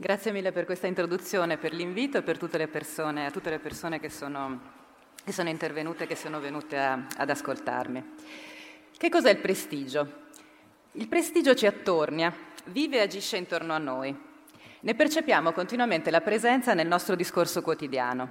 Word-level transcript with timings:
Grazie 0.00 0.32
mille 0.32 0.50
per 0.50 0.64
questa 0.64 0.86
introduzione, 0.86 1.58
per 1.58 1.74
l'invito 1.74 2.16
e 2.16 2.22
per 2.22 2.38
tutte 2.38 2.56
le 2.56 2.68
persone, 2.68 3.26
a 3.26 3.30
tutte 3.30 3.50
le 3.50 3.58
persone 3.58 4.00
che 4.00 4.08
sono, 4.08 4.58
che 5.22 5.30
sono 5.30 5.50
intervenute, 5.50 6.06
che 6.06 6.16
sono 6.16 6.40
venute 6.40 6.78
a, 6.78 7.04
ad 7.18 7.28
ascoltarmi. 7.28 8.12
Che 8.96 9.08
cos'è 9.10 9.28
il 9.28 9.36
prestigio? 9.36 10.28
Il 10.92 11.06
prestigio 11.06 11.54
ci 11.54 11.66
attornia, 11.66 12.34
vive 12.68 12.96
e 12.96 13.00
agisce 13.00 13.36
intorno 13.36 13.74
a 13.74 13.78
noi. 13.78 14.18
Ne 14.80 14.94
percepiamo 14.94 15.52
continuamente 15.52 16.10
la 16.10 16.22
presenza 16.22 16.72
nel 16.72 16.86
nostro 16.86 17.14
discorso 17.14 17.60
quotidiano. 17.60 18.30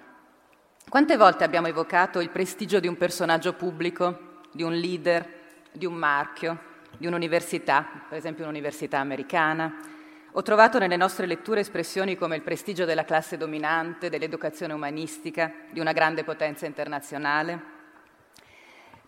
Quante 0.89 1.17
volte 1.17 1.43
abbiamo 1.43 1.67
evocato 1.67 2.19
il 2.19 2.31
prestigio 2.31 2.79
di 2.79 2.87
un 2.87 2.97
personaggio 2.97 3.53
pubblico, 3.53 4.39
di 4.51 4.63
un 4.63 4.73
leader, 4.73 5.33
di 5.71 5.85
un 5.85 5.93
marchio, 5.93 6.59
di 6.97 7.05
un'università, 7.05 8.05
per 8.09 8.17
esempio 8.17 8.45
un'università 8.45 8.97
americana, 8.97 9.97
ho 10.33 10.41
trovato 10.43 10.77
nelle 10.77 10.95
nostre 10.95 11.25
letture 11.25 11.61
espressioni 11.61 12.15
come 12.15 12.35
il 12.35 12.43
prestigio 12.43 12.85
della 12.85 13.03
classe 13.03 13.35
dominante, 13.35 14.09
dell'educazione 14.09 14.73
umanistica, 14.73 15.51
di 15.71 15.79
una 15.79 15.91
grande 15.91 16.23
potenza 16.23 16.67
internazionale. 16.67 17.77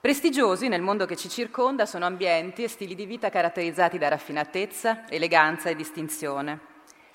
Prestigiosi 0.01 0.67
nel 0.67 0.81
mondo 0.81 1.05
che 1.05 1.15
ci 1.15 1.29
circonda 1.29 1.85
sono 1.85 2.05
ambienti 2.05 2.63
e 2.63 2.67
stili 2.67 2.95
di 2.95 3.05
vita 3.05 3.29
caratterizzati 3.29 3.99
da 3.99 4.07
raffinatezza, 4.07 5.07
eleganza 5.07 5.69
e 5.69 5.75
distinzione. 5.75 6.59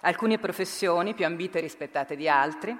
Alcune 0.02 0.38
professioni 0.38 1.12
più 1.12 1.24
ambite 1.24 1.58
e 1.58 1.62
rispettate 1.62 2.14
di 2.14 2.28
altri, 2.28 2.78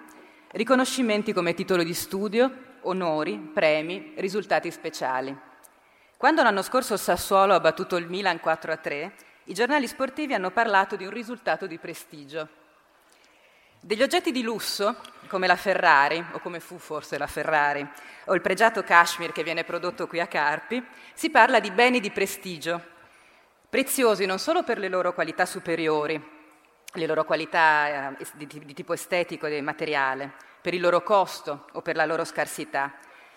riconoscimenti 0.52 1.33
come 1.33 1.55
titolo 1.55 1.83
di 1.83 1.93
studio, 1.93 2.52
onori, 2.83 3.37
premi, 3.37 4.13
risultati 4.16 4.71
speciali. 4.71 5.37
Quando 6.16 6.43
l'anno 6.45 6.63
scorso 6.63 6.97
Sassuolo 6.97 7.55
ha 7.55 7.61
battuto 7.61 7.97
il 7.97 8.07
Milan 8.09 8.38
4 8.38 8.73
a 8.73 8.77
3, 8.77 9.13
i 9.49 9.55
giornali 9.55 9.87
sportivi 9.87 10.35
hanno 10.35 10.51
parlato 10.51 10.97
di 10.97 11.05
un 11.05 11.11
risultato 11.11 11.66
di 11.66 11.79
prestigio. 11.79 12.49
Degli 13.79 14.03
oggetti 14.03 14.33
di 14.33 14.43
lusso, 14.43 14.97
come 15.29 15.47
la 15.47 15.55
Ferrari, 15.55 16.25
o 16.33 16.41
come 16.41 16.59
fu 16.59 16.79
forse 16.79 17.16
la 17.16 17.29
Ferrari, 17.29 17.87
o 18.25 18.35
il 18.35 18.41
pregiato 18.41 18.83
cashmere 18.83 19.33
che 19.33 19.45
viene 19.45 19.63
prodotto 19.63 20.09
qui 20.09 20.19
a 20.19 20.27
Carpi, 20.27 20.85
si 21.15 21.30
parla 21.30 21.61
di 21.61 21.71
beni 21.71 22.01
di 22.01 22.11
prestigio, 22.11 22.83
preziosi 23.69 24.27
non 24.27 24.41
solo 24.41 24.65
per 24.65 24.79
le 24.79 24.88
loro 24.88 25.15
qualità 25.15 25.47
superiori, 25.47 26.21
le 26.93 27.07
loro 27.07 27.25
qualità 27.25 28.16
eh, 28.19 28.27
di, 28.35 28.47
di 28.47 28.75
tipo 28.75 28.95
estetico 28.95 29.47
e 29.47 29.60
materiale, 29.60 30.33
per 30.60 30.75
il 30.75 30.81
loro 30.81 31.05
costo 31.05 31.69
o 31.73 31.83
per 31.83 31.95
la 31.95 32.05
loro 32.05 32.25
scarsità, 32.25 32.95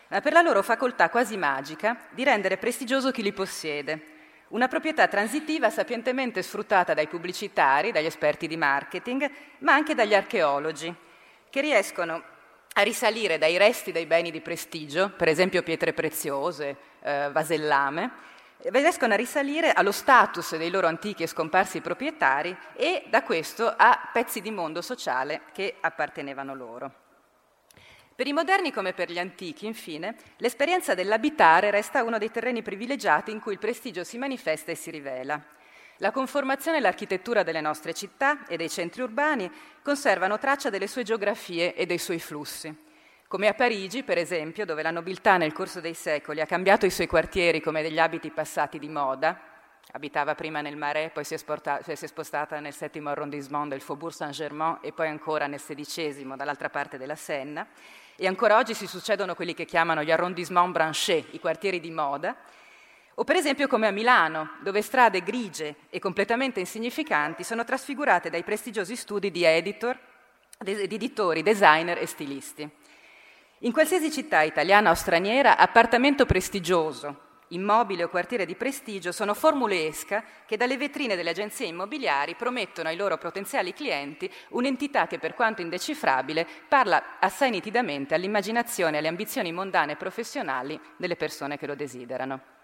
ma 0.07 0.21
per 0.21 0.33
la 0.33 0.41
loro 0.41 0.63
facoltà 0.63 1.11
quasi 1.11 1.37
magica 1.37 2.07
di 2.09 2.23
rendere 2.23 2.57
prestigioso 2.57 3.11
chi 3.11 3.21
li 3.21 3.31
possiede, 3.31 4.17
una 4.49 4.67
proprietà 4.67 5.07
transitiva 5.07 5.69
sapientemente 5.69 6.41
sfruttata 6.41 6.93
dai 6.93 7.07
pubblicitari, 7.07 7.91
dagli 7.91 8.05
esperti 8.05 8.47
di 8.47 8.57
marketing, 8.57 9.29
ma 9.59 9.73
anche 9.73 9.93
dagli 9.93 10.15
archeologi, 10.15 10.93
che 11.49 11.61
riescono 11.61 12.23
a 12.73 12.81
risalire 12.81 13.37
dai 13.37 13.57
resti 13.57 13.91
dei 13.91 14.05
beni 14.05 14.31
di 14.31 14.41
prestigio, 14.41 15.09
per 15.09 15.27
esempio 15.27 15.63
pietre 15.63 15.93
preziose, 15.93 16.77
eh, 17.01 17.29
vasellame, 17.31 18.27
riescono 18.63 19.13
a 19.13 19.17
risalire 19.17 19.71
allo 19.71 19.91
status 19.91 20.57
dei 20.57 20.69
loro 20.69 20.87
antichi 20.87 21.23
e 21.23 21.27
scomparsi 21.27 21.81
proprietari 21.81 22.55
e 22.75 23.03
da 23.09 23.23
questo 23.23 23.73
a 23.75 24.09
pezzi 24.11 24.41
di 24.41 24.51
mondo 24.51 24.81
sociale 24.81 25.41
che 25.53 25.75
appartenevano 25.79 26.53
loro. 26.55 27.07
Per 28.19 28.27
i 28.27 28.33
moderni 28.33 28.73
come 28.73 28.91
per 28.91 29.09
gli 29.09 29.17
antichi, 29.17 29.65
infine, 29.65 30.13
l'esperienza 30.39 30.93
dell'abitare 30.93 31.71
resta 31.71 32.03
uno 32.03 32.17
dei 32.17 32.29
terreni 32.29 32.61
privilegiati 32.61 33.31
in 33.31 33.39
cui 33.39 33.53
il 33.53 33.59
prestigio 33.59 34.03
si 34.03 34.17
manifesta 34.17 34.73
e 34.73 34.75
si 34.75 34.91
rivela. 34.91 35.41
La 35.99 36.11
conformazione 36.11 36.79
e 36.79 36.79
l'architettura 36.81 37.43
delle 37.43 37.61
nostre 37.61 37.93
città 37.93 38.45
e 38.47 38.57
dei 38.57 38.69
centri 38.69 39.03
urbani 39.03 39.49
conservano 39.81 40.37
traccia 40.37 40.69
delle 40.69 40.87
sue 40.87 41.03
geografie 41.03 41.73
e 41.73 41.85
dei 41.85 41.97
suoi 41.97 42.19
flussi. 42.19 42.75
Come 43.25 43.47
a 43.47 43.53
Parigi, 43.53 44.03
per 44.03 44.17
esempio, 44.17 44.65
dove 44.65 44.83
la 44.83 44.91
nobiltà 44.91 45.37
nel 45.37 45.53
corso 45.53 45.79
dei 45.79 45.93
secoli 45.93 46.41
ha 46.41 46.45
cambiato 46.45 46.85
i 46.85 46.91
suoi 46.91 47.07
quartieri 47.07 47.61
come 47.61 47.81
degli 47.81 47.99
abiti 47.99 48.31
passati 48.31 48.79
di 48.79 48.89
moda, 48.89 49.39
abitava 49.93 50.35
prima 50.35 50.59
nel 50.59 50.75
Marais, 50.75 51.11
poi 51.13 51.23
si 51.23 51.35
è, 51.35 51.37
sporta, 51.37 51.79
si 51.83 51.91
è 51.91 51.95
spostata 51.95 52.59
nel 52.59 52.73
settimo 52.73 53.11
arrondissement 53.11 53.69
del 53.69 53.79
Faubourg 53.79 54.13
Saint-Germain 54.13 54.79
e 54.81 54.91
poi 54.91 55.07
ancora 55.07 55.47
nel 55.47 55.61
sedicesimo 55.61 56.35
dall'altra 56.35 56.69
parte 56.69 56.97
della 56.97 57.15
Senna, 57.15 57.65
e 58.19 58.27
ancora 58.27 58.57
oggi 58.57 58.73
si 58.73 58.85
succedono 58.85 59.33
quelli 59.33 59.53
che 59.53 59.63
chiamano 59.63 60.03
gli 60.03 60.11
arrondissement 60.11 60.73
branchés, 60.73 61.23
i 61.31 61.39
quartieri 61.39 61.79
di 61.79 61.89
moda, 61.89 62.35
o 63.15 63.23
per 63.23 63.37
esempio 63.37 63.67
come 63.67 63.87
a 63.87 63.91
Milano, 63.91 64.57
dove 64.61 64.81
strade 64.81 65.23
grigie 65.23 65.75
e 65.89 65.99
completamente 65.99 66.59
insignificanti 66.59 67.43
sono 67.43 67.63
trasfigurate 67.63 68.29
dai 68.29 68.43
prestigiosi 68.43 68.97
studi 68.97 69.31
di 69.31 69.43
editor, 69.43 69.97
di 70.57 70.71
editori, 70.81 71.41
designer 71.41 71.97
e 71.97 72.05
stilisti. 72.05 72.69
In 73.59 73.71
qualsiasi 73.71 74.11
città 74.11 74.41
italiana 74.41 74.91
o 74.91 74.93
straniera, 74.93 75.57
appartamento 75.57 76.25
prestigioso, 76.25 77.27
immobile 77.49 78.03
o 78.03 78.09
quartiere 78.09 78.45
di 78.45 78.55
prestigio 78.55 79.11
sono 79.11 79.33
formule 79.33 79.87
esca 79.87 80.23
che 80.45 80.57
dalle 80.57 80.77
vetrine 80.77 81.15
delle 81.15 81.31
agenzie 81.31 81.67
immobiliari 81.67 82.35
promettono 82.35 82.89
ai 82.89 82.95
loro 82.95 83.17
potenziali 83.17 83.73
clienti 83.73 84.31
un'entità 84.49 85.07
che 85.07 85.19
per 85.19 85.33
quanto 85.33 85.61
indecifrabile 85.61 86.47
parla 86.67 87.17
assai 87.19 87.49
nitidamente 87.49 88.13
all'immaginazione 88.13 88.95
e 88.95 88.99
alle 88.99 89.07
ambizioni 89.07 89.51
mondane 89.51 89.93
e 89.93 89.97
professionali 89.97 90.79
delle 90.97 91.15
persone 91.15 91.57
che 91.57 91.67
lo 91.67 91.75
desiderano. 91.75 92.57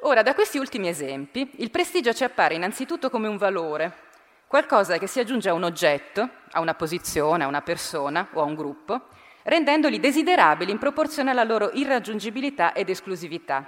Ora, 0.00 0.22
da 0.22 0.34
questi 0.34 0.58
ultimi 0.58 0.88
esempi, 0.88 1.50
il 1.56 1.70
prestigio 1.70 2.12
ci 2.12 2.24
appare 2.24 2.54
innanzitutto 2.54 3.08
come 3.08 3.26
un 3.26 3.38
valore, 3.38 4.02
qualcosa 4.46 4.98
che 4.98 5.06
si 5.06 5.18
aggiunge 5.18 5.48
a 5.48 5.54
un 5.54 5.64
oggetto, 5.64 6.28
a 6.50 6.60
una 6.60 6.74
posizione, 6.74 7.44
a 7.44 7.46
una 7.46 7.62
persona 7.62 8.28
o 8.34 8.40
a 8.42 8.44
un 8.44 8.54
gruppo, 8.54 9.08
rendendoli 9.44 10.00
desiderabili 10.00 10.70
in 10.70 10.78
proporzione 10.78 11.30
alla 11.30 11.44
loro 11.44 11.70
irraggiungibilità 11.72 12.72
ed 12.72 12.88
esclusività. 12.88 13.66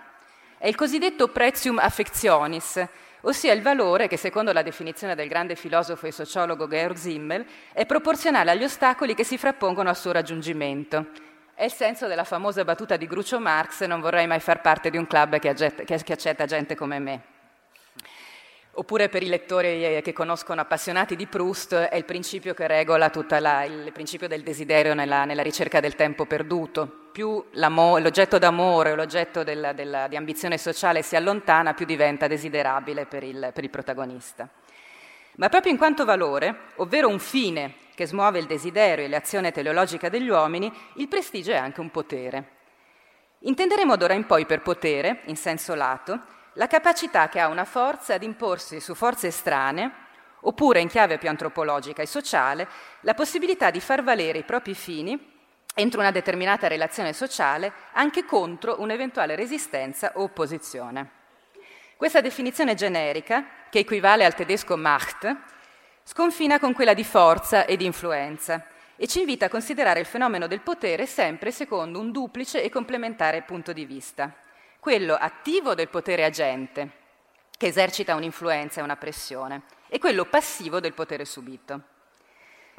È 0.58 0.66
il 0.66 0.74
cosiddetto 0.74 1.28
prezium 1.28 1.78
affectionis, 1.78 2.84
ossia 3.22 3.52
il 3.52 3.62
valore 3.62 4.08
che, 4.08 4.16
secondo 4.16 4.52
la 4.52 4.62
definizione 4.62 5.14
del 5.14 5.28
grande 5.28 5.54
filosofo 5.54 6.06
e 6.06 6.12
sociologo 6.12 6.66
Georg 6.66 6.96
Simmel, 6.96 7.44
è 7.72 7.84
proporzionale 7.84 8.50
agli 8.50 8.64
ostacoli 8.64 9.14
che 9.14 9.24
si 9.24 9.36
frappongono 9.36 9.88
al 9.88 9.96
suo 9.96 10.12
raggiungimento. 10.12 11.08
È 11.54 11.64
il 11.64 11.72
senso 11.72 12.06
della 12.06 12.24
famosa 12.24 12.64
battuta 12.64 12.96
di 12.96 13.06
Grucio 13.06 13.38
Marx, 13.38 13.84
non 13.84 14.00
vorrei 14.00 14.26
mai 14.26 14.40
far 14.40 14.60
parte 14.60 14.90
di 14.90 14.96
un 14.96 15.06
club 15.06 15.38
che, 15.38 15.48
accetta 15.48 16.46
gente 16.46 16.74
come 16.74 16.98
me. 16.98 17.20
Oppure 18.78 19.08
per 19.08 19.22
i 19.22 19.28
lettori 19.28 19.96
eh, 19.96 20.02
che 20.02 20.12
conoscono 20.12 20.60
appassionati 20.60 21.16
di 21.16 21.26
Proust 21.26 21.74
è 21.74 21.96
il 21.96 22.04
principio 22.04 22.52
che 22.52 22.66
regola 22.66 23.08
tutto 23.08 23.34
il 23.34 23.90
principio 23.94 24.28
del 24.28 24.42
desiderio 24.42 24.92
nella, 24.92 25.24
nella 25.24 25.40
ricerca 25.40 25.80
del 25.80 25.94
tempo 25.94 26.26
perduto. 26.26 27.08
Più 27.10 27.42
l'oggetto 27.52 28.36
d'amore 28.36 28.90
o 28.90 28.94
l'oggetto 28.94 29.42
della, 29.44 29.72
della, 29.72 30.08
di 30.08 30.16
ambizione 30.16 30.58
sociale 30.58 31.00
si 31.00 31.16
allontana, 31.16 31.72
più 31.72 31.86
diventa 31.86 32.26
desiderabile 32.26 33.06
per 33.06 33.22
il, 33.22 33.50
per 33.54 33.64
il 33.64 33.70
protagonista. 33.70 34.46
Ma 35.36 35.48
proprio 35.48 35.72
in 35.72 35.78
quanto 35.78 36.04
valore, 36.04 36.54
ovvero 36.76 37.08
un 37.08 37.18
fine 37.18 37.76
che 37.94 38.06
smuove 38.06 38.40
il 38.40 38.46
desiderio 38.46 39.06
e 39.06 39.08
l'azione 39.08 39.52
teleologica 39.52 40.10
degli 40.10 40.28
uomini, 40.28 40.70
il 40.96 41.08
prestigio 41.08 41.52
è 41.52 41.56
anche 41.56 41.80
un 41.80 41.90
potere. 41.90 42.50
Intenderemo 43.38 43.96
d'ora 43.96 44.12
in 44.12 44.26
poi 44.26 44.44
per 44.44 44.60
potere, 44.60 45.20
in 45.24 45.36
senso 45.36 45.74
lato, 45.74 46.34
la 46.56 46.66
capacità 46.66 47.28
che 47.28 47.38
ha 47.38 47.48
una 47.48 47.64
forza 47.64 48.16
di 48.16 48.24
imporsi 48.24 48.80
su 48.80 48.94
forze 48.94 49.28
estranee, 49.28 49.90
oppure 50.40 50.80
in 50.80 50.88
chiave 50.88 51.18
più 51.18 51.28
antropologica 51.28 52.02
e 52.02 52.06
sociale, 52.06 52.66
la 53.00 53.14
possibilità 53.14 53.70
di 53.70 53.80
far 53.80 54.02
valere 54.02 54.38
i 54.38 54.44
propri 54.44 54.74
fini 54.74 55.34
entro 55.74 56.00
una 56.00 56.10
determinata 56.10 56.66
relazione 56.66 57.12
sociale 57.12 57.72
anche 57.92 58.24
contro 58.24 58.80
un'eventuale 58.80 59.36
resistenza 59.36 60.12
o 60.14 60.22
opposizione. 60.22 61.10
Questa 61.96 62.22
definizione 62.22 62.74
generica, 62.74 63.44
che 63.68 63.80
equivale 63.80 64.24
al 64.24 64.34
tedesco 64.34 64.76
Macht, 64.78 65.36
sconfina 66.04 66.58
con 66.58 66.72
quella 66.72 66.94
di 66.94 67.04
forza 67.04 67.66
e 67.66 67.76
di 67.76 67.84
influenza 67.84 68.64
e 68.96 69.06
ci 69.06 69.18
invita 69.18 69.46
a 69.46 69.50
considerare 69.50 70.00
il 70.00 70.06
fenomeno 70.06 70.46
del 70.46 70.60
potere 70.60 71.04
sempre 71.04 71.50
secondo 71.50 72.00
un 72.00 72.12
duplice 72.12 72.62
e 72.62 72.70
complementare 72.70 73.42
punto 73.42 73.74
di 73.74 73.84
vista 73.84 74.34
quello 74.86 75.16
attivo 75.16 75.74
del 75.74 75.88
potere 75.88 76.24
agente, 76.24 76.90
che 77.58 77.66
esercita 77.66 78.14
un'influenza 78.14 78.78
e 78.78 78.84
una 78.84 78.94
pressione, 78.94 79.62
e 79.88 79.98
quello 79.98 80.26
passivo 80.26 80.78
del 80.78 80.92
potere 80.92 81.24
subito. 81.24 81.80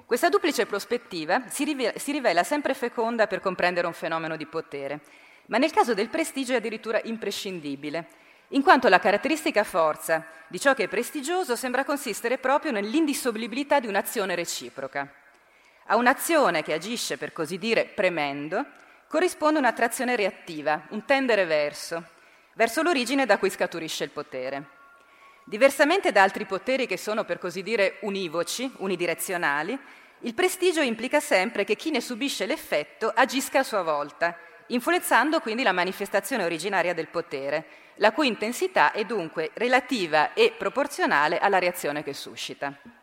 Questa 0.05 0.29
duplice 0.29 0.65
prospettiva 0.65 1.49
si 1.49 1.65
rivela, 1.65 2.43
sempre 2.43 2.73
feconda 2.75 3.27
per 3.27 3.41
comprendere 3.41 3.87
un 3.87 3.91
fenomeno 3.91 4.37
di 4.37 4.45
potere, 4.45 5.01
ma 5.47 5.57
nel 5.57 5.73
caso 5.73 5.93
del 5.93 6.07
prestigio 6.07 6.53
è 6.53 6.55
addirittura 6.55 7.01
imprescindibile, 7.03 8.07
in 8.51 8.63
quanto 8.63 8.87
la 8.87 8.99
caratteristica 8.99 9.65
forza 9.65 10.27
di 10.47 10.61
ciò 10.61 10.73
che 10.73 10.85
è 10.85 10.87
prestigioso 10.87 11.57
sembra 11.57 11.83
consistere 11.83 12.37
proprio 12.37 12.71
nell'indissolubilità 12.71 13.81
di 13.81 13.87
un'azione 13.87 14.33
reciproca. 14.33 15.11
A 15.87 15.97
un'azione 15.97 16.63
che 16.63 16.71
agisce, 16.71 17.17
per 17.17 17.33
così 17.33 17.57
dire, 17.57 17.83
premendo, 17.83 18.65
corrisponde 19.07 19.59
un'attrazione 19.59 20.15
reattiva, 20.15 20.87
un 20.89 21.05
tendere 21.05 21.45
verso, 21.45 22.03
verso 22.53 22.81
l'origine 22.81 23.25
da 23.25 23.37
cui 23.37 23.49
scaturisce 23.49 24.03
il 24.03 24.09
potere. 24.09 24.75
Diversamente 25.45 26.11
da 26.11 26.23
altri 26.23 26.45
poteri 26.45 26.87
che 26.87 26.97
sono, 26.97 27.23
per 27.23 27.39
così 27.39 27.63
dire, 27.63 27.97
univoci, 28.01 28.69
unidirezionali, 28.77 29.79
il 30.21 30.33
prestigio 30.33 30.81
implica 30.81 31.19
sempre 31.19 31.63
che 31.63 31.75
chi 31.75 31.91
ne 31.91 32.01
subisce 32.01 32.45
l'effetto 32.45 33.11
agisca 33.15 33.59
a 33.59 33.63
sua 33.63 33.81
volta, 33.81 34.35
influenzando 34.67 35.39
quindi 35.39 35.63
la 35.63 35.71
manifestazione 35.71 36.43
originaria 36.43 36.93
del 36.93 37.07
potere, 37.07 37.65
la 37.95 38.11
cui 38.11 38.27
intensità 38.27 38.91
è 38.91 39.05
dunque 39.05 39.51
relativa 39.53 40.33
e 40.33 40.53
proporzionale 40.57 41.39
alla 41.39 41.59
reazione 41.59 42.03
che 42.03 42.13
suscita. 42.13 42.96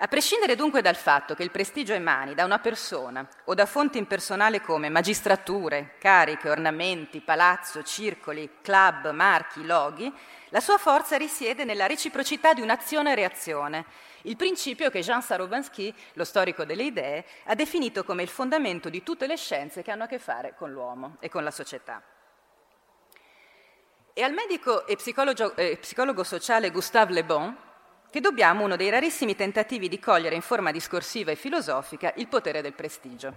A 0.00 0.06
prescindere 0.06 0.54
dunque 0.54 0.80
dal 0.80 0.94
fatto 0.94 1.34
che 1.34 1.42
il 1.42 1.50
prestigio 1.50 1.92
emani 1.92 2.32
da 2.32 2.44
una 2.44 2.60
persona 2.60 3.26
o 3.46 3.54
da 3.54 3.66
fonti 3.66 3.98
impersonali 3.98 4.60
come 4.60 4.88
magistrature, 4.88 5.96
cariche, 5.98 6.48
ornamenti, 6.48 7.20
palazzo, 7.20 7.82
circoli, 7.82 8.58
club, 8.62 9.10
marchi, 9.10 9.66
loghi, 9.66 10.12
la 10.50 10.60
sua 10.60 10.78
forza 10.78 11.16
risiede 11.16 11.64
nella 11.64 11.86
reciprocità 11.86 12.54
di 12.54 12.60
un'azione 12.60 13.10
e 13.10 13.14
reazione, 13.16 13.86
il 14.22 14.36
principio 14.36 14.88
che 14.88 15.00
Jean 15.00 15.20
Sarobansky, 15.20 15.92
lo 16.12 16.24
storico 16.24 16.64
delle 16.64 16.84
idee, 16.84 17.24
ha 17.46 17.56
definito 17.56 18.04
come 18.04 18.22
il 18.22 18.28
fondamento 18.28 18.88
di 18.88 19.02
tutte 19.02 19.26
le 19.26 19.36
scienze 19.36 19.82
che 19.82 19.90
hanno 19.90 20.04
a 20.04 20.06
che 20.06 20.20
fare 20.20 20.54
con 20.56 20.70
l'uomo 20.70 21.16
e 21.18 21.28
con 21.28 21.42
la 21.42 21.50
società. 21.50 22.00
E 24.12 24.22
al 24.22 24.32
medico 24.32 24.86
e 24.86 24.94
psicologo, 24.94 25.56
eh, 25.56 25.76
psicologo 25.76 26.22
sociale 26.22 26.70
Gustave 26.70 27.12
Le 27.12 27.24
Bon 27.24 27.66
che 28.10 28.20
dobbiamo 28.20 28.64
uno 28.64 28.76
dei 28.76 28.90
rarissimi 28.90 29.36
tentativi 29.36 29.88
di 29.88 29.98
cogliere 29.98 30.34
in 30.34 30.40
forma 30.40 30.72
discorsiva 30.72 31.30
e 31.30 31.36
filosofica 31.36 32.12
il 32.16 32.26
potere 32.26 32.62
del 32.62 32.72
prestigio. 32.72 33.36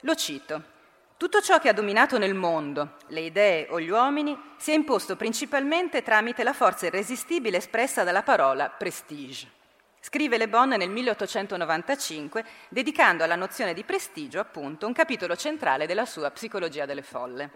Lo 0.00 0.14
cito. 0.14 0.78
Tutto 1.18 1.42
ciò 1.42 1.58
che 1.58 1.68
ha 1.68 1.74
dominato 1.74 2.16
nel 2.16 2.32
mondo, 2.32 2.96
le 3.08 3.20
idee 3.20 3.66
o 3.68 3.78
gli 3.78 3.90
uomini, 3.90 4.34
si 4.56 4.70
è 4.70 4.74
imposto 4.74 5.16
principalmente 5.16 6.02
tramite 6.02 6.42
la 6.42 6.54
forza 6.54 6.86
irresistibile 6.86 7.58
espressa 7.58 8.04
dalla 8.04 8.22
parola 8.22 8.70
prestige. 8.70 9.58
Scrive 10.00 10.38
Le 10.38 10.48
Bon 10.48 10.70
nel 10.70 10.88
1895, 10.88 12.42
dedicando 12.70 13.22
alla 13.22 13.36
nozione 13.36 13.74
di 13.74 13.84
prestigio, 13.84 14.40
appunto, 14.40 14.86
un 14.86 14.94
capitolo 14.94 15.36
centrale 15.36 15.86
della 15.86 16.06
sua 16.06 16.30
Psicologia 16.30 16.86
delle 16.86 17.02
folle. 17.02 17.50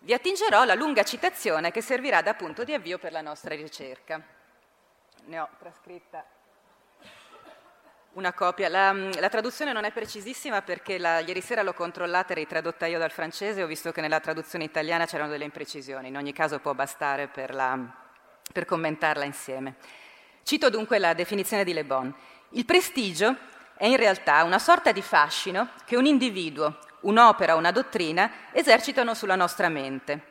Vi 0.00 0.12
attingerò 0.12 0.64
la 0.64 0.74
lunga 0.74 1.04
citazione 1.04 1.70
che 1.70 1.80
servirà 1.80 2.20
da 2.20 2.34
punto 2.34 2.64
di 2.64 2.74
avvio 2.74 2.98
per 2.98 3.12
la 3.12 3.22
nostra 3.22 3.54
ricerca 3.54 4.35
ne 5.26 5.38
ho 5.40 5.48
trascritta 5.58 6.24
una 8.12 8.32
copia. 8.32 8.68
La, 8.68 8.92
la, 8.92 9.28
traduzione 9.28 9.72
non 9.72 9.84
è 9.84 9.92
precisissima 9.92 10.62
perché 10.62 10.98
la, 10.98 11.20
ieri 11.20 11.40
sera 11.40 11.62
l'ho 11.62 11.74
controllata 11.74 12.32
e 12.32 12.36
ritradotta 12.36 12.86
io 12.86 12.98
dal 12.98 13.10
francese 13.10 13.60
e 13.60 13.62
ho 13.62 13.66
visto 13.66 13.92
che 13.92 14.00
nella 14.00 14.20
traduzione 14.20 14.64
italiana 14.64 15.06
c'erano 15.06 15.30
delle 15.30 15.44
imprecisioni. 15.44 16.08
In 16.08 16.16
ogni 16.16 16.32
caso 16.32 16.58
può 16.58 16.74
bastare 16.74 17.28
per, 17.28 17.54
la, 17.54 17.78
per 18.52 18.64
commentarla 18.64 19.24
insieme. 19.24 19.76
Cito 20.42 20.70
dunque 20.70 20.98
la 20.98 21.12
definizione 21.12 21.64
di 21.64 21.72
Le 21.72 21.84
Bon. 21.84 22.14
Il 22.50 22.64
prestigio 22.64 23.36
è 23.76 23.86
in 23.86 23.96
realtà 23.96 24.44
una 24.44 24.58
sorta 24.58 24.92
di 24.92 25.02
fascino 25.02 25.70
che 25.84 25.96
un 25.96 26.06
individuo, 26.06 26.78
un'opera 27.00 27.54
o 27.54 27.58
una 27.58 27.72
dottrina 27.72 28.30
esercitano 28.52 29.12
sulla 29.12 29.36
nostra 29.36 29.68
mente, 29.68 30.28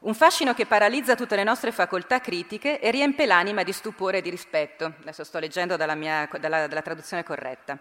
un 0.00 0.14
fascino 0.14 0.54
che 0.54 0.64
paralizza 0.64 1.14
tutte 1.14 1.36
le 1.36 1.44
nostre 1.44 1.72
facoltà 1.72 2.20
critiche 2.20 2.80
e 2.80 2.90
riempie 2.90 3.26
l'anima 3.26 3.62
di 3.62 3.72
stupore 3.72 4.18
e 4.18 4.22
di 4.22 4.30
rispetto. 4.30 4.94
Adesso 5.00 5.24
sto 5.24 5.38
leggendo 5.38 5.76
dalla, 5.76 5.94
mia, 5.94 6.28
dalla, 6.38 6.66
dalla 6.66 6.82
traduzione 6.82 7.22
corretta. 7.22 7.78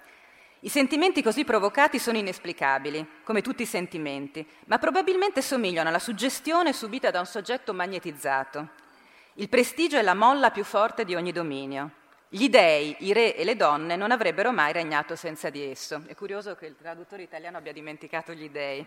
I 0.62 0.68
sentimenti 0.70 1.24
così 1.24 1.46
provocati 1.46 1.98
sono 1.98 2.18
inesplicabili, 2.18 3.22
come 3.24 3.42
tutti 3.42 3.62
i 3.62 3.66
sentimenti, 3.66 4.46
ma 4.66 4.78
probabilmente 4.78 5.42
somigliano 5.42 5.88
alla 5.88 6.00
suggestione 6.00 6.74
subita 6.74 7.10
da 7.12 7.20
un 7.20 7.26
soggetto 7.26 7.74
magnetizzato. 7.74 8.68
Il 9.36 9.48
prestigio 9.48 9.98
è 9.98 10.02
la 10.02 10.14
molla 10.14 10.52
più 10.52 10.66
forte 10.66 11.06
di 11.06 11.16
ogni 11.16 11.32
dominio. 11.32 11.92
Gli 12.28 12.50
dei, 12.50 12.98
i 13.00 13.14
re 13.14 13.34
e 13.34 13.46
le 13.46 13.56
donne 13.56 13.96
non 13.96 14.12
avrebbero 14.12 14.52
mai 14.52 14.74
regnato 14.74 15.16
senza 15.16 15.50
di 15.50 15.64
esso. 15.64 16.04
È 16.06 16.14
curioso 16.16 16.56
che 16.56 16.66
il 16.66 16.76
traduttore 16.76 17.24
italiano 17.24 17.58
abbia 17.58 17.72
dimenticato 17.72 18.34
gli 18.34 18.50
dei. 18.50 18.86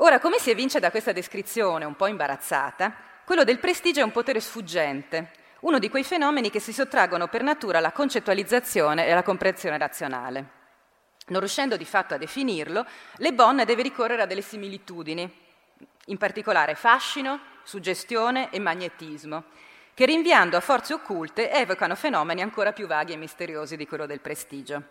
Ora, 0.00 0.20
come 0.20 0.38
si 0.38 0.50
evince 0.50 0.78
da 0.78 0.92
questa 0.92 1.10
descrizione 1.10 1.84
un 1.84 1.96
po' 1.96 2.06
imbarazzata, 2.06 2.94
quello 3.24 3.42
del 3.42 3.58
prestigio 3.58 3.98
è 3.98 4.04
un 4.04 4.12
potere 4.12 4.38
sfuggente, 4.38 5.32
uno 5.60 5.80
di 5.80 5.88
quei 5.88 6.04
fenomeni 6.04 6.50
che 6.50 6.60
si 6.60 6.72
sottraggono 6.72 7.26
per 7.26 7.42
natura 7.42 7.78
alla 7.78 7.90
concettualizzazione 7.90 9.06
e 9.06 9.10
alla 9.10 9.24
comprensione 9.24 9.76
razionale. 9.76 10.56
Non 11.28 11.40
riuscendo 11.40 11.76
di 11.76 11.84
fatto 11.84 12.14
a 12.14 12.16
definirlo, 12.16 12.86
Le 13.16 13.32
Bon 13.32 13.56
deve 13.66 13.82
ricorrere 13.82 14.22
a 14.22 14.26
delle 14.26 14.40
similitudini, 14.40 15.28
in 16.06 16.16
particolare 16.16 16.76
fascino, 16.76 17.40
suggestione 17.64 18.50
e 18.50 18.60
magnetismo, 18.60 19.46
che 19.94 20.06
rinviando 20.06 20.56
a 20.56 20.60
forze 20.60 20.94
occulte 20.94 21.50
evocano 21.50 21.96
fenomeni 21.96 22.40
ancora 22.40 22.72
più 22.72 22.86
vaghi 22.86 23.14
e 23.14 23.16
misteriosi 23.16 23.76
di 23.76 23.88
quello 23.88 24.06
del 24.06 24.20
prestigio. 24.20 24.90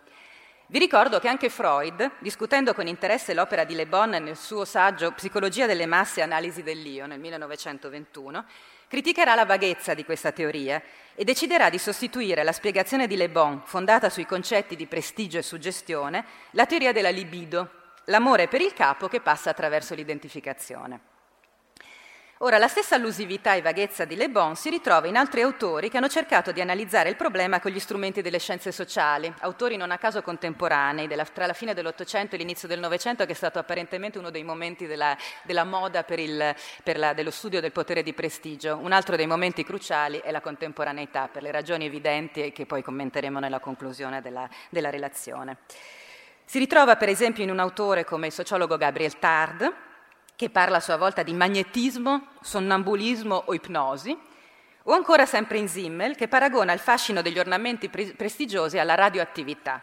Vi 0.70 0.78
ricordo 0.78 1.18
che 1.18 1.28
anche 1.28 1.48
Freud, 1.48 2.10
discutendo 2.18 2.74
con 2.74 2.86
interesse 2.86 3.32
l'opera 3.32 3.64
di 3.64 3.74
Le 3.74 3.86
Bon 3.86 4.10
nel 4.10 4.36
suo 4.36 4.66
saggio 4.66 5.12
Psicologia 5.12 5.64
delle 5.64 5.86
masse 5.86 6.20
e 6.20 6.24
analisi 6.24 6.62
dell'io 6.62 7.06
nel 7.06 7.18
1921, 7.18 8.44
criticherà 8.86 9.34
la 9.34 9.46
vaghezza 9.46 9.94
di 9.94 10.04
questa 10.04 10.30
teoria 10.30 10.82
e 11.14 11.24
deciderà 11.24 11.70
di 11.70 11.78
sostituire 11.78 12.42
la 12.42 12.52
spiegazione 12.52 13.06
di 13.06 13.16
Le 13.16 13.30
Bon, 13.30 13.62
fondata 13.64 14.10
sui 14.10 14.26
concetti 14.26 14.76
di 14.76 14.86
prestigio 14.86 15.38
e 15.38 15.42
suggestione, 15.42 16.22
la 16.50 16.66
teoria 16.66 16.92
della 16.92 17.08
libido, 17.08 17.70
l'amore 18.04 18.46
per 18.46 18.60
il 18.60 18.74
capo 18.74 19.08
che 19.08 19.22
passa 19.22 19.48
attraverso 19.48 19.94
l'identificazione. 19.94 21.16
Ora, 22.40 22.58
la 22.58 22.68
stessa 22.68 22.94
allusività 22.94 23.54
e 23.54 23.62
vaghezza 23.62 24.04
di 24.04 24.14
Le 24.14 24.30
Bon 24.30 24.54
si 24.54 24.70
ritrova 24.70 25.08
in 25.08 25.16
altri 25.16 25.42
autori 25.42 25.90
che 25.90 25.96
hanno 25.96 26.06
cercato 26.06 26.52
di 26.52 26.60
analizzare 26.60 27.08
il 27.08 27.16
problema 27.16 27.58
con 27.58 27.72
gli 27.72 27.80
strumenti 27.80 28.22
delle 28.22 28.38
scienze 28.38 28.70
sociali, 28.70 29.32
autori 29.40 29.76
non 29.76 29.90
a 29.90 29.98
caso 29.98 30.22
contemporanei, 30.22 31.08
della, 31.08 31.24
tra 31.24 31.46
la 31.46 31.52
fine 31.52 31.74
dell'Ottocento 31.74 32.36
e 32.36 32.38
l'inizio 32.38 32.68
del 32.68 32.78
Novecento, 32.78 33.26
che 33.26 33.32
è 33.32 33.34
stato 33.34 33.58
apparentemente 33.58 34.18
uno 34.18 34.30
dei 34.30 34.44
momenti 34.44 34.86
della, 34.86 35.16
della 35.42 35.64
moda 35.64 36.04
per 36.04 36.20
il, 36.20 36.54
per 36.84 36.96
la, 36.96 37.12
dello 37.12 37.32
studio 37.32 37.60
del 37.60 37.72
potere 37.72 38.04
di 38.04 38.12
prestigio. 38.12 38.78
Un 38.80 38.92
altro 38.92 39.16
dei 39.16 39.26
momenti 39.26 39.64
cruciali 39.64 40.20
è 40.22 40.30
la 40.30 40.40
contemporaneità, 40.40 41.26
per 41.26 41.42
le 41.42 41.50
ragioni 41.50 41.86
evidenti 41.86 42.52
che 42.52 42.66
poi 42.66 42.84
commenteremo 42.84 43.40
nella 43.40 43.58
conclusione 43.58 44.22
della, 44.22 44.48
della 44.70 44.90
relazione. 44.90 45.56
Si 46.44 46.60
ritrova 46.60 46.94
per 46.94 47.08
esempio 47.08 47.42
in 47.42 47.50
un 47.50 47.58
autore 47.58 48.04
come 48.04 48.28
il 48.28 48.32
sociologo 48.32 48.76
Gabriel 48.76 49.18
Tard, 49.18 49.86
che 50.38 50.50
parla 50.50 50.76
a 50.76 50.80
sua 50.80 50.96
volta 50.96 51.24
di 51.24 51.32
magnetismo, 51.32 52.28
sonnambulismo 52.40 53.42
o 53.46 53.54
ipnosi, 53.54 54.16
o 54.84 54.92
ancora 54.92 55.26
sempre 55.26 55.58
in 55.58 55.66
Zimmel, 55.66 56.14
che 56.14 56.28
paragona 56.28 56.72
il 56.72 56.78
fascino 56.78 57.22
degli 57.22 57.40
ornamenti 57.40 57.88
pre- 57.88 58.14
prestigiosi 58.14 58.78
alla 58.78 58.94
radioattività. 58.94 59.82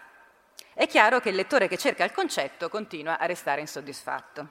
È 0.74 0.88
chiaro 0.88 1.20
che 1.20 1.28
il 1.28 1.36
lettore 1.36 1.68
che 1.68 1.76
cerca 1.78 2.06
il 2.06 2.14
concetto 2.14 2.70
continua 2.70 3.20
a 3.20 3.26
restare 3.26 3.60
insoddisfatto. 3.60 4.48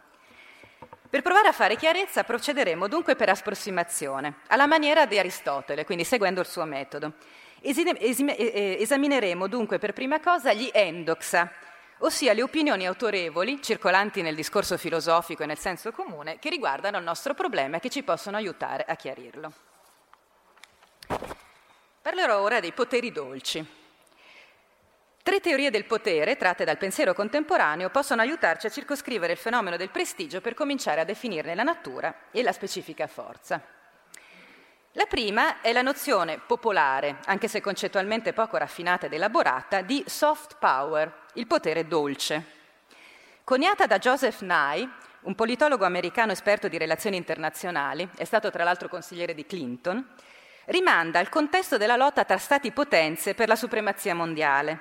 Per 1.09 1.23
provare 1.23 1.49
a 1.49 1.53
fare 1.53 1.77
chiarezza 1.77 2.23
procederemo 2.23 2.87
dunque 2.87 3.17
per 3.17 3.31
approssimazione, 3.31 4.41
alla 4.49 4.67
maniera 4.67 5.07
di 5.07 5.19
Aristotele, 5.19 5.87
quindi 5.87 6.05
seguendo 6.05 6.41
il 6.41 6.47
suo 6.47 6.67
metodo. 6.67 7.15
Esamineremo 7.63 9.47
dunque 9.47 9.79
per 9.79 9.95
prima 9.95 10.21
cosa 10.21 10.53
gli 10.53 10.69
endoxa, 10.71 11.51
ossia 11.99 12.33
le 12.33 12.43
opinioni 12.43 12.87
autorevoli 12.87 13.63
circolanti 13.63 14.23
nel 14.23 14.35
discorso 14.35 14.77
filosofico 14.77 15.43
e 15.43 15.47
nel 15.47 15.59
senso 15.59 15.93
comune 15.93 16.39
che 16.39 16.51
riguardano 16.51 16.99
il 16.99 17.05
nostro 17.05 17.35
problema 17.35 17.77
e 17.77 17.81
che 17.81 17.91
ci 17.91 18.03
possono 18.03 18.37
aiutare 18.37 18.85
a 18.87 18.97
chiarirlo. 18.97 19.53
Parlerò 22.03 22.41
ora 22.41 22.61
dei 22.61 22.73
poteri 22.73 23.13
dolci. 23.13 23.83
Tre 25.23 25.41
teorie 25.41 25.71
del 25.71 25.87
potere, 25.87 26.37
tratte 26.37 26.65
dal 26.65 26.77
pensiero 26.77 27.15
contemporaneo, 27.15 27.89
possono 27.89 28.21
aiutarci 28.21 28.67
a 28.67 28.71
circoscrivere 28.71 29.33
il 29.33 29.39
fenomeno 29.39 29.79
del 29.79 29.89
prestigio 29.89 30.43
per 30.43 30.53
cominciare 30.53 31.01
a 31.01 31.05
definirne 31.05 31.55
la 31.55 31.63
natura 31.63 32.15
e 32.31 32.43
la 32.43 32.53
specifica 32.53 33.07
forza. 33.07 33.84
La 34.97 35.07
prima 35.07 35.61
è 35.61 35.73
la 35.73 35.83
nozione 35.83 36.39
popolare, 36.39 37.17
anche 37.25 37.49
se 37.49 37.61
concettualmente 37.61 38.33
poco 38.33 38.57
raffinata 38.57 39.07
ed 39.07 39.13
elaborata, 39.13 39.81
di 39.81 40.05
soft 40.07 40.55
power, 40.61 41.13
il 41.33 41.49
potere 41.49 41.89
dolce. 41.89 42.45
Coniata 43.43 43.87
da 43.87 43.99
Joseph 43.99 44.43
Nye, 44.43 44.89
un 45.23 45.35
politologo 45.35 45.85
americano 45.85 46.31
esperto 46.31 46.69
di 46.69 46.79
relazioni 46.79 47.17
internazionali, 47.17 48.09
è 48.17 48.23
stato 48.23 48.53
tra 48.53 48.63
l'altro 48.63 48.87
consigliere 48.89 49.35
di 49.35 49.45
Clinton, 49.45 50.11
rimanda 50.67 51.19
al 51.19 51.29
contesto 51.29 51.77
della 51.77 51.97
lotta 51.97 52.25
tra 52.25 52.39
stati-potenze 52.39 53.35
per 53.35 53.49
la 53.49 53.57
supremazia 53.57 54.15
mondiale, 54.15 54.79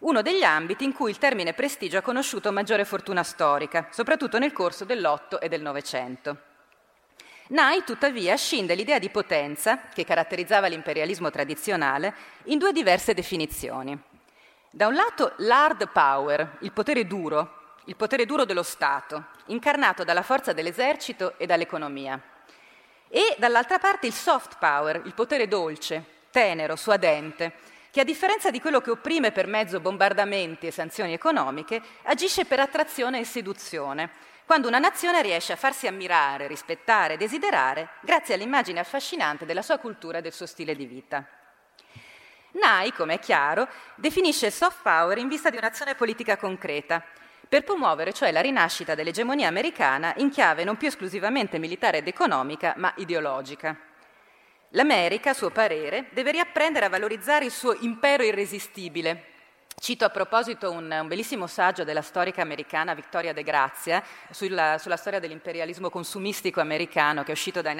uno 0.00 0.20
degli 0.20 0.42
ambiti 0.42 0.84
in 0.84 0.92
cui 0.92 1.08
il 1.08 1.16
termine 1.16 1.54
prestigio 1.54 1.96
ha 1.96 2.02
conosciuto 2.02 2.52
maggiore 2.52 2.84
fortuna 2.84 3.22
storica, 3.22 3.88
soprattutto 3.90 4.38
nel 4.38 4.52
corso 4.52 4.84
dell'Otto 4.84 5.40
e 5.40 5.48
del 5.48 5.62
Novecento. 5.62 6.54
Nye, 7.48 7.84
tuttavia, 7.84 8.36
scinde 8.36 8.74
l'idea 8.74 8.98
di 8.98 9.08
potenza, 9.08 9.82
che 9.94 10.04
caratterizzava 10.04 10.66
l'imperialismo 10.66 11.30
tradizionale, 11.30 12.14
in 12.44 12.58
due 12.58 12.72
diverse 12.72 13.14
definizioni. 13.14 13.96
Da 14.68 14.88
un 14.88 14.94
lato 14.94 15.32
l'hard 15.38 15.88
power, 15.90 16.58
il 16.60 16.72
potere 16.72 17.06
duro, 17.06 17.76
il 17.84 17.94
potere 17.94 18.26
duro 18.26 18.44
dello 18.44 18.64
Stato, 18.64 19.26
incarnato 19.46 20.02
dalla 20.02 20.22
forza 20.22 20.52
dell'esercito 20.52 21.38
e 21.38 21.46
dall'economia. 21.46 22.20
e 23.08 23.36
dall'altra 23.38 23.78
parte 23.78 24.06
il 24.06 24.12
soft 24.12 24.56
power, 24.58 25.02
il 25.04 25.14
potere 25.14 25.48
dolce, 25.48 26.04
tenero, 26.30 26.76
suadente, 26.76 27.52
che 27.90 28.00
a 28.00 28.04
differenza 28.04 28.50
di 28.50 28.60
quello 28.60 28.80
che 28.80 28.90
opprime 28.90 29.32
per 29.32 29.46
mezzo 29.46 29.80
bombardamenti 29.80 30.66
e 30.66 30.70
sanzioni 30.70 31.12
economiche, 31.12 31.80
agisce 32.02 32.44
per 32.44 32.60
attrazione 32.60 33.20
e 33.20 33.24
seduzione, 33.24 34.10
quando 34.46 34.68
una 34.68 34.78
nazione 34.78 35.20
riesce 35.22 35.52
a 35.52 35.56
farsi 35.56 35.88
ammirare, 35.88 36.46
rispettare 36.46 37.14
e 37.14 37.16
desiderare 37.16 37.88
grazie 38.00 38.34
all'immagine 38.34 38.78
affascinante 38.78 39.44
della 39.44 39.60
sua 39.60 39.78
cultura 39.78 40.18
e 40.18 40.22
del 40.22 40.32
suo 40.32 40.46
stile 40.46 40.76
di 40.76 40.86
vita. 40.86 41.26
Nai, 42.52 42.92
come 42.92 43.14
è 43.14 43.18
chiaro, 43.18 43.68
definisce 43.96 44.46
il 44.46 44.52
soft 44.52 44.82
power 44.82 45.18
in 45.18 45.26
vista 45.26 45.50
di 45.50 45.56
un'azione 45.56 45.96
politica 45.96 46.36
concreta, 46.36 47.04
per 47.48 47.64
promuovere 47.64 48.12
cioè 48.12 48.30
la 48.30 48.40
rinascita 48.40 48.94
dell'egemonia 48.94 49.48
americana 49.48 50.14
in 50.18 50.30
chiave 50.30 50.62
non 50.62 50.76
più 50.76 50.86
esclusivamente 50.86 51.58
militare 51.58 51.98
ed 51.98 52.06
economica, 52.06 52.74
ma 52.76 52.92
ideologica. 52.96 53.76
L'America, 54.70 55.30
a 55.30 55.34
suo 55.34 55.50
parere, 55.50 56.06
deve 56.12 56.30
riapprendere 56.30 56.86
a 56.86 56.88
valorizzare 56.88 57.44
il 57.44 57.50
suo 57.50 57.76
impero 57.80 58.22
irresistibile. 58.22 59.34
Cito 59.78 60.06
a 60.06 60.08
proposito 60.08 60.70
un, 60.70 60.90
un 60.90 61.06
bellissimo 61.06 61.46
saggio 61.46 61.84
della 61.84 62.00
storica 62.00 62.40
americana 62.40 62.94
Victoria 62.94 63.34
De 63.34 63.42
Grazia 63.42 64.02
sulla, 64.30 64.78
sulla 64.78 64.96
storia 64.96 65.20
dell'imperialismo 65.20 65.90
consumistico 65.90 66.60
americano 66.60 67.22
che 67.22 67.28
è 67.28 67.32
uscito 67.32 67.60
da 67.60 67.70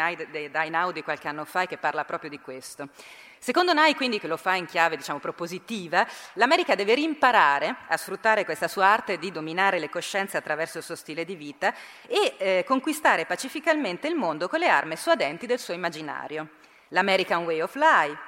Inaudi 0.63 1.03
qualche 1.03 1.27
anno 1.27 1.47
fa 1.47 1.63
e 1.63 1.67
che 1.67 1.79
parla 1.79 2.05
proprio 2.05 2.29
di 2.29 2.39
questo. 2.39 2.91
Secondo 3.39 3.73
Nai, 3.73 3.95
quindi, 3.95 4.21
che 4.21 4.27
lo 4.27 4.37
fa 4.37 4.55
in 4.55 4.67
chiave 4.67 4.97
diciamo, 4.97 5.19
propositiva, 5.19 6.07
l'America 6.35 6.75
deve 6.75 6.95
rimparare 6.95 7.75
a 7.89 7.97
sfruttare 7.97 8.45
questa 8.45 8.69
sua 8.69 8.87
arte 8.87 9.19
di 9.19 9.33
dominare 9.33 9.79
le 9.79 9.89
coscienze 9.89 10.37
attraverso 10.37 10.79
il 10.79 10.85
suo 10.85 10.97
stile 10.97 11.25
di 11.25 11.35
vita 11.35 11.75
e 12.07 12.35
eh, 12.37 12.65
conquistare 12.67 13.25
pacificamente 13.25 14.07
il 14.07 14.15
mondo 14.15 14.49
con 14.49 14.59
le 14.59 14.69
armi 14.69 14.97
suadenti 14.97 15.47
del 15.47 15.59
suo 15.59 15.73
immaginario 15.73 16.49
l'American 16.89 17.45
Way 17.45 17.61
of 17.63 17.75
Life, 17.75 18.19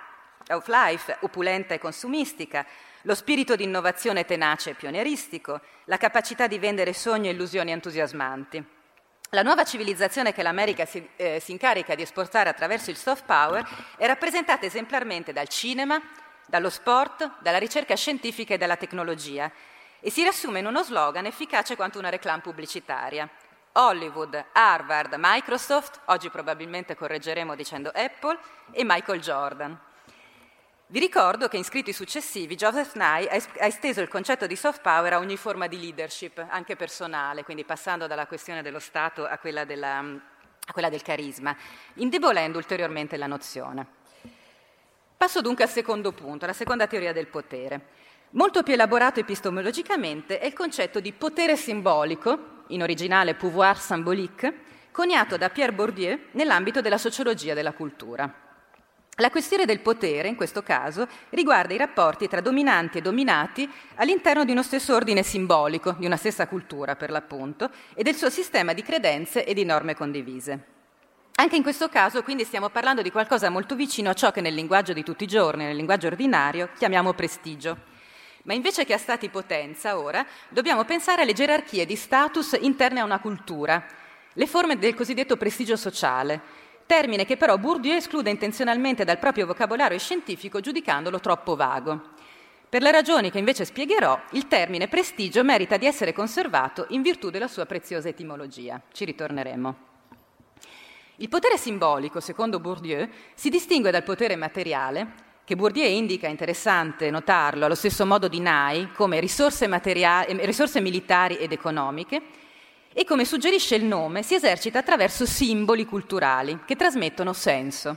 of 0.51 0.67
life, 0.69 1.17
opulenta 1.21 1.75
e 1.75 1.79
consumistica, 1.79 2.67
lo 3.03 3.15
spirito 3.15 3.57
di 3.57 3.65
innovazione 3.65 4.25
tenace 4.25 4.71
e 4.71 4.75
pionieristico, 4.75 5.61
la 5.85 5.97
capacità 5.97 6.47
di 6.47 6.59
vendere 6.59 6.93
sogni 6.93 7.29
e 7.29 7.33
illusioni 7.33 7.71
entusiasmanti. 7.71 8.65
La 9.31 9.43
nuova 9.43 9.65
civilizzazione 9.65 10.33
che 10.33 10.43
l'America 10.43 10.87
si, 10.87 11.07
eh, 11.17 11.39
si 11.39 11.53
incarica 11.53 11.95
di 11.95 12.03
esportare 12.03 12.49
attraverso 12.49 12.91
il 12.91 12.97
soft 12.97 13.25
power 13.27 13.67
è 13.97 14.07
rappresentata 14.07 14.65
esemplarmente 14.65 15.33
dal 15.33 15.49
cinema, 15.49 16.01
dallo 16.47 16.71
sport, 16.71 17.41
dalla 17.41 17.59
ricerca 17.59 17.95
scientifica 17.95 18.55
e 18.55 18.59
dalla 18.59 18.77
tecnologia 18.77 19.53
e 20.01 20.11
si 20.11 20.23
riassume 20.23 20.61
in 20.61 20.67
uno 20.67 20.83
slogan 20.83 21.27
efficace 21.27 21.77
quanto 21.77 21.99
una 21.99 22.09
reclame 22.09 22.41
pubblicitaria. 22.41 23.29
Hollywood, 23.73 24.47
Harvard, 24.53 25.15
Microsoft, 25.19 26.01
oggi 26.07 26.31
probabilmente 26.31 26.97
correggeremo 26.97 27.55
dicendo 27.55 27.91
Apple, 27.95 28.39
e 28.73 28.83
Michael 28.85 29.21
Jordan. 29.21 29.79
Vi 30.91 31.01
ricordo 31.01 31.49
che 31.49 31.59
in 31.59 31.65
scritti 31.65 31.93
successivi 31.93 32.55
Joseph 32.55 32.95
Nye 32.95 33.29
ha 33.29 33.67
esteso 33.67 34.01
il 34.01 34.09
concetto 34.09 34.47
di 34.47 34.57
soft 34.57 34.81
power 34.81 35.13
a 35.13 35.19
ogni 35.19 35.37
forma 35.37 35.67
di 35.67 35.79
leadership, 35.79 36.43
anche 36.49 36.77
personale, 36.77 37.45
quindi 37.45 37.63
passando 37.65 38.07
dalla 38.07 38.27
questione 38.27 38.63
dello 38.63 38.79
Stato 38.79 39.27
a 39.27 39.37
quella, 39.37 39.67
della, 39.67 39.99
a 39.99 40.73
quella 40.73 40.89
del 40.89 41.03
carisma, 41.03 41.55
indebolendo 41.97 42.57
ulteriormente 42.57 43.19
la 43.19 43.27
nozione. 43.27 43.87
Passo 45.15 45.43
dunque 45.43 45.65
al 45.65 45.69
secondo 45.69 46.13
punto, 46.13 46.47
alla 46.47 46.55
seconda 46.55 46.87
teoria 46.87 47.13
del 47.13 47.27
potere. 47.27 47.89
Molto 48.31 48.63
più 48.63 48.73
elaborato 48.73 49.21
epistemologicamente 49.21 50.39
è 50.39 50.47
il 50.47 50.55
concetto 50.55 51.01
di 51.01 51.13
potere 51.13 51.59
simbolico 51.59 52.63
in 52.69 52.81
originale 52.81 53.35
pouvoir 53.35 53.79
symbolique, 53.79 54.61
coniato 54.91 55.37
da 55.37 55.51
Pierre 55.51 55.75
Bourdieu 55.75 56.19
nell'ambito 56.31 56.81
della 56.81 56.97
sociologia 56.97 57.53
della 57.53 57.75
cultura. 57.75 58.48
La 59.21 59.31
questione 59.31 59.65
del 59.65 59.81
potere, 59.81 60.29
in 60.29 60.37
questo 60.37 60.63
caso, 60.63 61.09
riguarda 61.31 61.75
i 61.75 61.77
rapporti 61.77 62.29
tra 62.29 62.41
dominanti 62.41 62.99
e 62.99 63.01
dominati 63.01 63.69
all'interno 63.97 64.45
di 64.45 64.53
uno 64.53 64.63
stesso 64.63 64.95
ordine 64.95 65.25
simbolico, 65.25 65.97
di 65.99 66.07
una 66.07 66.17
stessa 66.17 66.47
cultura 66.47 66.95
per 66.95 67.11
l'appunto, 67.11 67.69
e 67.95 68.05
del 68.05 68.15
suo 68.15 68.31
sistema 68.31 68.73
di 68.75 68.83
credenze 68.83 69.45
e 69.45 69.55
di 69.55 69.65
norme 69.65 69.97
condivise. 69.97 70.65
Anche 71.35 71.57
in 71.57 71.65
questo 71.65 71.89
caso, 71.89 72.23
quindi, 72.23 72.45
stiamo 72.45 72.69
parlando 72.69 73.03
di 73.03 73.11
qualcosa 73.11 73.51
molto 73.51 73.75
vicino 73.75 74.11
a 74.11 74.15
ciò 74.15 74.31
che 74.31 74.41
nel 74.41 74.55
linguaggio 74.55 74.93
di 74.93 75.03
tutti 75.03 75.25
i 75.25 75.29
giorni, 75.29 75.65
nel 75.65 75.75
linguaggio 75.75 76.07
ordinario, 76.07 76.71
chiamiamo 76.79 77.13
prestigio 77.13 77.97
ma 78.45 78.55
invece 78.55 78.87
che 78.87 78.95
a 78.95 78.99
stati 78.99 79.29
potenza, 79.29 79.99
ora, 79.99 80.25
dobbiamo 80.49 80.85
pensare 80.85 81.21
alle 81.21 81.35
gerarchie 81.35 81.85
di 81.85 81.97
status 81.97 82.57
interne 82.59 83.01
a 83.01 83.05
una 83.05 83.19
cultura, 83.19 83.85
le 84.33 84.47
forme 84.47 84.79
del 84.79 84.95
cosiddetto 84.95 85.37
prestigio 85.37 85.77
sociale, 85.77 86.41
termine 86.89 87.27
che 87.27 87.37
però 87.37 87.59
Bourdieu 87.59 87.97
esclude 87.97 88.31
intenzionalmente 88.31 89.05
dal 89.05 89.19
proprio 89.19 89.45
vocabolario 89.45 89.99
scientifico 89.99 90.61
giudicandolo 90.61 91.21
troppo 91.21 91.55
vago. 91.55 92.15
Per 92.67 92.81
le 92.81 92.91
ragioni 92.91 93.31
che 93.31 93.39
invece 93.39 93.67
spiegherò, 93.67 94.19
il 94.31 94.49
termine 94.49 94.89
prestigio 94.89 95.45
merita 95.45 95.77
di 95.77 95.85
essere 95.85 96.15
conservato 96.15 96.87
in 96.89 97.03
virtù 97.03 97.29
della 97.29 97.47
sua 97.47 97.67
preziosa 97.67 98.09
etimologia. 98.09 98.81
Ci 98.91 99.05
ritorneremo. 99.05 99.77
Il 101.17 101.29
potere 101.29 101.59
simbolico, 101.59 102.21
secondo 102.21 102.59
Bourdieu, 102.59 103.07
si 103.35 103.51
distingue 103.51 103.91
dal 103.91 104.03
potere 104.03 104.35
materiale 104.37 105.27
che 105.45 105.57
Bourdieu 105.57 105.87
indica, 105.87 106.27
interessante 106.27 107.11
notarlo, 107.11 107.67
allo 107.67 107.75
stesso 107.75 108.07
modo 108.07 108.29
di 108.29 108.41
Nai, 108.41 108.93
come 108.93 109.21
risorse, 109.21 109.69
risorse 110.27 110.81
militari 110.81 111.37
ed 111.37 111.53
economiche, 111.53 112.23
e 112.99 113.05
come 113.05 113.25
suggerisce 113.25 113.77
il 113.77 113.85
nome, 113.85 114.25
si 114.25 114.35
esercita 114.35 114.81
attraverso 114.81 115.25
simboli 115.25 115.85
culturali 115.85 116.63
che 116.67 116.75
trasmettono 116.75 117.33
senso. 117.33 117.97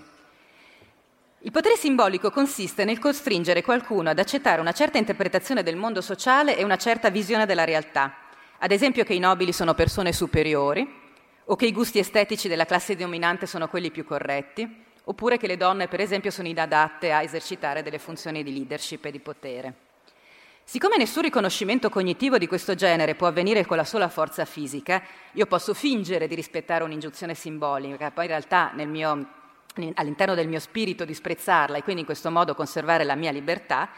Il 1.40 1.50
potere 1.50 1.76
simbolico 1.76 2.30
consiste 2.30 2.86
nel 2.86 3.00
costringere 3.00 3.64
qualcuno 3.64 4.12
ad 4.12 4.20
accettare 4.20 4.62
una 4.62 4.74
certa 4.74 5.00
interpretazione 5.00 5.64
del 5.64 5.76
mondo 5.76 6.02
sociale 6.02 6.56
e 6.56 6.64
una 6.64 6.78
certa 6.78 7.10
visione 7.10 7.48
della 7.48 7.64
realtà, 7.64 8.14
ad 8.60 8.70
esempio 8.72 9.04
che 9.04 9.16
i 9.16 9.20
nobili 9.20 9.52
sono 9.52 9.74
persone 9.74 10.14
superiori 10.14 10.88
o 11.46 11.56
che 11.56 11.66
i 11.66 11.74
gusti 11.74 11.98
estetici 11.98 12.48
della 12.48 12.66
classe 12.66 12.96
dominante 12.96 13.48
sono 13.48 13.68
quelli 13.70 13.90
più 13.90 14.06
corretti, 14.06 14.84
oppure 15.06 15.40
che 15.40 15.48
le 15.48 15.58
donne, 15.58 15.88
per 15.88 16.00
esempio, 16.00 16.30
sono 16.30 16.48
inadatte 16.48 17.12
a 17.12 17.24
esercitare 17.24 17.82
delle 17.82 17.98
funzioni 17.98 18.44
di 18.44 18.54
leadership 18.54 19.04
e 19.06 19.12
di 19.12 19.20
potere. 19.20 19.91
Siccome 20.72 20.96
nessun 20.96 21.24
riconoscimento 21.24 21.90
cognitivo 21.90 22.38
di 22.38 22.48
questo 22.48 22.76
genere 22.76 23.16
può 23.16 23.28
avvenire 23.28 23.66
con 23.66 23.76
la 23.76 23.84
sola 23.84 24.08
forza 24.08 24.46
fisica, 24.46 25.04
io 25.34 25.46
posso 25.46 25.74
fingere 25.74 26.30
di 26.30 26.34
rispettare 26.34 26.86
un'ingiunzione 26.86 27.36
simbolica, 27.36 28.10
poi 28.12 28.24
in 28.24 28.30
realtà 28.30 28.72
mio, 28.86 29.28
all'interno 29.96 30.34
del 30.34 30.48
mio 30.48 30.62
spirito 30.62 31.04
disprezzarla 31.04 31.76
e 31.76 31.84
quindi 31.84 32.00
in 32.00 32.08
questo 32.08 32.32
modo 32.32 32.56
conservare 32.56 33.04
la 33.04 33.16
mia 33.16 33.32
libertà, 33.32 33.90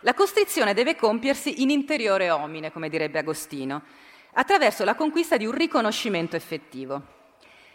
la 0.00 0.12
costrizione 0.12 0.74
deve 0.74 0.94
compiersi 0.94 1.62
in 1.62 1.70
interiore 1.70 2.30
omine, 2.30 2.70
come 2.70 2.90
direbbe 2.90 3.20
Agostino, 3.20 3.80
attraverso 4.34 4.84
la 4.84 4.96
conquista 4.96 5.38
di 5.38 5.46
un 5.46 5.52
riconoscimento 5.52 6.36
effettivo. 6.36 7.19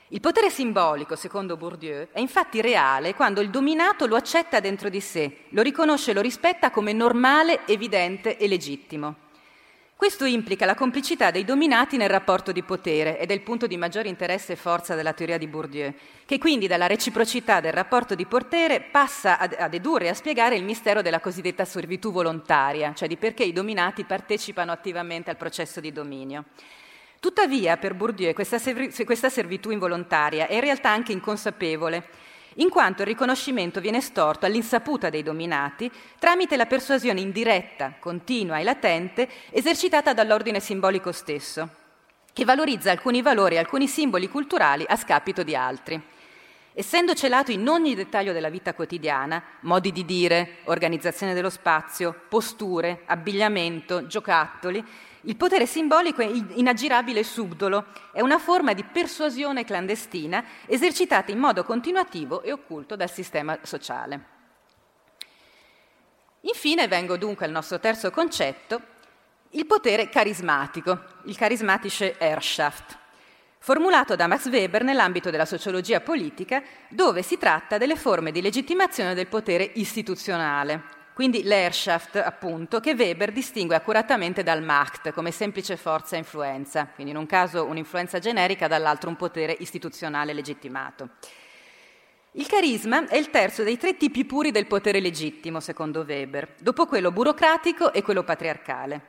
Il 0.09 0.19
potere 0.19 0.51
simbolico, 0.51 1.15
secondo 1.15 1.57
Bourdieu, 1.57 2.09
è 2.11 2.19
infatti 2.19 2.61
reale 2.61 3.15
quando 3.15 3.41
il 3.41 3.49
dominato 3.49 4.05
lo 4.05 4.15
accetta 4.15 4.59
dentro 4.59 4.87
di 4.89 5.01
sé, 5.01 5.45
lo 5.49 5.63
riconosce 5.63 6.11
e 6.11 6.13
lo 6.13 6.21
rispetta 6.21 6.69
come 6.69 6.93
normale, 6.93 7.65
evidente 7.65 8.37
e 8.37 8.47
legittimo. 8.47 9.15
Questo 9.95 10.25
implica 10.25 10.65
la 10.65 10.75
complicità 10.75 11.31
dei 11.31 11.43
dominati 11.43 11.97
nel 11.97 12.09
rapporto 12.09 12.51
di 12.51 12.61
potere 12.61 13.17
ed 13.17 13.31
è 13.31 13.33
il 13.33 13.41
punto 13.41 13.65
di 13.65 13.77
maggiore 13.77 14.07
interesse 14.07 14.53
e 14.53 14.57
forza 14.57 14.93
della 14.93 15.13
teoria 15.13 15.39
di 15.39 15.47
Bourdieu, 15.47 15.91
che 16.25 16.37
quindi 16.37 16.67
dalla 16.67 16.85
reciprocità 16.85 17.59
del 17.59 17.73
rapporto 17.73 18.13
di 18.13 18.27
potere 18.27 18.81
passa 18.81 19.39
a, 19.39 19.67
dedurre 19.67 20.05
e 20.05 20.09
a 20.09 20.13
spiegare 20.13 20.55
il 20.55 20.63
mistero 20.63 21.01
della 21.01 21.19
cosiddetta 21.19 21.65
servitù 21.65 22.11
volontaria, 22.11 22.93
cioè 22.93 23.07
di 23.07 23.17
perché 23.17 23.43
i 23.43 23.53
dominati 23.53 24.03
partecipano 24.03 24.71
attivamente 24.71 25.31
al 25.31 25.37
processo 25.37 25.79
di 25.79 25.91
dominio. 25.91 26.43
Tuttavia, 27.25 27.77
per 27.77 27.95
Bourdieu, 27.95 28.35
questa, 28.35 28.59
questa 29.03 29.29
servitù 29.29 29.71
involontaria 29.71 30.45
è 30.45 30.53
in 30.53 30.59
realtà 30.59 30.91
anche 30.91 31.11
inconsapevole, 31.11 32.07
in 32.57 32.69
quanto 32.69 33.01
il 33.01 33.07
riconoscimento 33.07 33.79
viene 33.79 33.99
storto 33.99 34.45
all'insaputa 34.45 35.09
dei 35.09 35.23
dominati 35.23 35.91
tramite 36.19 36.55
la 36.55 36.67
persuasione 36.67 37.21
indiretta, 37.21 37.95
continua 37.97 38.59
e 38.59 38.63
latente 38.63 39.27
esercitata 39.49 40.13
dall'ordine 40.13 40.59
simbolico 40.59 41.11
stesso, 41.11 41.67
che 42.31 42.45
valorizza 42.45 42.91
alcuni 42.91 43.23
valori 43.23 43.55
e 43.55 43.57
alcuni 43.57 43.87
simboli 43.87 44.29
culturali 44.29 44.85
a 44.87 44.95
scapito 44.95 45.41
di 45.41 45.55
altri. 45.55 45.99
Essendo 46.75 47.15
celato 47.15 47.51
in 47.51 47.67
ogni 47.67 47.95
dettaglio 47.95 48.33
della 48.33 48.49
vita 48.49 48.75
quotidiana, 48.75 49.41
modi 49.61 49.91
di 49.91 50.05
dire, 50.05 50.57
organizzazione 50.65 51.33
dello 51.33 51.49
spazio, 51.49 52.13
posture, 52.29 53.01
abbigliamento, 53.05 54.05
giocattoli, 54.05 54.85
il 55.25 55.35
potere 55.37 55.65
simbolico 55.65 56.21
è 56.21 56.25
inaggirabile 56.25 57.21
e 57.21 57.23
subdolo, 57.23 57.85
è 58.11 58.21
una 58.21 58.37
forma 58.37 58.73
di 58.73 58.83
persuasione 58.83 59.63
clandestina 59.65 60.43
esercitata 60.67 61.31
in 61.31 61.39
modo 61.39 61.63
continuativo 61.63 62.41
e 62.43 62.51
occulto 62.51 62.95
dal 62.95 63.11
sistema 63.11 63.57
sociale. 63.63 64.33
Infine 66.41 66.87
vengo 66.87 67.17
dunque 67.17 67.45
al 67.45 67.51
nostro 67.51 67.79
terzo 67.79 68.11
concetto, 68.11 68.93
il 69.51 69.65
potere 69.65 70.09
carismatico, 70.09 70.99
il 71.25 71.35
charismatische 71.35 72.17
Herrschaft. 72.17 72.97
formulato 73.57 74.15
da 74.15 74.27
Max 74.27 74.47
Weber 74.47 74.83
nell'ambito 74.83 75.31
della 75.31 75.45
sociologia 75.45 75.99
politica, 76.01 76.61
dove 76.87 77.23
si 77.23 77.39
tratta 77.39 77.79
delle 77.79 77.95
forme 77.95 78.31
di 78.31 78.39
legittimazione 78.39 79.15
del 79.15 79.25
potere 79.25 79.71
istituzionale, 79.73 81.04
quindi 81.15 81.43
l'Herrschaft, 81.43 82.17
appunto, 82.17 82.81
che 82.81 82.91
Weber 82.91 83.31
distingue 83.31 83.77
accuratamente 83.77 84.43
dal 84.43 84.61
Macht 84.61 85.13
come 85.13 85.31
semplice 85.31 85.77
forza 85.77 86.17
e 86.17 86.19
influenza, 86.19 86.89
quindi 86.93 87.13
in 87.13 87.17
un 87.17 87.25
caso 87.25 87.63
un'influenza 87.63 88.19
generica, 88.19 88.67
dall'altro 88.67 89.07
un 89.07 89.15
potere 89.15 89.55
istituzionale 89.57 90.33
legittimato. 90.33 91.11
Il 92.31 92.47
carisma 92.47 93.07
è 93.07 93.15
il 93.15 93.29
terzo 93.29 93.63
dei 93.63 93.77
tre 93.77 93.95
tipi 93.95 94.25
puri 94.25 94.51
del 94.51 94.67
potere 94.67 94.99
legittimo, 94.99 95.61
secondo 95.61 96.03
Weber, 96.05 96.55
dopo 96.59 96.85
quello 96.85 97.13
burocratico 97.13 97.93
e 97.93 98.01
quello 98.01 98.25
patriarcale. 98.25 99.01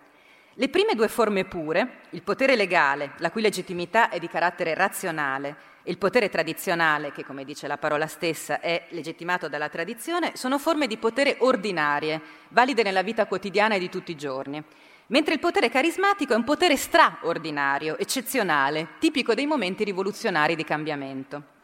Le 0.54 0.68
prime 0.68 0.94
due 0.94 1.08
forme 1.08 1.44
pure, 1.44 2.02
il 2.10 2.22
potere 2.22 2.54
legale, 2.54 3.14
la 3.18 3.32
cui 3.32 3.42
legittimità 3.42 4.10
è 4.10 4.20
di 4.20 4.28
carattere 4.28 4.74
razionale, 4.74 5.56
il 5.86 5.98
potere 5.98 6.28
tradizionale, 6.28 7.12
che 7.12 7.24
come 7.24 7.44
dice 7.44 7.66
la 7.66 7.78
parola 7.78 8.06
stessa 8.06 8.60
è 8.60 8.86
legittimato 8.90 9.48
dalla 9.48 9.68
tradizione, 9.68 10.32
sono 10.34 10.58
forme 10.58 10.86
di 10.86 10.96
potere 10.96 11.36
ordinarie, 11.40 12.20
valide 12.48 12.82
nella 12.82 13.02
vita 13.02 13.26
quotidiana 13.26 13.74
e 13.74 13.78
di 13.78 13.88
tutti 13.88 14.10
i 14.10 14.16
giorni. 14.16 14.62
Mentre 15.08 15.34
il 15.34 15.40
potere 15.40 15.70
carismatico 15.70 16.32
è 16.32 16.36
un 16.36 16.44
potere 16.44 16.76
straordinario, 16.76 17.96
eccezionale, 17.96 18.94
tipico 18.98 19.34
dei 19.34 19.46
momenti 19.46 19.84
rivoluzionari 19.84 20.56
di 20.56 20.64
cambiamento. 20.64 21.54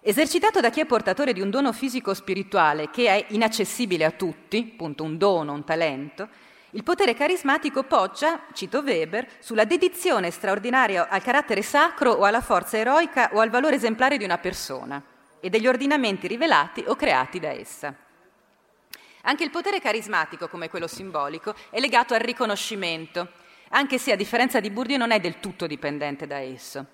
Esercitato 0.00 0.60
da 0.60 0.70
chi 0.70 0.80
è 0.80 0.86
portatore 0.86 1.32
di 1.32 1.40
un 1.40 1.50
dono 1.50 1.72
fisico-spirituale 1.72 2.88
che 2.90 3.08
è 3.08 3.26
inaccessibile 3.30 4.04
a 4.04 4.12
tutti, 4.12 4.70
appunto 4.72 5.02
un 5.02 5.18
dono, 5.18 5.52
un 5.52 5.64
talento, 5.64 6.28
il 6.72 6.84
potere 6.84 7.14
carismatico 7.14 7.82
poggia, 7.82 8.42
cito 8.52 8.78
Weber, 8.78 9.26
sulla 9.40 9.64
dedizione 9.64 10.30
straordinaria 10.30 11.08
al 11.08 11.20
carattere 11.20 11.62
sacro 11.62 12.12
o 12.12 12.24
alla 12.24 12.40
forza 12.40 12.76
eroica 12.76 13.30
o 13.32 13.40
al 13.40 13.50
valore 13.50 13.74
esemplare 13.74 14.16
di 14.16 14.22
una 14.22 14.38
persona 14.38 15.02
e 15.40 15.50
degli 15.50 15.66
ordinamenti 15.66 16.28
rivelati 16.28 16.84
o 16.86 16.94
creati 16.94 17.40
da 17.40 17.50
essa. 17.50 17.92
Anche 19.22 19.44
il 19.44 19.50
potere 19.50 19.80
carismatico, 19.80 20.48
come 20.48 20.70
quello 20.70 20.86
simbolico, 20.86 21.54
è 21.70 21.80
legato 21.80 22.14
al 22.14 22.20
riconoscimento, 22.20 23.28
anche 23.70 23.98
se 23.98 24.12
a 24.12 24.16
differenza 24.16 24.60
di 24.60 24.70
Bourdieu 24.70 24.98
non 24.98 25.10
è 25.10 25.18
del 25.18 25.40
tutto 25.40 25.66
dipendente 25.66 26.28
da 26.28 26.38
esso. 26.38 26.86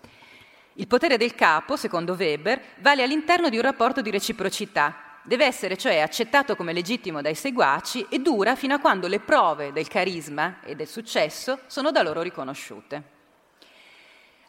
Il 0.74 0.86
potere 0.86 1.18
del 1.18 1.34
capo, 1.34 1.76
secondo 1.76 2.14
Weber, 2.14 2.60
vale 2.78 3.02
all'interno 3.02 3.50
di 3.50 3.56
un 3.56 3.62
rapporto 3.62 4.00
di 4.00 4.10
reciprocità 4.10 5.05
deve 5.26 5.44
essere 5.44 5.76
cioè 5.76 5.98
accettato 5.98 6.54
come 6.54 6.72
legittimo 6.72 7.20
dai 7.20 7.34
seguaci 7.34 8.06
e 8.08 8.20
dura 8.20 8.54
fino 8.54 8.74
a 8.74 8.78
quando 8.78 9.08
le 9.08 9.18
prove 9.18 9.72
del 9.72 9.88
carisma 9.88 10.60
e 10.62 10.76
del 10.76 10.86
successo 10.86 11.60
sono 11.66 11.90
da 11.90 12.02
loro 12.02 12.22
riconosciute. 12.22 13.14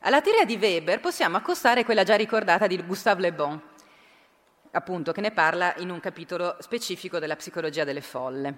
Alla 0.02 0.22
teoria 0.22 0.46
di 0.46 0.56
Weber 0.56 1.00
possiamo 1.00 1.38
accostare 1.38 1.84
quella 1.84 2.04
già 2.04 2.16
ricordata 2.16 2.68
di 2.68 2.82
Gustave 2.84 3.22
Le 3.22 3.34
Bon, 3.34 3.60
appunto, 4.72 5.12
che 5.12 5.22
ne 5.22 5.32
parla 5.32 5.74
in 5.78 5.90
un 5.90 6.00
capitolo 6.00 6.56
specifico 6.60 7.18
della 7.18 7.36
psicologia 7.36 7.84
delle 7.84 8.02
folle. 8.02 8.58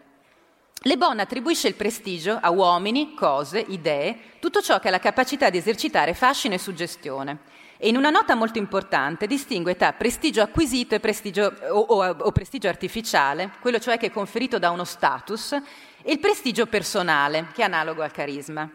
Le 0.81 0.97
Bon 0.97 1.17
attribuisce 1.19 1.69
il 1.69 1.75
prestigio 1.75 2.38
a 2.41 2.49
uomini, 2.51 3.13
cose, 3.13 3.59
idee, 3.59 4.17
tutto 4.39 4.61
ciò 4.61 4.79
che 4.79 4.89
ha 4.89 4.91
la 4.91 4.99
capacità 4.99 5.49
di 5.49 5.57
esercitare 5.57 6.13
fascino 6.13 6.53
e 6.53 6.59
suggestione 6.59 7.58
e 7.81 7.88
in 7.88 7.95
una 7.95 8.09
nota 8.09 8.36
molto 8.36 8.57
importante 8.57 9.25
distingue 9.25 9.77
tra 9.77 9.93
prestigio 9.93 10.41
acquisito 10.41 11.00
prestigio, 11.00 11.53
o, 11.69 11.79
o, 11.79 12.05
o 12.05 12.31
prestigio 12.33 12.67
artificiale, 12.67 13.51
quello 13.62 13.79
cioè 13.79 13.98
che 13.98 14.07
è 14.07 14.12
conferito 14.12 14.59
da 14.59 14.69
uno 14.69 14.83
status, 14.83 15.53
e 15.53 16.12
il 16.12 16.19
prestigio 16.19 16.65
personale, 16.65 17.48
che 17.53 17.62
è 17.62 17.65
analogo 17.65 18.01
al 18.01 18.12
carisma. 18.12 18.69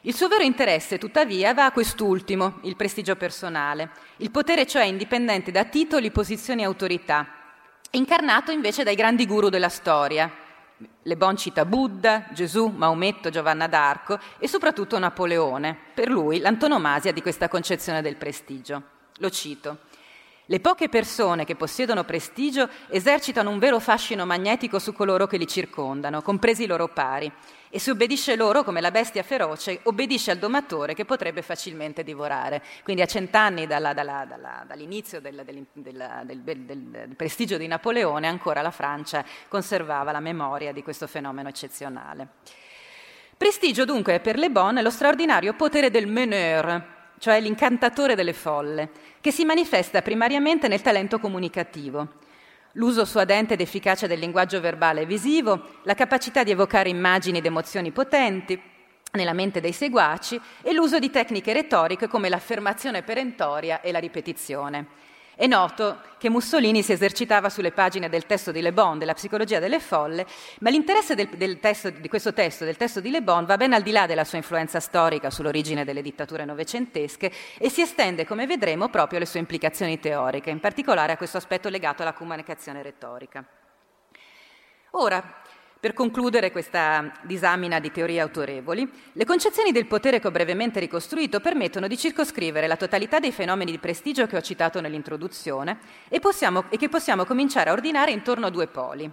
Il 0.00 0.14
suo 0.14 0.26
vero 0.26 0.42
interesse, 0.42 0.98
tuttavia, 0.98 1.54
va 1.54 1.66
a 1.66 1.70
quest'ultimo, 1.70 2.58
il 2.62 2.74
prestigio 2.74 3.14
personale, 3.14 3.90
il 4.16 4.32
potere 4.32 4.66
cioè 4.66 4.82
indipendente 4.82 5.52
da 5.52 5.64
titoli, 5.64 6.10
posizioni 6.10 6.62
e 6.62 6.64
autorità, 6.64 7.26
incarnato 7.92 8.50
invece 8.50 8.82
dai 8.82 8.96
grandi 8.96 9.26
guru 9.26 9.48
della 9.48 9.68
storia, 9.68 10.28
le 11.02 11.16
Bon 11.16 11.36
cita 11.36 11.64
Buddha, 11.64 12.26
Gesù, 12.32 12.66
Maometto, 12.68 13.30
Giovanna 13.30 13.66
d'Arco 13.66 14.18
e 14.38 14.48
soprattutto 14.48 14.98
Napoleone, 14.98 15.76
per 15.94 16.08
lui 16.08 16.38
l'antonomasia 16.38 17.12
di 17.12 17.22
questa 17.22 17.48
concezione 17.48 18.02
del 18.02 18.16
prestigio. 18.16 18.82
Lo 19.18 19.30
cito. 19.30 19.78
Le 20.46 20.60
poche 20.60 20.90
persone 20.90 21.46
che 21.46 21.56
possiedono 21.56 22.04
prestigio 22.04 22.68
esercitano 22.88 23.48
un 23.48 23.58
vero 23.58 23.80
fascino 23.80 24.26
magnetico 24.26 24.78
su 24.78 24.92
coloro 24.92 25.26
che 25.26 25.38
li 25.38 25.46
circondano, 25.46 26.20
compresi 26.20 26.64
i 26.64 26.66
loro 26.66 26.88
pari, 26.88 27.32
e 27.70 27.78
se 27.78 27.90
obbedisce 27.90 28.36
loro 28.36 28.62
come 28.62 28.82
la 28.82 28.90
bestia 28.90 29.22
feroce, 29.22 29.80
obbedisce 29.84 30.30
al 30.30 30.36
domatore 30.36 30.92
che 30.92 31.06
potrebbe 31.06 31.40
facilmente 31.40 32.04
divorare. 32.04 32.62
Quindi 32.82 33.00
a 33.00 33.06
cent'anni 33.06 33.66
dalla, 33.66 33.94
dalla, 33.94 34.26
dalla, 34.28 34.64
dall'inizio 34.66 35.18
del, 35.18 35.42
del, 35.46 35.66
del, 36.24 36.60
del, 36.60 37.14
prestigio 37.16 37.56
di 37.56 37.66
Napoleone, 37.66 38.28
ancora 38.28 38.60
la 38.60 38.70
Francia 38.70 39.24
conservava 39.48 40.12
la 40.12 40.20
memoria 40.20 40.74
di 40.74 40.82
questo 40.82 41.06
fenomeno 41.06 41.48
eccezionale. 41.48 42.28
Prestigio 43.34 43.86
dunque 43.86 44.16
è 44.16 44.20
per 44.20 44.38
Le 44.38 44.50
Bon 44.50 44.78
lo 44.80 44.90
straordinario 44.90 45.54
potere 45.54 45.90
del 45.90 46.06
meneur, 46.06 46.93
cioè 47.18 47.40
l'incantatore 47.40 48.14
delle 48.14 48.32
folle, 48.32 48.90
che 49.20 49.30
si 49.30 49.44
manifesta 49.44 50.02
primariamente 50.02 50.68
nel 50.68 50.82
talento 50.82 51.18
comunicativo. 51.18 52.08
L'uso 52.72 53.04
suadente 53.04 53.54
ed 53.54 53.60
efficace 53.60 54.06
del 54.06 54.18
linguaggio 54.18 54.60
verbale 54.60 55.02
e 55.02 55.06
visivo, 55.06 55.78
la 55.82 55.94
capacità 55.94 56.42
di 56.42 56.50
evocare 56.50 56.88
immagini 56.88 57.38
ed 57.38 57.46
emozioni 57.46 57.92
potenti 57.92 58.60
nella 59.12 59.32
mente 59.32 59.60
dei 59.60 59.72
seguaci 59.72 60.40
e 60.60 60.72
l'uso 60.72 60.98
di 60.98 61.10
tecniche 61.10 61.52
retoriche 61.52 62.08
come 62.08 62.28
l'affermazione 62.28 63.02
perentoria 63.02 63.80
e 63.80 63.92
la 63.92 64.00
ripetizione. 64.00 64.86
È 65.36 65.46
noto 65.46 65.98
che 66.18 66.30
Mussolini 66.30 66.82
si 66.82 66.92
esercitava 66.92 67.50
sulle 67.50 67.72
pagine 67.72 68.08
del 68.08 68.24
testo 68.24 68.52
di 68.52 68.60
Le 68.60 68.72
Bon, 68.72 68.98
della 68.98 69.14
psicologia 69.14 69.58
delle 69.58 69.80
folle, 69.80 70.26
ma 70.60 70.70
l'interesse 70.70 71.16
del, 71.16 71.28
del 71.30 71.58
testo, 71.58 71.90
di 71.90 72.08
questo 72.08 72.32
testo, 72.32 72.64
del 72.64 72.76
testo 72.76 73.00
di 73.00 73.10
Le 73.10 73.20
Bon, 73.20 73.44
va 73.44 73.56
ben 73.56 73.72
al 73.72 73.82
di 73.82 73.90
là 73.90 74.06
della 74.06 74.24
sua 74.24 74.38
influenza 74.38 74.78
storica 74.78 75.30
sull'origine 75.30 75.84
delle 75.84 76.02
dittature 76.02 76.44
novecentesche 76.44 77.32
e 77.58 77.68
si 77.68 77.82
estende, 77.82 78.24
come 78.24 78.46
vedremo, 78.46 78.88
proprio 78.88 79.18
alle 79.18 79.26
sue 79.26 79.40
implicazioni 79.40 79.98
teoriche, 79.98 80.50
in 80.50 80.60
particolare 80.60 81.12
a 81.12 81.16
questo 81.16 81.36
aspetto 81.36 81.68
legato 81.68 82.02
alla 82.02 82.12
comunicazione 82.12 82.80
retorica. 82.82 83.44
Ora, 84.96 85.42
per 85.84 85.92
concludere 85.92 86.50
questa 86.50 87.12
disamina 87.24 87.78
di 87.78 87.92
teorie 87.92 88.18
autorevoli, 88.18 88.90
le 89.12 89.24
concezioni 89.26 89.70
del 89.70 89.84
potere 89.84 90.18
che 90.18 90.26
ho 90.26 90.30
brevemente 90.30 90.80
ricostruito 90.80 91.40
permettono 91.40 91.88
di 91.88 91.98
circoscrivere 91.98 92.66
la 92.66 92.78
totalità 92.78 93.18
dei 93.18 93.32
fenomeni 93.32 93.70
di 93.70 93.78
prestigio 93.78 94.26
che 94.26 94.38
ho 94.38 94.40
citato 94.40 94.80
nell'introduzione 94.80 95.76
e, 96.08 96.20
possiamo, 96.20 96.70
e 96.70 96.78
che 96.78 96.88
possiamo 96.88 97.26
cominciare 97.26 97.68
a 97.68 97.74
ordinare 97.74 98.12
intorno 98.12 98.46
a 98.46 98.50
due 98.50 98.66
poli. 98.66 99.12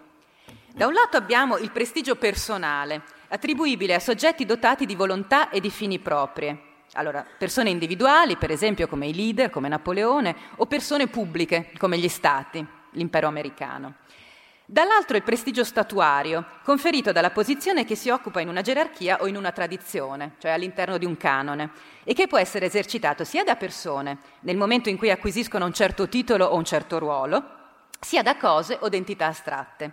Da 0.73 0.87
un 0.87 0.93
lato 0.93 1.17
abbiamo 1.17 1.57
il 1.57 1.71
prestigio 1.71 2.15
personale, 2.15 3.01
attribuibile 3.27 3.95
a 3.95 3.99
soggetti 3.99 4.45
dotati 4.45 4.85
di 4.85 4.95
volontà 4.95 5.49
e 5.49 5.59
di 5.59 5.69
fini 5.69 5.99
proprie. 5.99 6.57
Allora, 6.93 7.25
persone 7.37 7.69
individuali, 7.69 8.37
per 8.37 8.49
esempio 8.49 8.87
come 8.87 9.07
i 9.07 9.13
leader, 9.13 9.49
come 9.49 9.67
Napoleone, 9.67 10.33
o 10.55 10.65
persone 10.67 11.07
pubbliche, 11.07 11.71
come 11.77 11.97
gli 11.97 12.07
stati, 12.07 12.65
l'impero 12.91 13.27
americano. 13.27 13.95
Dall'altro 14.71 15.17
il 15.17 15.23
prestigio 15.23 15.65
statuario, 15.65 16.45
conferito 16.63 17.11
dalla 17.11 17.31
posizione 17.31 17.83
che 17.83 17.95
si 17.95 18.07
occupa 18.07 18.39
in 18.39 18.47
una 18.47 18.61
gerarchia 18.61 19.17
o 19.19 19.27
in 19.27 19.35
una 19.35 19.51
tradizione, 19.51 20.35
cioè 20.37 20.51
all'interno 20.51 20.97
di 20.97 21.03
un 21.03 21.17
canone, 21.17 21.71
e 22.05 22.13
che 22.13 22.27
può 22.27 22.37
essere 22.37 22.67
esercitato 22.67 23.25
sia 23.25 23.43
da 23.43 23.57
persone, 23.57 24.19
nel 24.43 24.55
momento 24.55 24.87
in 24.87 24.97
cui 24.97 25.11
acquisiscono 25.11 25.65
un 25.65 25.73
certo 25.73 26.07
titolo 26.07 26.45
o 26.45 26.55
un 26.55 26.63
certo 26.63 26.99
ruolo, 26.99 27.43
sia 27.99 28.23
da 28.23 28.37
cose 28.37 28.77
o 28.79 28.87
da 28.87 28.95
entità 28.95 29.25
astratte. 29.25 29.91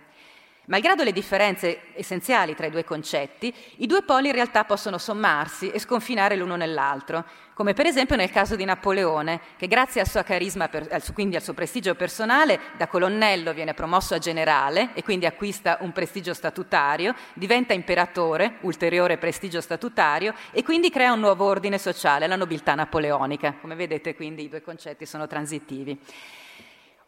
Malgrado 0.69 1.03
le 1.03 1.11
differenze 1.11 1.81
essenziali 1.95 2.53
tra 2.53 2.67
i 2.67 2.69
due 2.69 2.83
concetti, 2.83 3.51
i 3.77 3.87
due 3.87 4.03
poli 4.03 4.27
in 4.27 4.35
realtà 4.35 4.65
possono 4.65 4.99
sommarsi 4.99 5.71
e 5.71 5.79
sconfinare 5.79 6.35
l'uno 6.35 6.55
nell'altro, 6.55 7.25
come 7.55 7.73
per 7.73 7.87
esempio 7.87 8.15
nel 8.15 8.29
caso 8.29 8.55
di 8.55 8.65
Napoleone, 8.65 9.41
che 9.57 9.65
grazie 9.67 9.99
al 9.99 10.07
suo 10.07 10.21
carisma, 10.21 10.69
quindi 11.11 11.35
al 11.35 11.41
suo 11.41 11.55
prestigio 11.55 11.95
personale, 11.95 12.59
da 12.77 12.87
colonnello 12.87 13.51
viene 13.51 13.73
promosso 13.73 14.13
a 14.13 14.19
generale 14.19 14.91
e 14.93 15.01
quindi 15.01 15.25
acquista 15.25 15.79
un 15.81 15.91
prestigio 15.91 16.35
statutario, 16.35 17.15
diventa 17.33 17.73
imperatore, 17.73 18.57
ulteriore 18.61 19.17
prestigio 19.17 19.61
statutario, 19.61 20.35
e 20.51 20.61
quindi 20.61 20.91
crea 20.91 21.13
un 21.13 21.19
nuovo 21.19 21.45
ordine 21.45 21.79
sociale, 21.79 22.27
la 22.27 22.35
nobiltà 22.35 22.75
napoleonica. 22.75 23.55
Come 23.59 23.73
vedete 23.73 24.13
quindi 24.13 24.43
i 24.43 24.49
due 24.49 24.61
concetti 24.61 25.07
sono 25.07 25.25
transitivi. 25.25 25.99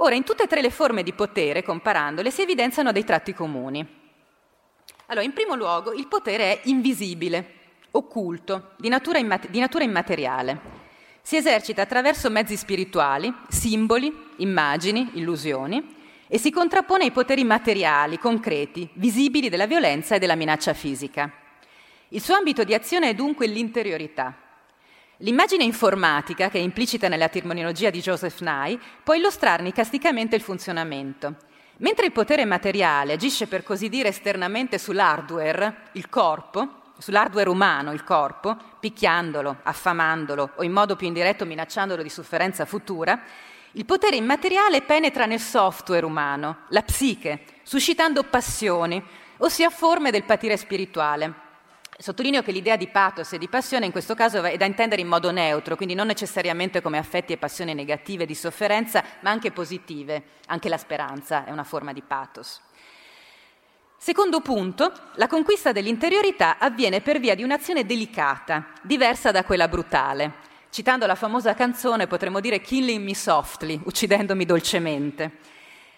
Ora, 0.03 0.15
in 0.15 0.23
tutte 0.23 0.43
e 0.43 0.47
tre 0.47 0.61
le 0.61 0.71
forme 0.71 1.03
di 1.03 1.13
potere, 1.13 1.61
comparandole, 1.61 2.31
si 2.31 2.41
evidenziano 2.41 2.91
dei 2.91 3.03
tratti 3.03 3.35
comuni. 3.35 3.85
Allora, 5.05 5.23
in 5.23 5.31
primo 5.31 5.53
luogo, 5.53 5.93
il 5.93 6.07
potere 6.07 6.43
è 6.43 6.59
invisibile, 6.63 7.53
occulto, 7.91 8.71
di 8.77 8.89
natura, 8.89 9.19
immat- 9.19 9.49
di 9.49 9.59
natura 9.59 9.83
immateriale. 9.83 10.59
Si 11.21 11.35
esercita 11.35 11.83
attraverso 11.83 12.31
mezzi 12.31 12.57
spirituali, 12.57 13.31
simboli, 13.47 14.11
immagini, 14.37 15.07
illusioni, 15.13 15.95
e 16.27 16.39
si 16.39 16.49
contrappone 16.49 17.03
ai 17.03 17.11
poteri 17.11 17.43
materiali, 17.43 18.17
concreti, 18.17 18.89
visibili 18.93 19.49
della 19.49 19.67
violenza 19.67 20.15
e 20.15 20.19
della 20.19 20.33
minaccia 20.33 20.73
fisica. 20.73 21.31
Il 22.07 22.21
suo 22.21 22.33
ambito 22.33 22.63
di 22.63 22.73
azione 22.73 23.09
è 23.09 23.13
dunque 23.13 23.45
l'interiorità. 23.45 24.40
L'immagine 25.23 25.63
informatica, 25.63 26.49
che 26.49 26.57
è 26.57 26.61
implicita 26.61 27.07
nella 27.07 27.29
terminologia 27.29 27.91
di 27.91 27.99
Joseph 27.99 28.39
Nye, 28.41 28.79
può 29.03 29.13
illustrarne 29.13 29.67
icasticamente 29.67 30.35
il 30.35 30.41
funzionamento. 30.41 31.35
Mentre 31.77 32.07
il 32.07 32.11
potere 32.11 32.43
materiale 32.43 33.13
agisce 33.13 33.45
per 33.45 33.61
così 33.61 33.87
dire 33.87 34.09
esternamente 34.09 34.79
sull'hardware, 34.79 35.89
il 35.91 36.09
corpo, 36.09 36.93
sull'hardware 36.97 37.49
umano, 37.49 37.91
il 37.91 38.03
corpo, 38.03 38.57
picchiandolo, 38.79 39.57
affamandolo 39.61 40.53
o 40.55 40.63
in 40.63 40.71
modo 40.71 40.95
più 40.95 41.05
indiretto 41.05 41.45
minacciandolo 41.45 42.01
di 42.01 42.09
sofferenza 42.09 42.65
futura, 42.65 43.21
il 43.73 43.85
potere 43.85 44.15
immateriale 44.15 44.81
penetra 44.81 45.27
nel 45.27 45.39
software 45.39 46.03
umano, 46.03 46.61
la 46.69 46.81
psiche, 46.81 47.45
suscitando 47.61 48.23
passioni, 48.23 49.01
ossia 49.37 49.69
forme 49.69 50.09
del 50.09 50.23
patire 50.23 50.57
spirituale. 50.57 51.49
Sottolineo 52.01 52.41
che 52.41 52.51
l'idea 52.51 52.77
di 52.77 52.87
pathos 52.87 53.33
e 53.33 53.37
di 53.37 53.47
passione 53.47 53.85
in 53.85 53.91
questo 53.91 54.15
caso 54.15 54.41
è 54.41 54.57
da 54.57 54.65
intendere 54.65 55.01
in 55.01 55.07
modo 55.07 55.29
neutro, 55.29 55.75
quindi 55.75 55.93
non 55.93 56.07
necessariamente 56.07 56.81
come 56.81 56.97
affetti 56.97 57.31
e 57.31 57.37
passioni 57.37 57.75
negative 57.75 58.25
di 58.25 58.33
sofferenza, 58.33 59.03
ma 59.19 59.29
anche 59.29 59.51
positive. 59.51 60.23
Anche 60.47 60.67
la 60.67 60.77
speranza 60.77 61.45
è 61.45 61.51
una 61.51 61.63
forma 61.63 61.93
di 61.93 62.01
pathos. 62.01 62.59
Secondo 63.99 64.41
punto, 64.41 64.91
la 65.17 65.27
conquista 65.27 65.71
dell'interiorità 65.71 66.57
avviene 66.57 67.01
per 67.01 67.19
via 67.19 67.35
di 67.35 67.43
un'azione 67.43 67.85
delicata, 67.85 68.69
diversa 68.81 69.29
da 69.29 69.43
quella 69.43 69.67
brutale. 69.67 70.49
Citando 70.71 71.05
la 71.05 71.13
famosa 71.13 71.53
canzone 71.53 72.07
potremmo 72.07 72.39
dire 72.39 72.61
killing 72.61 73.05
me 73.05 73.13
softly, 73.13 73.79
uccidendomi 73.83 74.43
dolcemente. 74.43 75.37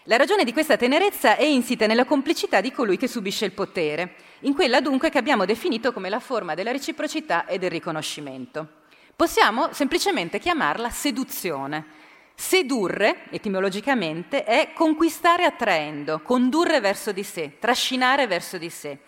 La 0.07 0.17
ragione 0.17 0.43
di 0.43 0.51
questa 0.51 0.75
tenerezza 0.75 1.37
è 1.37 1.45
insita 1.45 1.87
nella 1.87 2.03
complicità 2.03 2.59
di 2.59 2.73
colui 2.73 2.97
che 2.97 3.07
subisce 3.07 3.45
il 3.45 3.53
potere, 3.53 4.15
in 4.43 4.53
quella 4.53 4.81
dunque 4.81 5.09
che 5.09 5.17
abbiamo 5.17 5.45
definito 5.45 5.93
come 5.93 6.09
la 6.09 6.19
forma 6.19 6.53
della 6.53 6.71
reciprocità 6.71 7.45
e 7.45 7.57
del 7.57 7.69
riconoscimento. 7.69 8.81
Possiamo 9.15 9.71
semplicemente 9.71 10.39
chiamarla 10.39 10.89
seduzione. 10.89 12.01
Sedurre, 12.35 13.25
etimologicamente, 13.29 14.43
è 14.43 14.71
conquistare 14.73 15.45
attraendo, 15.45 16.21
condurre 16.21 16.79
verso 16.79 17.11
di 17.11 17.23
sé, 17.23 17.57
trascinare 17.59 18.27
verso 18.27 18.57
di 18.57 18.69
sé. 18.69 18.99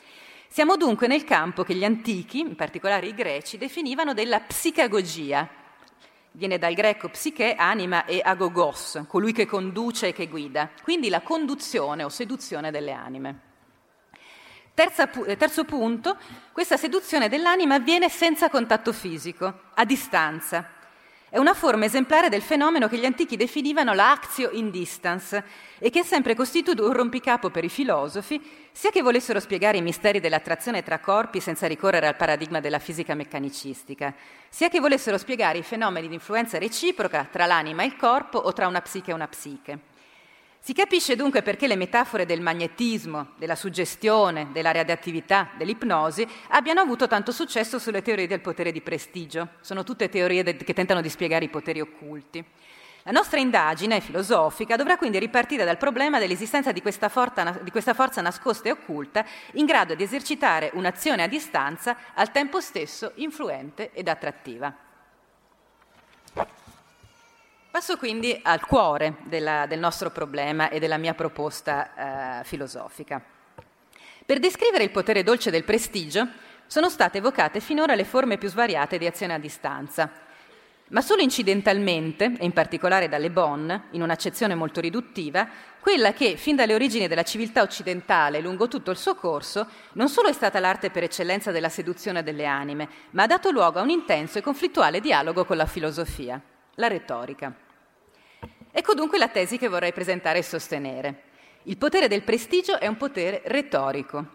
Siamo 0.48 0.78
dunque 0.78 1.08
nel 1.08 1.24
campo 1.24 1.64
che 1.64 1.74
gli 1.74 1.84
antichi, 1.84 2.40
in 2.40 2.56
particolare 2.56 3.08
i 3.08 3.14
greci, 3.14 3.58
definivano 3.58 4.14
della 4.14 4.40
psicagogia, 4.40 5.50
viene 6.32 6.58
dal 6.58 6.74
greco 6.74 7.10
psiche, 7.10 7.56
anima 7.56 8.06
e 8.06 8.22
agogos, 8.24 9.04
colui 9.08 9.34
che 9.34 9.46
conduce 9.46 10.10
e 10.10 10.14
che 10.14 10.28
guida, 10.28 10.70
quindi 10.84 11.10
la 11.10 11.22
conduzione 11.22 12.04
o 12.04 12.10
seduzione 12.10 12.72
delle 12.72 12.92
anime. 12.92 13.45
Terza, 14.76 15.10
eh, 15.26 15.38
terzo 15.38 15.64
punto, 15.64 16.18
questa 16.52 16.76
seduzione 16.76 17.30
dell'anima 17.30 17.76
avviene 17.76 18.10
senza 18.10 18.50
contatto 18.50 18.92
fisico, 18.92 19.62
a 19.74 19.86
distanza. 19.86 20.70
È 21.30 21.38
una 21.38 21.54
forma 21.54 21.86
esemplare 21.86 22.28
del 22.28 22.42
fenomeno 22.42 22.90
che 22.90 22.98
gli 22.98 23.06
antichi 23.06 23.38
definivano 23.38 23.94
la 23.94 24.12
actio 24.12 24.50
in 24.52 24.72
distance 24.72 25.42
e 25.80 25.90
che 25.90 26.02
è 26.02 26.04
sempre 26.04 26.36
costituito 26.36 26.86
un 26.86 26.92
rompicapo 26.92 27.50
per 27.50 27.64
i 27.64 27.70
filosofi, 27.70 28.42
sia 28.74 28.90
che 28.90 29.02
volessero 29.02 29.40
spiegare 29.40 29.78
i 29.78 29.82
misteri 29.82 30.20
dell'attrazione 30.20 30.84
tra 30.84 31.00
corpi 31.00 31.40
senza 31.40 31.68
ricorrere 31.68 32.08
al 32.08 32.18
paradigma 32.18 32.60
della 32.60 32.80
fisica 32.80 33.16
meccanicistica, 33.16 34.14
sia 34.50 34.68
che 34.68 34.82
volessero 34.82 35.18
spiegare 35.18 35.58
i 35.58 35.64
fenomeni 35.64 36.10
di 36.10 36.16
influenza 36.16 36.58
reciproca 36.58 37.26
tra 37.32 37.46
l'anima 37.46 37.84
e 37.84 37.86
il 37.86 37.96
corpo 37.96 38.40
o 38.40 38.52
tra 38.52 38.68
una 38.68 38.82
psiche 38.82 39.12
e 39.12 39.14
una 39.14 39.30
psiche. 39.30 39.94
Si 40.66 40.74
capisce 40.74 41.16
dunque 41.16 41.44
perché 41.44 41.68
le 41.68 41.76
metafore 41.76 42.26
del 42.26 42.42
magnetismo, 42.42 43.34
della 43.38 43.54
suggestione, 43.54 44.48
della 44.52 44.72
radioattività, 44.72 45.52
dell'ipnosi 45.56 46.28
abbiano 46.48 46.82
avuto 46.82 47.06
tanto 47.06 47.32
successo 47.32 47.78
sulle 47.78 48.02
teorie 48.02 48.26
del 48.26 48.42
potere 48.42 48.72
di 48.72 48.82
prestigio. 48.82 49.50
Sono 49.62 49.84
tutte 49.84 50.10
teorie 50.10 50.42
de- 50.42 50.56
che 50.56 50.74
tentano 50.74 51.02
di 51.02 51.10
spiegare 51.10 51.46
i 51.46 51.50
poteri 51.50 51.82
occulti. 51.82 52.44
La 53.04 53.12
nostra 53.12 53.40
indagine 53.40 54.02
filosofica 54.02 54.76
dovrà 54.76 54.98
quindi 54.98 55.20
ripartire 55.20 55.66
dal 55.66 55.78
problema 55.78 56.18
dell'esistenza 56.18 56.72
di 56.72 56.82
questa, 56.82 57.10
forza, 57.10 57.60
di 57.62 57.70
questa 57.70 57.94
forza 57.94 58.22
nascosta 58.22 58.68
e 58.68 58.72
occulta 58.72 59.24
in 59.52 59.68
grado 59.68 59.94
di 59.94 60.02
esercitare 60.02 60.72
un'azione 60.74 61.22
a 61.22 61.28
distanza 61.28 61.96
al 62.16 62.32
tempo 62.32 62.60
stesso 62.60 63.12
influente 63.18 63.92
ed 63.94 64.08
attrattiva. 64.08 64.85
Passo 67.76 67.98
quindi 67.98 68.40
al 68.42 68.66
cuore 68.66 69.18
della, 69.24 69.66
del 69.66 69.80
nostro 69.80 70.10
problema 70.10 70.70
e 70.70 70.80
della 70.80 70.96
mia 70.96 71.14
proposta 71.14 72.40
eh, 72.40 72.44
filosofica. 72.46 73.22
Per 74.26 74.40
descrivere 74.40 74.86
il 74.86 74.92
potere 74.92 75.24
dolce 75.24 75.52
del 75.52 75.66
prestigio 75.66 76.26
sono 76.68 76.88
state 76.90 77.18
evocate 77.18 77.60
finora 77.60 77.94
le 77.94 78.06
forme 78.06 78.38
più 78.38 78.48
svariate 78.48 78.98
di 78.98 79.06
azione 79.06 79.34
a 79.34 79.40
distanza, 79.40 80.10
ma 80.92 81.02
solo 81.02 81.22
incidentalmente, 81.22 82.38
e 82.40 82.46
in 82.46 82.54
particolare 82.54 83.10
dalle 83.10 83.30
Bonn, 83.30 83.70
in 83.92 84.02
un'accezione 84.02 84.56
molto 84.56 84.80
riduttiva, 84.80 85.46
quella 85.82 86.14
che, 86.14 86.38
fin 86.38 86.56
dalle 86.56 86.76
origini 86.76 87.10
della 87.10 87.24
civiltà 87.24 87.62
occidentale 87.62 88.40
lungo 88.40 88.70
tutto 88.70 88.92
il 88.92 88.98
suo 88.98 89.16
corso, 89.16 89.68
non 89.96 90.08
solo 90.08 90.30
è 90.30 90.34
stata 90.34 90.62
l'arte 90.62 90.92
per 90.92 91.04
eccellenza 91.04 91.52
della 91.52 91.68
seduzione 91.68 92.24
delle 92.24 92.46
anime, 92.46 92.88
ma 93.10 93.24
ha 93.24 93.28
dato 93.28 93.52
luogo 93.52 93.80
a 93.80 93.82
un 93.82 93.90
intenso 93.90 94.38
e 94.38 94.42
conflittuale 94.42 95.02
dialogo 95.02 95.44
con 95.44 95.58
la 95.58 95.66
filosofia, 95.66 96.40
la 96.76 96.88
retorica. 96.88 97.64
Ecco 98.78 98.94
dunque 98.94 99.18
la 99.18 99.30
tesi 99.30 99.58
che 99.58 99.70
vorrei 99.70 99.94
presentare 99.94 100.40
e 100.40 100.44
sostenere. 100.44 101.22
Il 101.64 101.78
potere 101.78 102.10
del 102.10 102.24
prestigio 102.24 102.78
è 102.78 102.88
un 102.88 102.98
potere 102.98 103.42
retorico. 103.46 104.26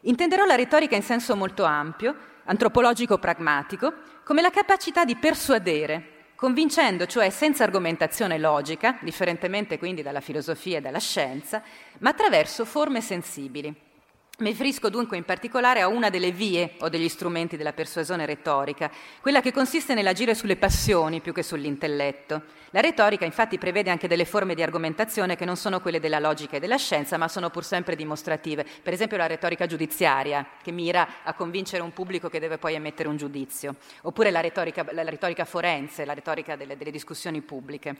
Intenderò 0.00 0.46
la 0.46 0.54
retorica 0.54 0.96
in 0.96 1.02
senso 1.02 1.36
molto 1.36 1.64
ampio, 1.64 2.16
antropologico-pragmatico, 2.44 3.92
come 4.24 4.40
la 4.40 4.48
capacità 4.48 5.04
di 5.04 5.16
persuadere, 5.16 6.32
convincendo 6.34 7.04
cioè 7.04 7.28
senza 7.28 7.64
argomentazione 7.64 8.38
logica, 8.38 8.96
differentemente 9.02 9.76
quindi 9.76 10.00
dalla 10.00 10.22
filosofia 10.22 10.78
e 10.78 10.80
dalla 10.80 10.98
scienza, 10.98 11.62
ma 11.98 12.08
attraverso 12.08 12.64
forme 12.64 13.02
sensibili. 13.02 13.92
Mi 14.38 14.48
riferisco 14.48 14.88
dunque 14.88 15.16
in 15.16 15.24
particolare 15.24 15.80
a 15.80 15.86
una 15.86 16.10
delle 16.10 16.32
vie 16.32 16.72
o 16.80 16.88
degli 16.88 17.08
strumenti 17.08 17.56
della 17.56 17.72
persuasione 17.72 18.26
retorica, 18.26 18.90
quella 19.20 19.40
che 19.40 19.52
consiste 19.52 19.94
nell'agire 19.94 20.34
sulle 20.34 20.56
passioni 20.56 21.20
più 21.20 21.32
che 21.32 21.44
sull'intelletto. 21.44 22.42
La 22.74 22.80
retorica 22.80 23.24
infatti 23.24 23.56
prevede 23.56 23.88
anche 23.88 24.08
delle 24.08 24.24
forme 24.24 24.56
di 24.56 24.60
argomentazione 24.60 25.36
che 25.36 25.44
non 25.44 25.54
sono 25.54 25.80
quelle 25.80 26.00
della 26.00 26.18
logica 26.18 26.56
e 26.56 26.58
della 26.58 26.76
scienza, 26.76 27.16
ma 27.16 27.28
sono 27.28 27.48
pur 27.48 27.64
sempre 27.64 27.94
dimostrative. 27.94 28.66
Per 28.82 28.92
esempio 28.92 29.16
la 29.16 29.28
retorica 29.28 29.66
giudiziaria, 29.66 30.44
che 30.60 30.72
mira 30.72 31.22
a 31.22 31.34
convincere 31.34 31.84
un 31.84 31.92
pubblico 31.92 32.28
che 32.28 32.40
deve 32.40 32.58
poi 32.58 32.74
emettere 32.74 33.08
un 33.08 33.16
giudizio, 33.16 33.76
oppure 34.02 34.32
la 34.32 34.40
retorica, 34.40 34.84
la 34.90 35.04
retorica 35.04 35.44
forense, 35.44 36.04
la 36.04 36.14
retorica 36.14 36.56
delle, 36.56 36.76
delle 36.76 36.90
discussioni 36.90 37.42
pubbliche. 37.42 37.94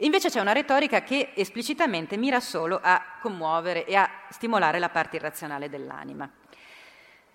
Invece 0.00 0.28
c'è 0.28 0.40
una 0.40 0.52
retorica 0.52 1.02
che 1.02 1.30
esplicitamente 1.34 2.18
mira 2.18 2.40
solo 2.40 2.78
a 2.82 3.02
commuovere 3.22 3.86
e 3.86 3.94
a 3.94 4.06
stimolare 4.28 4.78
la 4.78 4.90
parte 4.90 5.16
irrazionale 5.16 5.70
dell'anima. 5.70 6.30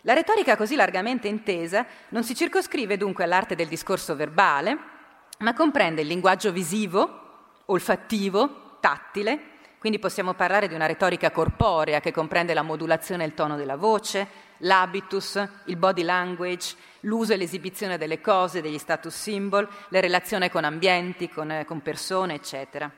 La 0.02 0.13
retorica 0.13 0.56
così 0.56 0.76
largamente 0.76 1.28
intesa 1.28 1.84
non 2.10 2.24
si 2.24 2.36
circoscrive 2.36 2.95
dunque 2.95 3.24
all'arte 3.24 3.56
del 3.56 3.67
discorso 3.69 4.15
verbale, 4.15 4.93
ma 5.38 5.54
comprende 5.54 6.02
il 6.02 6.08
linguaggio 6.08 6.52
visivo, 6.52 7.21
olfattivo, 7.65 8.78
tattile, 8.80 9.54
quindi 9.86 10.02
possiamo 10.02 10.34
parlare 10.34 10.67
di 10.67 10.74
una 10.74 10.88
retorica 10.88 11.30
corporea 11.30 12.00
che 12.00 12.12
comprende 12.12 12.54
la 12.56 12.63
modulazione 12.63 13.24
e 13.24 13.28
il 13.28 13.34
tono 13.36 13.56
della 13.56 13.76
voce, 13.76 14.28
l'habitus, 14.60 15.48
il 15.65 15.76
body 15.76 16.02
language, 16.02 16.76
l'uso 17.02 17.34
e 17.34 17.38
l'esibizione 17.38 17.98
delle 17.98 18.19
cose, 18.19 18.62
degli 18.62 18.80
status 18.80 19.13
symbol, 19.13 19.67
le 19.89 20.02
relazioni 20.02 20.50
con 20.50 20.63
ambienti, 20.63 21.30
con, 21.30 21.52
eh, 21.52 21.65
con 21.65 21.82
persone, 21.82 22.34
eccetera. 22.34 22.91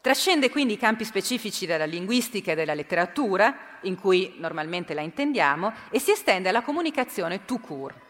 Trascende 0.00 0.50
quindi 0.50 0.74
i 0.74 0.78
campi 0.78 1.04
specifici 1.04 1.66
della 1.66 1.86
linguistica 1.86 2.52
e 2.52 2.54
della 2.54 2.74
letteratura, 2.74 3.78
in 3.82 3.98
cui 3.98 4.34
normalmente 4.36 4.94
la 4.94 5.00
intendiamo, 5.00 5.72
e 5.90 5.98
si 5.98 6.10
estende 6.10 6.50
alla 6.50 6.62
comunicazione 6.62 7.44
tout 7.44 7.60
court. 7.60 8.05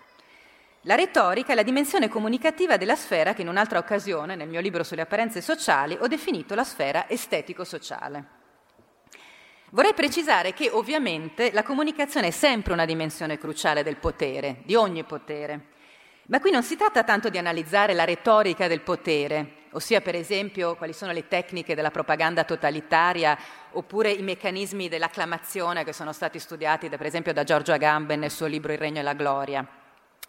La 0.87 0.95
retorica 0.95 1.51
è 1.51 1.57
la 1.57 1.65
dimensione 1.65 2.09
comunicativa 2.09 2.77
della 2.77 2.95
sfera 2.95 3.35
che 3.35 3.43
in 3.43 3.49
un'altra 3.49 3.81
occasione, 3.81 4.37
nel 4.37 4.47
mio 4.47 4.61
libro 4.61 4.85
sulle 4.85 5.01
apparenze 5.01 5.41
sociali, 5.41 5.99
ho 6.01 6.07
definito 6.07 6.55
la 6.55 6.63
sfera 6.63 7.09
estetico-sociale. 7.09 8.25
Vorrei 9.71 9.95
precisare 9.95 10.53
che 10.53 10.71
ovviamente 10.71 11.51
la 11.51 11.65
comunicazione 11.65 12.29
è 12.29 12.31
sempre 12.31 12.73
una 12.73 12.85
dimensione 12.85 13.37
cruciale 13.37 13.83
del 13.83 13.97
potere, 13.97 14.59
di 14.65 14.77
ogni 14.77 15.03
potere. 15.03 15.71
Ma 16.27 16.39
qui 16.39 16.53
non 16.53 16.63
si 16.63 16.77
tratta 16.77 17.03
tanto 17.03 17.31
di 17.31 17.39
analizzare 17.39 17.93
la 17.93 18.05
retorica 18.05 18.69
del 18.69 18.83
potere, 18.83 19.65
ossia 19.73 20.01
per 20.01 20.15
esempio 20.15 20.77
quali 20.77 20.93
sono 20.93 21.11
le 21.11 21.27
tecniche 21.27 21.75
della 21.75 21.91
propaganda 21.91 22.45
totalitaria 22.45 23.37
oppure 23.73 24.13
i 24.13 24.23
meccanismi 24.23 24.89
dell'acclamazione 24.89 25.83
che 25.83 25.93
sono 25.93 26.13
stati 26.13 26.39
studiati 26.39 26.89
da, 26.89 26.97
per 26.97 27.07
esempio 27.07 27.33
da 27.33 27.43
Giorgio 27.43 27.73
Agamben 27.73 28.21
nel 28.21 28.31
suo 28.31 28.47
libro 28.47 28.73
Il 28.73 28.79
Regno 28.79 29.01
e 29.01 29.03
la 29.03 29.15
Gloria 29.15 29.67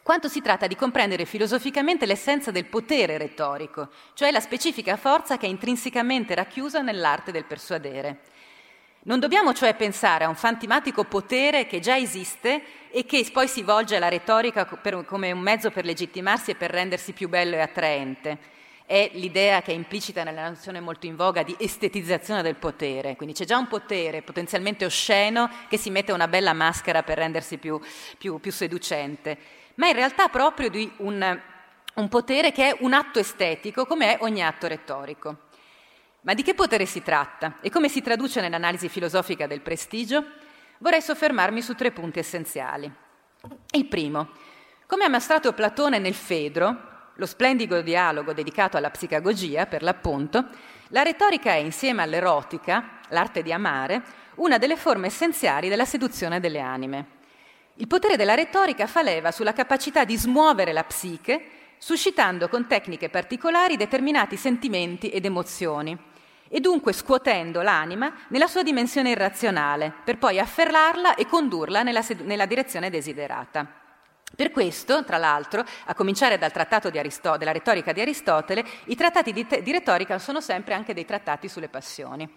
quanto 0.07 0.29
si 0.29 0.39
tratta 0.39 0.67
di 0.67 0.75
comprendere 0.77 1.25
filosoficamente 1.25 2.05
l'essenza 2.05 2.49
del 2.49 2.63
potere 2.63 3.17
retorico, 3.17 3.89
cioè 4.13 4.31
la 4.31 4.39
specifica 4.39 4.95
forza 4.95 5.35
che 5.35 5.47
è 5.47 5.49
intrinsecamente 5.49 6.33
racchiusa 6.33 6.79
nell'arte 6.79 7.33
del 7.33 7.43
persuadere. 7.43 8.19
Non 9.01 9.19
dobbiamo 9.19 9.53
cioè 9.53 9.75
pensare 9.75 10.23
a 10.23 10.29
un 10.29 10.35
fantomatico 10.35 11.03
potere 11.03 11.67
che 11.67 11.81
già 11.81 11.97
esiste 11.97 12.89
e 12.89 13.05
che 13.05 13.29
poi 13.33 13.49
si 13.49 13.63
volge 13.63 13.97
alla 13.97 14.07
retorica 14.07 14.63
per, 14.63 15.03
come 15.03 15.33
un 15.33 15.41
mezzo 15.41 15.71
per 15.71 15.83
legittimarsi 15.83 16.51
e 16.51 16.55
per 16.55 16.71
rendersi 16.71 17.11
più 17.11 17.27
bello 17.27 17.55
e 17.55 17.59
attraente. 17.59 18.37
È 18.85 19.09
l'idea 19.11 19.61
che 19.61 19.73
è 19.73 19.75
implicita 19.75 20.23
nella 20.23 20.47
nozione 20.47 20.79
molto 20.79 21.05
in 21.05 21.17
voga 21.17 21.43
di 21.43 21.53
estetizzazione 21.59 22.41
del 22.41 22.55
potere. 22.55 23.17
Quindi 23.17 23.35
c'è 23.35 23.43
già 23.43 23.57
un 23.57 23.67
potere 23.67 24.21
potenzialmente 24.21 24.85
osceno 24.85 25.49
che 25.67 25.75
si 25.75 25.89
mette 25.89 26.13
una 26.13 26.29
bella 26.29 26.53
maschera 26.53 27.03
per 27.03 27.17
rendersi 27.17 27.57
più, 27.57 27.77
più, 28.17 28.39
più 28.39 28.53
seducente, 28.53 29.65
ma 29.77 29.87
in 29.87 29.93
realtà 29.93 30.27
proprio 30.27 30.69
di 30.69 30.91
un, 30.97 31.41
un 31.95 32.07
potere 32.09 32.51
che 32.51 32.69
è 32.69 32.77
un 32.81 32.93
atto 32.93 33.19
estetico, 33.19 33.85
come 33.85 34.15
è 34.15 34.23
ogni 34.23 34.43
atto 34.43 34.67
retorico. 34.67 35.45
Ma 36.21 36.33
di 36.33 36.43
che 36.43 36.53
potere 36.53 36.85
si 36.85 37.01
tratta 37.01 37.57
e 37.61 37.69
come 37.69 37.89
si 37.89 38.01
traduce 38.01 38.41
nell'analisi 38.41 38.89
filosofica 38.89 39.47
del 39.47 39.61
prestigio? 39.61 40.25
Vorrei 40.79 41.01
soffermarmi 41.01 41.61
su 41.61 41.73
tre 41.75 41.91
punti 41.91 42.19
essenziali. 42.19 42.91
Il 43.71 43.85
primo, 43.85 44.29
come 44.87 45.05
ha 45.05 45.09
mostrato 45.09 45.53
Platone 45.53 45.99
nel 45.99 46.15
Fedro, 46.15 46.95
lo 47.13 47.25
splendido 47.25 47.81
dialogo 47.81 48.33
dedicato 48.33 48.77
alla 48.77 48.89
psicagogia, 48.89 49.65
per 49.65 49.83
l'appunto, 49.83 50.45
la 50.89 51.01
retorica 51.01 51.51
è, 51.51 51.57
insieme 51.57 52.01
all'erotica, 52.01 52.99
l'arte 53.09 53.41
di 53.41 53.51
amare, 53.51 54.03
una 54.35 54.57
delle 54.57 54.75
forme 54.75 55.07
essenziali 55.07 55.69
della 55.69 55.85
seduzione 55.85 56.39
delle 56.39 56.59
anime. 56.59 57.16
Il 57.79 57.85
potere 57.85 58.15
della 58.15 58.33
retorica 58.33 58.87
fa 58.87 59.03
leva 59.03 59.31
sulla 59.31 59.53
capacità 59.53 60.03
di 60.03 60.17
smuovere 60.17 60.73
la 60.73 60.83
psiche, 60.83 61.75
suscitando 61.77 62.49
con 62.49 62.65
tecniche 62.65 63.07
particolari 63.09 63.77
determinati 63.77 64.35
sentimenti 64.35 65.09
ed 65.09 65.25
emozioni, 65.25 65.95
e 66.49 66.59
dunque 66.59 66.91
scuotendo 66.91 67.61
l'anima 67.61 68.11
nella 68.29 68.47
sua 68.47 68.63
dimensione 68.63 69.11
irrazionale, 69.11 69.93
per 70.03 70.17
poi 70.17 70.39
afferrarla 70.39 71.13
e 71.13 71.27
condurla 71.27 71.83
nella, 71.83 72.03
nella 72.23 72.47
direzione 72.47 72.89
desiderata. 72.89 73.67
Per 74.35 74.49
questo, 74.49 75.03
tra 75.03 75.17
l'altro, 75.17 75.63
a 75.85 75.93
cominciare 75.93 76.39
dal 76.39 76.51
trattato 76.51 76.87
Aristo- 76.87 77.37
della 77.37 77.51
retorica 77.51 77.91
di 77.91 78.01
Aristotele, 78.01 78.65
i 78.85 78.95
trattati 78.95 79.31
di, 79.31 79.45
te- 79.45 79.61
di 79.61 79.71
retorica 79.71 80.17
sono 80.17 80.41
sempre 80.41 80.73
anche 80.73 80.95
dei 80.95 81.05
trattati 81.05 81.47
sulle 81.47 81.69
passioni. 81.69 82.27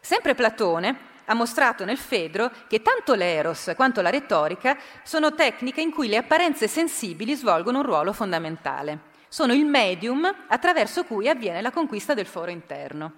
Sempre 0.00 0.34
Platone 0.34 1.12
ha 1.26 1.34
mostrato 1.34 1.84
nel 1.84 1.98
Fedro 1.98 2.50
che 2.68 2.82
tanto 2.82 3.14
l'eros 3.14 3.72
quanto 3.76 4.00
la 4.00 4.10
retorica 4.10 4.76
sono 5.02 5.34
tecniche 5.34 5.80
in 5.80 5.90
cui 5.90 6.08
le 6.08 6.18
apparenze 6.18 6.68
sensibili 6.68 7.34
svolgono 7.34 7.78
un 7.78 7.84
ruolo 7.84 8.12
fondamentale 8.12 9.12
sono 9.34 9.52
il 9.52 9.64
medium 9.64 10.32
attraverso 10.46 11.02
cui 11.02 11.28
avviene 11.28 11.60
la 11.60 11.72
conquista 11.72 12.14
del 12.14 12.24
foro 12.24 12.52
interno. 12.52 13.14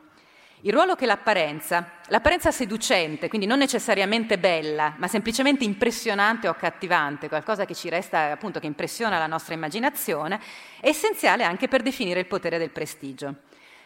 Il 0.62 0.72
ruolo 0.72 0.94
che 0.94 1.04
l'apparenza, 1.04 1.90
l'apparenza 2.06 2.50
seducente, 2.50 3.28
quindi 3.28 3.46
non 3.46 3.58
necessariamente 3.58 4.38
bella, 4.38 4.94
ma 4.96 5.08
semplicemente 5.08 5.64
impressionante 5.64 6.48
o 6.48 6.52
accattivante, 6.52 7.28
qualcosa 7.28 7.66
che 7.66 7.74
ci 7.74 7.90
resta 7.90 8.32
appunto 8.32 8.60
che 8.60 8.66
impressiona 8.66 9.18
la 9.18 9.26
nostra 9.26 9.52
immaginazione, 9.52 10.40
è 10.80 10.88
essenziale 10.88 11.44
anche 11.44 11.68
per 11.68 11.82
definire 11.82 12.20
il 12.20 12.26
potere 12.26 12.56
del 12.56 12.70
prestigio. 12.70 13.34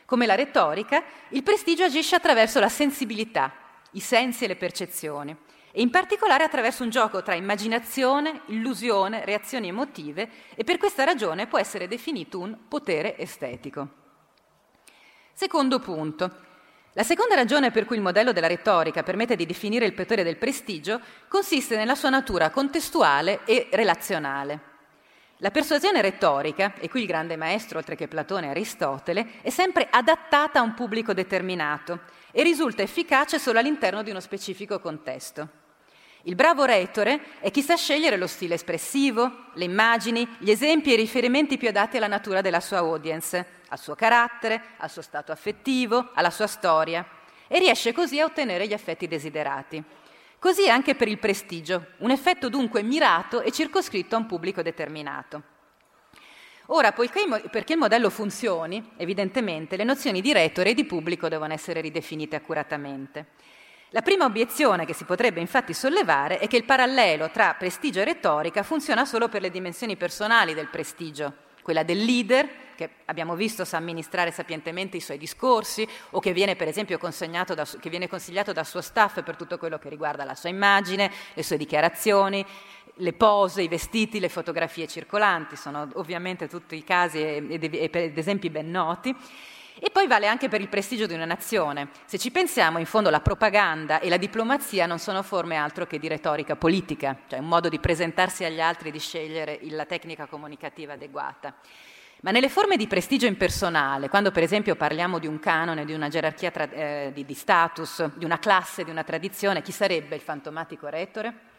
Come 0.04 0.24
la 0.24 0.36
retorica, 0.36 1.02
il 1.30 1.42
prestigio 1.42 1.82
agisce 1.82 2.14
attraverso 2.14 2.60
la 2.60 2.68
sensibilità, 2.68 3.52
i 3.92 4.00
sensi 4.00 4.44
e 4.44 4.48
le 4.48 4.56
percezioni 4.56 5.36
e 5.72 5.80
in 5.80 5.90
particolare 5.90 6.44
attraverso 6.44 6.82
un 6.82 6.90
gioco 6.90 7.22
tra 7.22 7.34
immaginazione, 7.34 8.42
illusione, 8.46 9.24
reazioni 9.24 9.68
emotive 9.68 10.28
e 10.54 10.64
per 10.64 10.78
questa 10.78 11.04
ragione 11.04 11.46
può 11.46 11.58
essere 11.58 11.86
definito 11.86 12.40
un 12.40 12.56
potere 12.68 13.16
estetico. 13.16 13.88
Secondo 15.32 15.78
punto. 15.78 16.48
La 16.94 17.04
seconda 17.04 17.36
ragione 17.36 17.70
per 17.70 17.84
cui 17.84 17.94
il 17.94 18.02
modello 18.02 18.32
della 18.32 18.48
retorica 18.48 19.04
permette 19.04 19.36
di 19.36 19.46
definire 19.46 19.86
il 19.86 19.94
potere 19.94 20.24
del 20.24 20.38
prestigio 20.38 21.00
consiste 21.28 21.76
nella 21.76 21.94
sua 21.94 22.10
natura 22.10 22.50
contestuale 22.50 23.44
e 23.44 23.68
relazionale. 23.70 24.68
La 25.36 25.52
persuasione 25.52 26.02
retorica, 26.02 26.74
e 26.78 26.90
qui 26.90 27.00
il 27.00 27.06
grande 27.06 27.36
maestro, 27.36 27.78
oltre 27.78 27.96
che 27.96 28.08
Platone 28.08 28.48
e 28.48 28.50
Aristotele, 28.50 29.40
è 29.40 29.48
sempre 29.48 29.86
adattata 29.88 30.58
a 30.58 30.62
un 30.62 30.74
pubblico 30.74 31.14
determinato 31.14 32.00
e 32.32 32.42
risulta 32.42 32.82
efficace 32.82 33.38
solo 33.38 33.58
all'interno 33.58 34.02
di 34.02 34.10
uno 34.10 34.20
specifico 34.20 34.80
contesto. 34.80 35.48
Il 36.24 36.34
bravo 36.34 36.64
retore 36.64 37.38
è 37.40 37.50
chi 37.50 37.62
sa 37.62 37.76
scegliere 37.76 38.18
lo 38.18 38.26
stile 38.26 38.54
espressivo, 38.54 39.46
le 39.54 39.64
immagini, 39.64 40.28
gli 40.38 40.50
esempi 40.50 40.90
e 40.90 40.94
i 40.94 40.96
riferimenti 40.96 41.56
più 41.56 41.68
adatti 41.68 41.96
alla 41.96 42.06
natura 42.08 42.42
della 42.42 42.60
sua 42.60 42.78
audience, 42.78 43.46
al 43.68 43.78
suo 43.78 43.94
carattere, 43.94 44.62
al 44.76 44.90
suo 44.90 45.00
stato 45.00 45.32
affettivo, 45.32 46.10
alla 46.12 46.30
sua 46.30 46.46
storia, 46.46 47.06
e 47.48 47.58
riesce 47.58 47.92
così 47.92 48.20
a 48.20 48.26
ottenere 48.26 48.66
gli 48.66 48.74
effetti 48.74 49.08
desiderati. 49.08 49.82
Così 50.38 50.68
anche 50.68 50.94
per 50.94 51.08
il 51.08 51.18
prestigio, 51.18 51.86
un 51.98 52.10
effetto 52.10 52.48
dunque 52.48 52.82
mirato 52.82 53.40
e 53.40 53.50
circoscritto 53.50 54.14
a 54.14 54.18
un 54.18 54.26
pubblico 54.26 54.60
determinato. 54.60 55.49
Ora, 56.72 56.92
poiché, 56.92 57.24
perché 57.50 57.72
il 57.72 57.80
modello 57.80 58.10
funzioni, 58.10 58.92
evidentemente 58.96 59.76
le 59.76 59.82
nozioni 59.82 60.20
di 60.20 60.32
retore 60.32 60.70
e 60.70 60.74
di 60.74 60.84
pubblico 60.84 61.28
devono 61.28 61.52
essere 61.52 61.80
ridefinite 61.80 62.36
accuratamente. 62.36 63.26
La 63.88 64.02
prima 64.02 64.24
obiezione 64.24 64.86
che 64.86 64.94
si 64.94 65.02
potrebbe 65.02 65.40
infatti 65.40 65.74
sollevare 65.74 66.38
è 66.38 66.46
che 66.46 66.56
il 66.56 66.64
parallelo 66.64 67.28
tra 67.30 67.56
prestigio 67.58 67.98
e 67.98 68.04
retorica 68.04 68.62
funziona 68.62 69.04
solo 69.04 69.28
per 69.28 69.40
le 69.40 69.50
dimensioni 69.50 69.96
personali 69.96 70.54
del 70.54 70.68
prestigio, 70.68 71.34
quella 71.62 71.82
del 71.82 72.04
leader, 72.04 72.48
che 72.76 72.88
abbiamo 73.06 73.34
visto 73.34 73.64
sa 73.66 73.76
amministrare 73.76 74.30
sapientemente 74.30 74.96
i 74.96 75.00
suoi 75.00 75.18
discorsi, 75.18 75.86
o 76.10 76.20
che 76.20 76.32
viene 76.32 76.56
per 76.56 76.68
esempio 76.68 76.98
da, 76.98 77.66
che 77.78 77.90
viene 77.90 78.08
consigliato 78.08 78.52
dal 78.52 78.64
suo 78.64 78.80
staff 78.80 79.22
per 79.22 79.36
tutto 79.36 79.58
quello 79.58 79.78
che 79.78 79.88
riguarda 79.88 80.24
la 80.24 80.36
sua 80.36 80.48
immagine, 80.48 81.10
le 81.34 81.42
sue 81.42 81.58
dichiarazioni, 81.58 82.46
le 83.00 83.12
pose, 83.12 83.62
i 83.62 83.68
vestiti, 83.68 84.20
le 84.20 84.28
fotografie 84.28 84.86
circolanti, 84.86 85.56
sono 85.56 85.88
ovviamente 85.94 86.48
tutti 86.48 86.76
i 86.76 86.84
casi 86.84 87.20
ed, 87.20 88.16
esempi 88.16 88.50
ben 88.50 88.70
noti. 88.70 89.14
E 89.82 89.88
poi 89.90 90.06
vale 90.06 90.26
anche 90.26 90.48
per 90.48 90.60
il 90.60 90.68
prestigio 90.68 91.06
di 91.06 91.14
una 91.14 91.24
nazione. 91.24 91.88
Se 92.04 92.18
ci 92.18 92.30
pensiamo, 92.30 92.78
in 92.78 92.84
fondo 92.84 93.08
la 93.08 93.20
propaganda 93.20 94.00
e 94.00 94.10
la 94.10 94.18
diplomazia 94.18 94.84
non 94.84 94.98
sono 94.98 95.22
forme 95.22 95.56
altro 95.56 95.86
che 95.86 95.98
di 95.98 96.06
retorica 96.06 96.54
politica, 96.54 97.16
cioè 97.26 97.38
un 97.38 97.48
modo 97.48 97.70
di 97.70 97.78
presentarsi 97.78 98.44
agli 98.44 98.60
altri 98.60 98.90
e 98.90 98.92
di 98.92 98.98
scegliere 98.98 99.58
la 99.70 99.86
tecnica 99.86 100.26
comunicativa 100.26 100.92
adeguata. 100.92 101.54
Ma 102.22 102.30
nelle 102.30 102.50
forme 102.50 102.76
di 102.76 102.86
prestigio 102.86 103.24
impersonale, 103.24 104.10
quando 104.10 104.30
per 104.30 104.42
esempio 104.42 104.76
parliamo 104.76 105.18
di 105.18 105.26
un 105.26 105.38
canone, 105.38 105.86
di 105.86 105.94
una 105.94 106.08
gerarchia 106.08 106.50
tra, 106.50 106.68
eh, 106.70 107.10
di, 107.14 107.24
di 107.24 107.32
status, 107.32 108.16
di 108.16 108.26
una 108.26 108.38
classe, 108.38 108.84
di 108.84 108.90
una 108.90 109.04
tradizione, 109.04 109.62
chi 109.62 109.72
sarebbe 109.72 110.14
il 110.14 110.20
fantomatico 110.20 110.88
retore? 110.88 111.49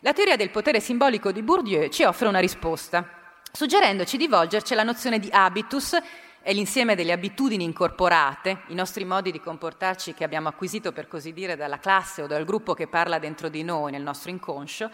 La 0.00 0.12
teoria 0.12 0.36
del 0.36 0.50
potere 0.50 0.78
simbolico 0.78 1.32
di 1.32 1.42
Bourdieu 1.42 1.88
ci 1.88 2.04
offre 2.04 2.28
una 2.28 2.38
risposta, 2.38 3.34
suggerendoci 3.50 4.18
di 4.18 4.28
volgerci 4.28 4.74
alla 4.74 4.82
nozione 4.82 5.18
di 5.18 5.30
habitus 5.32 5.96
è 6.42 6.52
l'insieme 6.52 6.94
delle 6.94 7.12
abitudini 7.12 7.64
incorporate, 7.64 8.64
i 8.68 8.74
nostri 8.74 9.06
modi 9.06 9.32
di 9.32 9.40
comportarci 9.40 10.12
che 10.12 10.22
abbiamo 10.22 10.48
acquisito, 10.48 10.92
per 10.92 11.08
così 11.08 11.32
dire, 11.32 11.56
dalla 11.56 11.78
classe 11.78 12.20
o 12.20 12.26
dal 12.26 12.44
gruppo 12.44 12.74
che 12.74 12.88
parla 12.88 13.18
dentro 13.18 13.48
di 13.48 13.64
noi, 13.64 13.90
nel 13.90 14.02
nostro 14.02 14.30
inconscio, 14.30 14.90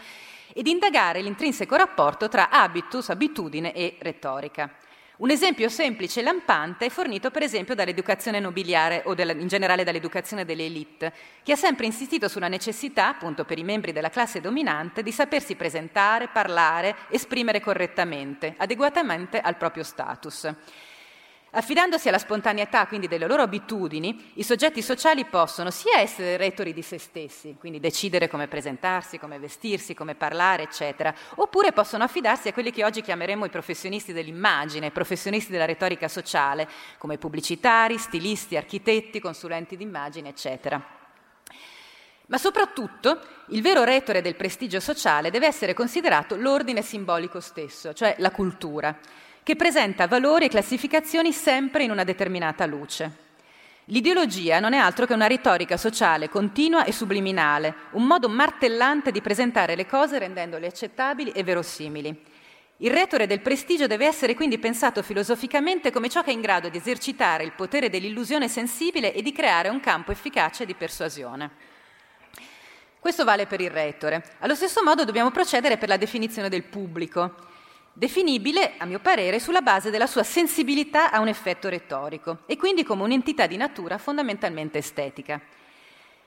ed 0.53 0.67
indagare 0.67 1.21
l'intrinseco 1.21 1.75
rapporto 1.75 2.29
tra 2.29 2.49
habitus, 2.49 3.09
abitudine 3.09 3.73
e 3.73 3.97
retorica. 3.99 4.73
Un 5.15 5.29
esempio 5.29 5.69
semplice 5.69 6.21
e 6.21 6.23
lampante 6.23 6.87
è 6.87 6.89
fornito 6.89 7.29
per 7.29 7.43
esempio 7.43 7.75
dall'educazione 7.75 8.39
nobiliare 8.39 9.03
o 9.05 9.13
della, 9.13 9.33
in 9.33 9.47
generale 9.47 9.83
dall'educazione 9.83 10.43
delle 10.43 10.65
elite, 10.65 11.13
che 11.43 11.51
ha 11.51 11.55
sempre 11.55 11.85
insistito 11.85 12.27
sulla 12.27 12.47
necessità, 12.47 13.09
appunto 13.09 13.45
per 13.45 13.59
i 13.59 13.63
membri 13.63 13.91
della 13.91 14.09
classe 14.09 14.41
dominante, 14.41 15.03
di 15.03 15.11
sapersi 15.11 15.53
presentare, 15.55 16.29
parlare, 16.33 16.95
esprimere 17.09 17.59
correttamente, 17.59 18.55
adeguatamente 18.57 19.39
al 19.39 19.55
proprio 19.55 19.83
status. 19.83 20.51
Affidandosi 21.55 22.07
alla 22.07 22.17
spontaneità 22.17 22.87
quindi 22.87 23.07
delle 23.07 23.27
loro 23.27 23.43
abitudini, 23.43 24.31
i 24.35 24.43
soggetti 24.43 24.81
sociali 24.81 25.23
possono 25.25 25.69
sia 25.69 25.99
essere 25.99 26.35
retori 26.35 26.73
di 26.73 26.81
se 26.81 26.97
stessi, 26.97 27.57
quindi 27.59 27.79
decidere 27.79 28.27
come 28.27 28.47
presentarsi, 28.47 29.19
come 29.19 29.37
vestirsi, 29.37 29.93
come 29.93 30.15
parlare, 30.15 30.63
eccetera, 30.63 31.13
oppure 31.35 31.71
possono 31.71 32.05
affidarsi 32.05 32.47
a 32.47 32.53
quelli 32.53 32.71
che 32.71 32.83
oggi 32.83 33.03
chiameremo 33.03 33.45
i 33.45 33.51
professionisti 33.51 34.13
dell'immagine, 34.13 34.89
professionisti 34.89 35.51
della 35.51 35.65
retorica 35.65 36.07
sociale, 36.07 36.67
come 36.97 37.19
pubblicitari, 37.19 37.99
stilisti, 37.99 38.57
architetti, 38.57 39.19
consulenti 39.19 39.77
d'immagine, 39.77 40.29
eccetera. 40.29 40.83
Ma 42.25 42.37
soprattutto 42.39 43.19
il 43.49 43.61
vero 43.61 43.83
retore 43.83 44.23
del 44.23 44.35
prestigio 44.35 44.79
sociale 44.79 45.29
deve 45.29 45.45
essere 45.45 45.75
considerato 45.75 46.35
l'ordine 46.35 46.81
simbolico 46.81 47.39
stesso, 47.39 47.93
cioè 47.93 48.15
la 48.17 48.31
cultura 48.31 48.97
che 49.43 49.55
presenta 49.57 50.07
valori 50.07 50.45
e 50.45 50.49
classificazioni 50.49 51.33
sempre 51.33 51.83
in 51.83 51.91
una 51.91 52.05
determinata 52.05 52.65
luce. 52.65 53.21
L'ideologia 53.87 54.61
non 54.61 54.71
è 54.71 54.77
altro 54.77 55.05
che 55.05 55.13
una 55.13 55.27
retorica 55.27 55.75
sociale 55.75 56.29
continua 56.29 56.85
e 56.85 56.93
subliminale, 56.93 57.75
un 57.91 58.05
modo 58.05 58.29
martellante 58.29 59.11
di 59.11 59.19
presentare 59.19 59.75
le 59.75 59.85
cose 59.85 60.17
rendendole 60.17 60.67
accettabili 60.67 61.31
e 61.31 61.43
verosimili. 61.43 62.31
Il 62.77 62.91
retore 62.91 63.27
del 63.27 63.41
prestigio 63.41 63.85
deve 63.85 64.05
essere 64.05 64.35
quindi 64.35 64.57
pensato 64.57 65.03
filosoficamente 65.03 65.91
come 65.91 66.07
ciò 66.07 66.23
che 66.23 66.31
è 66.31 66.33
in 66.33 66.41
grado 66.41 66.69
di 66.69 66.77
esercitare 66.77 67.43
il 67.43 67.51
potere 67.51 67.89
dell'illusione 67.89 68.47
sensibile 68.47 69.13
e 69.13 69.21
di 69.21 69.33
creare 69.33 69.67
un 69.67 69.81
campo 69.81 70.11
efficace 70.11 70.65
di 70.65 70.73
persuasione. 70.73 71.51
Questo 72.99 73.25
vale 73.25 73.47
per 73.47 73.59
il 73.59 73.69
rettore. 73.69 74.23
Allo 74.39 74.55
stesso 74.55 74.81
modo 74.81 75.03
dobbiamo 75.03 75.29
procedere 75.29 75.77
per 75.77 75.89
la 75.89 75.97
definizione 75.97 76.47
del 76.47 76.63
pubblico, 76.63 77.51
definibile, 77.93 78.73
a 78.77 78.85
mio 78.85 78.99
parere, 78.99 79.39
sulla 79.39 79.61
base 79.61 79.91
della 79.91 80.07
sua 80.07 80.23
sensibilità 80.23 81.11
a 81.11 81.19
un 81.19 81.27
effetto 81.27 81.69
retorico 81.69 82.39
e 82.47 82.57
quindi 82.57 82.83
come 82.83 83.03
un'entità 83.03 83.45
di 83.45 83.55
natura 83.55 83.97
fondamentalmente 83.97 84.79
estetica. 84.79 85.39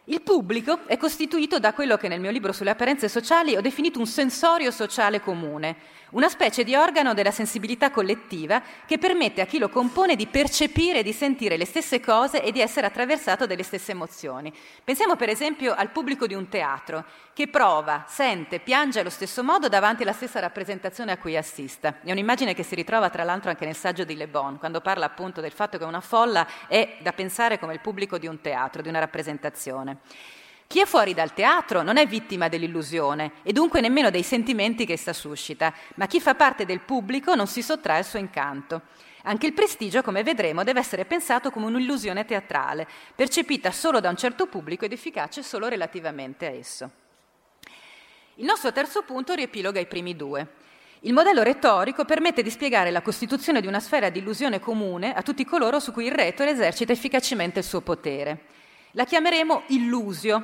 Il 0.09 0.23
pubblico 0.23 0.87
è 0.87 0.97
costituito 0.97 1.59
da 1.59 1.75
quello 1.75 1.97
che 1.97 2.07
nel 2.07 2.21
mio 2.21 2.31
libro 2.31 2.53
sulle 2.53 2.71
apparenze 2.71 3.09
sociali 3.09 3.57
ho 3.57 3.61
definito 3.61 3.99
un 3.99 4.07
sensorio 4.07 4.71
sociale 4.71 5.21
comune, 5.21 5.77
una 6.11 6.29
specie 6.29 6.63
di 6.63 6.75
organo 6.75 7.15
della 7.15 7.31
sensibilità 7.31 7.91
collettiva 7.91 8.63
che 8.87 8.99
permette 8.99 9.41
a 9.41 9.47
chi 9.47 9.59
lo 9.59 9.69
compone 9.69 10.15
di 10.15 10.27
percepire 10.27 11.01
e 11.01 11.03
di 11.03 11.13
sentire 11.13 11.57
le 11.57 11.65
stesse 11.65 12.01
cose 12.01 12.43
e 12.43 12.53
di 12.53 12.61
essere 12.61 12.87
attraversato 12.87 13.47
dalle 13.47 13.63
stesse 13.63 13.93
emozioni. 13.93 14.53
Pensiamo 14.85 15.17
per 15.17 15.29
esempio 15.29 15.75
al 15.75 15.91
pubblico 15.91 16.27
di 16.27 16.35
un 16.35 16.49
teatro 16.49 17.05
che 17.33 17.49
prova, 17.49 18.05
sente, 18.09 18.61
piange 18.61 19.01
allo 19.01 19.11
stesso 19.11 19.43
modo 19.43 19.69
davanti 19.69 20.03
alla 20.03 20.13
stessa 20.13 20.41
rappresentazione 20.41 21.13
a 21.13 21.19
cui 21.19 21.37
assista. 21.37 22.01
È 22.03 22.11
un'immagine 22.11 22.55
che 22.55 22.63
si 22.63 22.75
ritrova 22.75 23.11
tra 23.11 23.25
l'altro 23.25 23.51
anche 23.51 23.67
nel 23.67 23.77
saggio 23.77 24.05
di 24.05 24.17
Le 24.17 24.29
Bon, 24.29 24.59
quando 24.59 24.81
parla 24.81 25.07
appunto 25.07 25.41
del 25.41 25.53
fatto 25.53 25.77
che 25.77 25.85
una 25.85 26.01
folla 26.01 26.47
è 26.69 26.97
da 27.03 27.13
pensare 27.13 27.59
come 27.59 27.75
il 27.75 27.81
pubblico 27.81 28.17
di 28.17 28.27
un 28.27 28.41
teatro, 28.41 28.81
di 28.81 28.89
una 28.89 29.01
rappresentazione. 29.01 29.99
Chi 30.69 30.81
è 30.81 30.85
fuori 30.85 31.15
dal 31.15 31.33
teatro 31.33 31.83
non 31.83 31.97
è 31.97 32.07
vittima 32.07 32.49
dell'illusione 32.49 33.35
e 33.45 33.53
dunque 33.53 33.81
nemmeno 33.81 34.11
dei 34.11 34.25
sentimenti 34.25 34.85
che 34.85 34.95
essa 34.95 35.13
suscita, 35.13 35.73
ma 35.95 36.07
chi 36.07 36.21
fa 36.21 36.35
parte 36.35 36.65
del 36.65 36.81
pubblico 36.81 37.37
non 37.37 37.47
si 37.47 37.63
sottrae 37.63 37.99
al 37.99 38.05
suo 38.05 38.19
incanto. 38.19 38.83
Anche 39.23 39.47
il 39.47 39.53
prestigio, 39.53 40.03
come 40.03 40.25
vedremo, 40.25 40.65
deve 40.65 40.81
essere 40.81 41.05
pensato 41.05 41.51
come 41.51 41.67
un'illusione 41.67 42.25
teatrale, 42.25 42.87
percepita 43.15 43.71
solo 43.71 44.01
da 44.01 44.11
un 44.11 44.17
certo 44.17 44.47
pubblico 44.47 44.85
ed 44.85 44.93
efficace 44.93 45.43
solo 45.43 45.69
relativamente 45.69 46.47
a 46.47 46.51
esso. 46.51 46.91
Il 48.37 48.45
nostro 48.45 48.73
terzo 48.73 49.03
punto 49.03 49.35
riepiloga 49.35 49.81
i 49.81 49.87
primi 49.87 50.17
due. 50.17 50.47
Il 51.01 51.13
modello 51.13 51.43
retorico 51.43 52.05
permette 52.05 52.43
di 52.43 52.51
spiegare 52.51 52.91
la 52.91 53.03
costituzione 53.03 53.61
di 53.61 53.67
una 53.67 53.81
sfera 53.81 54.11
di 54.11 54.19
illusione 54.19 54.59
comune 54.59 55.15
a 55.15 55.23
tutti 55.23 55.45
coloro 55.45 55.79
su 55.79 55.93
cui 55.93 56.07
il 56.07 56.13
retore 56.13 56.51
esercita 56.51 56.93
efficacemente 56.93 57.61
il 57.61 57.65
suo 57.65 57.81
potere. 57.81 58.56
La 58.97 59.05
chiameremo 59.05 59.65
illusio 59.67 60.43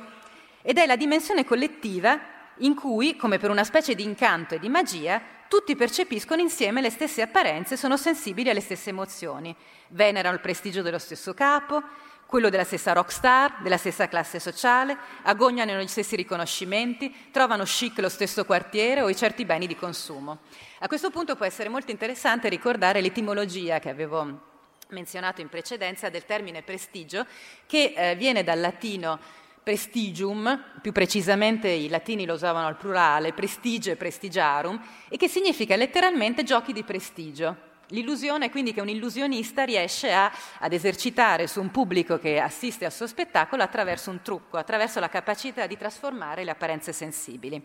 ed 0.61 0.77
è 0.77 0.85
la 0.85 0.95
dimensione 0.95 1.43
collettiva 1.43 2.19
in 2.57 2.75
cui, 2.75 3.15
come 3.15 3.39
per 3.39 3.49
una 3.49 3.63
specie 3.63 3.95
di 3.95 4.03
incanto 4.03 4.53
e 4.53 4.59
di 4.59 4.69
magia, 4.69 5.19
tutti 5.47 5.75
percepiscono 5.75 6.39
insieme 6.39 6.79
le 6.79 6.91
stesse 6.91 7.23
apparenze 7.23 7.73
e 7.73 7.77
sono 7.77 7.97
sensibili 7.97 8.51
alle 8.51 8.61
stesse 8.61 8.91
emozioni. 8.91 9.55
Venerano 9.87 10.35
il 10.35 10.39
prestigio 10.39 10.83
dello 10.83 10.99
stesso 10.99 11.33
capo, 11.33 11.81
quello 12.27 12.49
della 12.49 12.63
stessa 12.63 12.93
rock 12.93 13.11
star, 13.11 13.59
della 13.63 13.77
stessa 13.77 14.07
classe 14.07 14.39
sociale, 14.39 14.97
agognano 15.23 15.81
gli 15.81 15.87
stessi 15.87 16.15
riconoscimenti, 16.15 17.11
trovano 17.31 17.63
chic 17.63 17.97
lo 17.97 18.09
stesso 18.09 18.45
quartiere 18.45 19.01
o 19.01 19.09
i 19.09 19.15
certi 19.15 19.45
beni 19.45 19.65
di 19.65 19.75
consumo. 19.75 20.41
A 20.81 20.87
questo 20.87 21.09
punto 21.09 21.35
può 21.35 21.45
essere 21.47 21.69
molto 21.69 21.89
interessante 21.89 22.49
ricordare 22.49 23.01
l'etimologia 23.01 23.79
che 23.79 23.89
avevo 23.89 24.51
menzionato 24.93 25.41
in 25.41 25.49
precedenza 25.49 26.09
del 26.09 26.25
termine 26.25 26.61
prestigio, 26.61 27.25
che 27.65 27.93
eh, 27.95 28.15
viene 28.15 28.43
dal 28.43 28.61
latino 28.61 29.19
prestigium, 29.63 30.61
più 30.81 30.91
precisamente 30.91 31.69
i 31.69 31.87
latini 31.87 32.25
lo 32.25 32.33
usavano 32.33 32.67
al 32.67 32.77
plurale, 32.77 33.33
prestige 33.33 33.91
e 33.91 33.95
prestigiarum, 33.95 34.79
e 35.09 35.17
che 35.17 35.27
significa 35.27 35.75
letteralmente 35.75 36.43
giochi 36.43 36.73
di 36.73 36.83
prestigio. 36.83 37.71
L'illusione 37.87 38.45
è 38.45 38.49
quindi 38.49 38.73
che 38.73 38.81
un 38.81 38.89
illusionista 38.89 39.63
riesce 39.63 40.11
a, 40.11 40.31
ad 40.59 40.73
esercitare 40.73 41.47
su 41.47 41.61
un 41.61 41.69
pubblico 41.69 42.17
che 42.17 42.39
assiste 42.39 42.85
al 42.85 42.91
suo 42.91 43.07
spettacolo 43.07 43.61
attraverso 43.61 44.09
un 44.09 44.21
trucco, 44.21 44.57
attraverso 44.57 44.99
la 44.99 45.09
capacità 45.09 45.67
di 45.67 45.77
trasformare 45.77 46.43
le 46.43 46.51
apparenze 46.51 46.91
sensibili. 46.91 47.61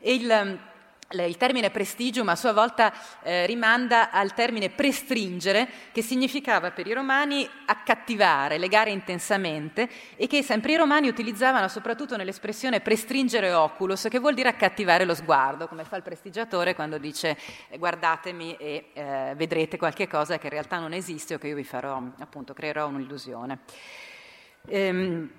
E 0.00 0.14
il, 0.14 0.58
il 1.10 1.36
termine 1.38 1.70
prestigium 1.70 2.28
a 2.28 2.36
sua 2.36 2.52
volta 2.52 2.92
eh, 3.22 3.46
rimanda 3.46 4.10
al 4.10 4.34
termine 4.34 4.68
prestringere, 4.68 5.66
che 5.90 6.02
significava 6.02 6.70
per 6.70 6.86
i 6.86 6.92
romani 6.92 7.48
accattivare, 7.66 8.58
legare 8.58 8.90
intensamente, 8.90 9.88
e 10.16 10.26
che 10.26 10.42
sempre 10.42 10.72
i 10.72 10.76
romani 10.76 11.08
utilizzavano 11.08 11.68
soprattutto 11.68 12.16
nell'espressione 12.16 12.80
prestringere 12.80 13.52
oculus, 13.52 14.08
che 14.10 14.18
vuol 14.18 14.34
dire 14.34 14.50
accattivare 14.50 15.04
lo 15.04 15.14
sguardo, 15.14 15.66
come 15.66 15.84
fa 15.84 15.96
il 15.96 16.02
prestigiatore 16.02 16.74
quando 16.74 16.98
dice 16.98 17.38
eh, 17.70 17.78
guardatemi 17.78 18.56
e 18.56 18.90
eh, 18.92 19.32
vedrete 19.34 19.78
qualche 19.78 20.08
cosa 20.08 20.36
che 20.38 20.46
in 20.46 20.52
realtà 20.52 20.78
non 20.78 20.92
esiste 20.92 21.34
o 21.34 21.38
che 21.38 21.48
io 21.48 21.56
vi 21.56 21.64
farò, 21.64 22.02
appunto, 22.18 22.52
creerò 22.52 22.86
un'illusione. 22.86 23.60
Ehm, 24.66 25.30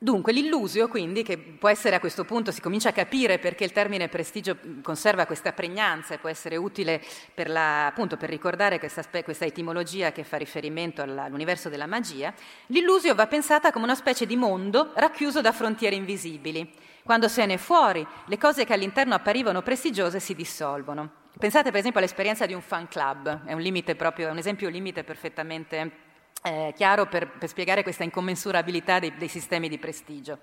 Dunque, 0.00 0.32
l'illusio, 0.32 0.88
quindi, 0.88 1.22
che 1.22 1.38
può 1.38 1.68
essere 1.68 1.96
a 1.96 2.00
questo 2.00 2.24
punto, 2.24 2.50
si 2.50 2.60
comincia 2.60 2.88
a 2.88 2.92
capire 2.92 3.38
perché 3.38 3.64
il 3.64 3.72
termine 3.72 4.08
prestigio 4.08 4.58
conserva 4.82 5.24
questa 5.24 5.52
pregnanza 5.52 6.14
e 6.14 6.18
può 6.18 6.28
essere 6.28 6.56
utile 6.56 7.00
per, 7.32 7.48
la, 7.48 7.86
appunto, 7.86 8.16
per 8.16 8.28
ricordare 8.28 8.78
questa, 8.78 9.02
questa, 9.22 9.44
etimologia 9.44 10.12
che 10.12 10.24
fa 10.24 10.36
riferimento 10.36 11.00
all'universo 11.02 11.68
della 11.68 11.86
magia, 11.86 12.34
l'illusio 12.66 13.14
va 13.14 13.26
pensata 13.28 13.70
come 13.70 13.84
una 13.84 13.94
specie 13.94 14.26
di 14.26 14.36
mondo 14.36 14.90
racchiuso 14.94 15.40
da 15.40 15.52
frontiere 15.52 15.94
invisibili. 15.94 16.70
Quando 17.04 17.28
se 17.28 17.46
ne 17.46 17.54
è 17.54 17.58
fuori, 17.58 18.04
le 18.26 18.38
cose 18.38 18.64
che 18.64 18.72
all'interno 18.72 19.14
apparivano 19.14 19.62
prestigiose 19.62 20.20
si 20.20 20.34
dissolvono. 20.34 21.22
Pensate 21.38 21.70
per 21.70 21.80
esempio 21.80 22.00
all'esperienza 22.00 22.46
di 22.46 22.54
un 22.54 22.62
fan 22.62 22.88
club, 22.88 23.44
è 23.44 23.52
un, 23.52 23.94
proprio, 23.96 24.28
è 24.28 24.30
un 24.30 24.38
esempio 24.38 24.68
limite 24.68 25.04
perfettamente 25.04 26.03
eh, 26.46 26.74
chiaro 26.76 27.06
per, 27.06 27.26
per, 27.26 27.48
spiegare 27.48 27.82
questa 27.82 28.04
incommensurabilità 28.04 28.98
dei, 28.98 29.16
dei 29.16 29.28
sistemi 29.28 29.68
di 29.68 29.78
prestigio. 29.78 30.40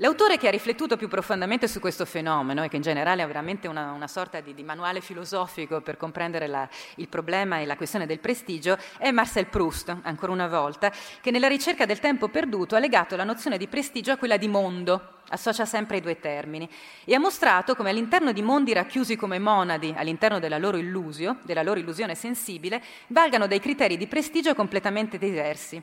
L'autore 0.00 0.36
che 0.36 0.46
ha 0.46 0.50
riflettuto 0.50 0.98
più 0.98 1.08
profondamente 1.08 1.66
su 1.66 1.80
questo 1.80 2.04
fenomeno 2.04 2.62
e 2.62 2.68
che 2.68 2.76
in 2.76 2.82
generale 2.82 3.22
ha 3.22 3.26
veramente 3.26 3.66
una, 3.66 3.92
una 3.92 4.06
sorta 4.06 4.40
di, 4.40 4.52
di, 4.52 4.62
manuale 4.62 5.00
filosofico 5.00 5.80
per 5.80 5.96
comprendere 5.96 6.46
la, 6.46 6.68
il 6.96 7.08
problema 7.08 7.60
e 7.60 7.64
la 7.64 7.76
questione 7.76 8.04
del 8.04 8.20
prestigio 8.20 8.76
è 8.98 9.10
Marcel 9.10 9.46
Proust, 9.46 9.96
ancora 10.02 10.32
una 10.32 10.48
volta, 10.48 10.92
che 11.22 11.30
nella 11.30 11.48
ricerca 11.48 11.86
del 11.86 11.98
tempo 11.98 12.28
perduto 12.28 12.76
ha 12.76 12.78
legato 12.78 13.16
la 13.16 13.24
nozione 13.24 13.56
di 13.56 13.68
prestigio 13.68 14.12
a 14.12 14.18
quella 14.18 14.36
di 14.36 14.48
mondo, 14.48 15.20
associa 15.30 15.64
sempre 15.64 15.96
i 15.96 16.02
due 16.02 16.20
termini, 16.20 16.68
e 17.06 17.14
ha 17.14 17.18
mostrato 17.18 17.74
come 17.74 17.88
all'interno 17.88 18.32
di 18.32 18.42
mondi 18.42 18.74
racchiusi 18.74 19.16
come 19.16 19.38
monadi, 19.38 19.94
all'interno 19.96 20.38
della 20.38 20.58
loro, 20.58 20.76
illusio, 20.76 21.38
della 21.44 21.62
loro 21.62 21.80
illusione 21.80 22.14
sensibile, 22.14 22.82
valgano 23.06 23.46
dei 23.46 23.60
criteri 23.60 23.96
di 23.96 24.06
prestigio 24.06 24.54
completamente 24.54 25.16
diversi. 25.16 25.82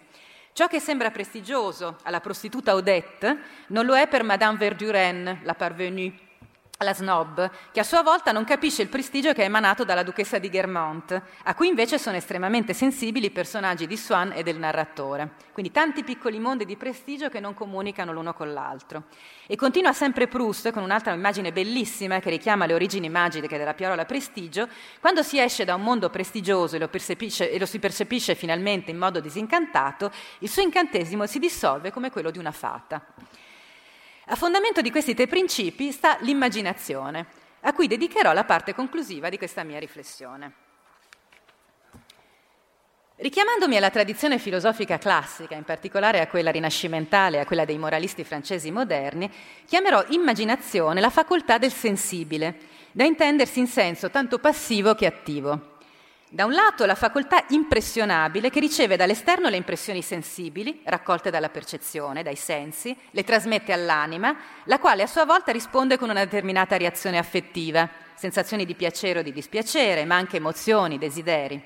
Ciò 0.53 0.67
che 0.67 0.79
sembra 0.79 1.09
prestigioso 1.09 1.97
alla 2.03 2.19
prostituta 2.19 2.75
Odette 2.75 3.37
non 3.69 3.87
lo 3.87 3.95
è 3.95 4.07
per 4.07 4.21
Madame 4.21 4.59
Verduren, 4.59 5.39
la 5.41 5.55
parvenue, 5.55 6.13
la 6.83 6.93
snob, 6.93 7.49
che 7.71 7.79
a 7.79 7.83
sua 7.83 8.01
volta 8.01 8.31
non 8.31 8.43
capisce 8.43 8.81
il 8.81 8.89
prestigio 8.89 9.31
che 9.33 9.43
è 9.43 9.45
emanato 9.45 9.83
dalla 9.83 10.03
duchessa 10.03 10.38
di 10.38 10.49
Guermont, 10.49 11.21
a 11.43 11.55
cui 11.55 11.67
invece 11.67 11.97
sono 11.97 12.17
estremamente 12.17 12.73
sensibili 12.73 13.27
i 13.27 13.31
personaggi 13.31 13.88
di 13.88 13.95
Swan 13.95 14.33
e 14.36 14.43
del 14.43 14.57
narratore. 14.57 15.31
Quindi 15.53 15.71
tanti 15.71 16.03
piccoli 16.03 16.39
mondi 16.39 16.65
di 16.65 16.75
prestigio 16.75 17.29
che 17.29 17.39
non 17.39 17.53
comunicano 17.53 18.12
l'uno 18.12 18.33
con 18.33 18.51
l'altro. 18.51 19.03
E 19.47 19.55
continua 19.55 19.93
sempre 19.93 20.27
Proust 20.27 20.71
con 20.71 20.83
un'altra 20.83 21.13
immagine 21.13 21.51
bellissima 21.51 22.19
che 22.19 22.29
richiama 22.29 22.65
le 22.65 22.73
origini 22.73 23.09
magiche 23.09 23.57
della 23.57 23.73
parola 23.73 24.05
prestigio, 24.05 24.67
quando 24.99 25.23
si 25.23 25.39
esce 25.39 25.63
da 25.65 25.75
un 25.75 25.83
mondo 25.83 26.09
prestigioso 26.09 26.75
e 26.75 26.79
lo, 26.79 26.89
e 26.91 27.59
lo 27.59 27.65
si 27.65 27.79
percepisce 27.79 28.36
finalmente 28.36 28.91
in 28.91 28.97
modo 28.97 29.19
disincantato, 29.19 30.12
il 30.39 30.49
suo 30.49 30.62
incantesimo 30.62 31.25
si 31.27 31.39
dissolve 31.39 31.91
come 31.91 32.12
quello 32.12 32.31
di 32.31 32.39
una 32.39 32.51
fata. 32.51 33.05
A 34.27 34.36
fondamento 34.36 34.79
di 34.79 34.89
questi 34.89 35.13
tre 35.13 35.27
principi 35.27 35.91
sta 35.91 36.17
l'immaginazione, 36.21 37.25
a 37.62 37.73
cui 37.73 37.88
dedicherò 37.88 38.31
la 38.31 38.45
parte 38.45 38.73
conclusiva 38.73 39.27
di 39.27 39.38
questa 39.38 39.63
mia 39.63 39.79
riflessione. 39.79 40.53
Richiamandomi 43.17 43.75
alla 43.75 43.89
tradizione 43.89 44.39
filosofica 44.39 44.97
classica, 44.97 45.55
in 45.55 45.63
particolare 45.63 46.21
a 46.21 46.27
quella 46.27 46.51
rinascimentale 46.51 47.38
e 47.38 47.39
a 47.41 47.45
quella 47.45 47.65
dei 47.65 47.77
moralisti 47.77 48.23
francesi 48.23 48.71
moderni, 48.71 49.29
chiamerò 49.65 50.05
immaginazione 50.09 51.02
la 51.02 51.10
facoltà 51.10 51.58
del 51.58 51.71
sensibile, 51.71 52.58
da 52.91 53.04
intendersi 53.04 53.60
in 53.60 53.67
senso 53.67 54.10
tanto 54.10 54.39
passivo 54.39 54.95
che 54.95 55.06
attivo. 55.06 55.73
Da 56.34 56.46
un 56.46 56.54
lato 56.54 56.88
la 56.88 56.96
facoltà 56.96 57.46
impressionabile 57.50 58.50
che 58.50 58.60
riceve 58.60 58.96
dall'esterno 58.96 59.50
le 59.50 59.56
impressioni 59.56 60.02
sensibili, 60.02 60.81
raccolte 60.86 61.29
dalla 61.29 61.50
percezione, 61.50 62.23
dai 62.23 62.36
sensi, 62.36 62.98
le 63.12 63.23
trasmette 63.23 63.71
all'anima, 63.71 64.36
la 64.63 64.79
quale 64.79 65.04
a 65.04 65.08
sua 65.08 65.25
volta 65.25 65.52
risponde 65.52 65.96
con 65.96 66.10
una 66.10 66.23
determinata 66.23 66.75
reazione 66.75 67.19
affettiva, 67.19 67.88
sensazioni 68.15 68.65
di 68.65 68.73
piacere 68.73 69.19
o 69.19 69.21
di 69.21 69.31
dispiacere, 69.31 70.06
ma 70.06 70.15
anche 70.15 70.38
emozioni, 70.38 70.98
desideri. 70.98 71.63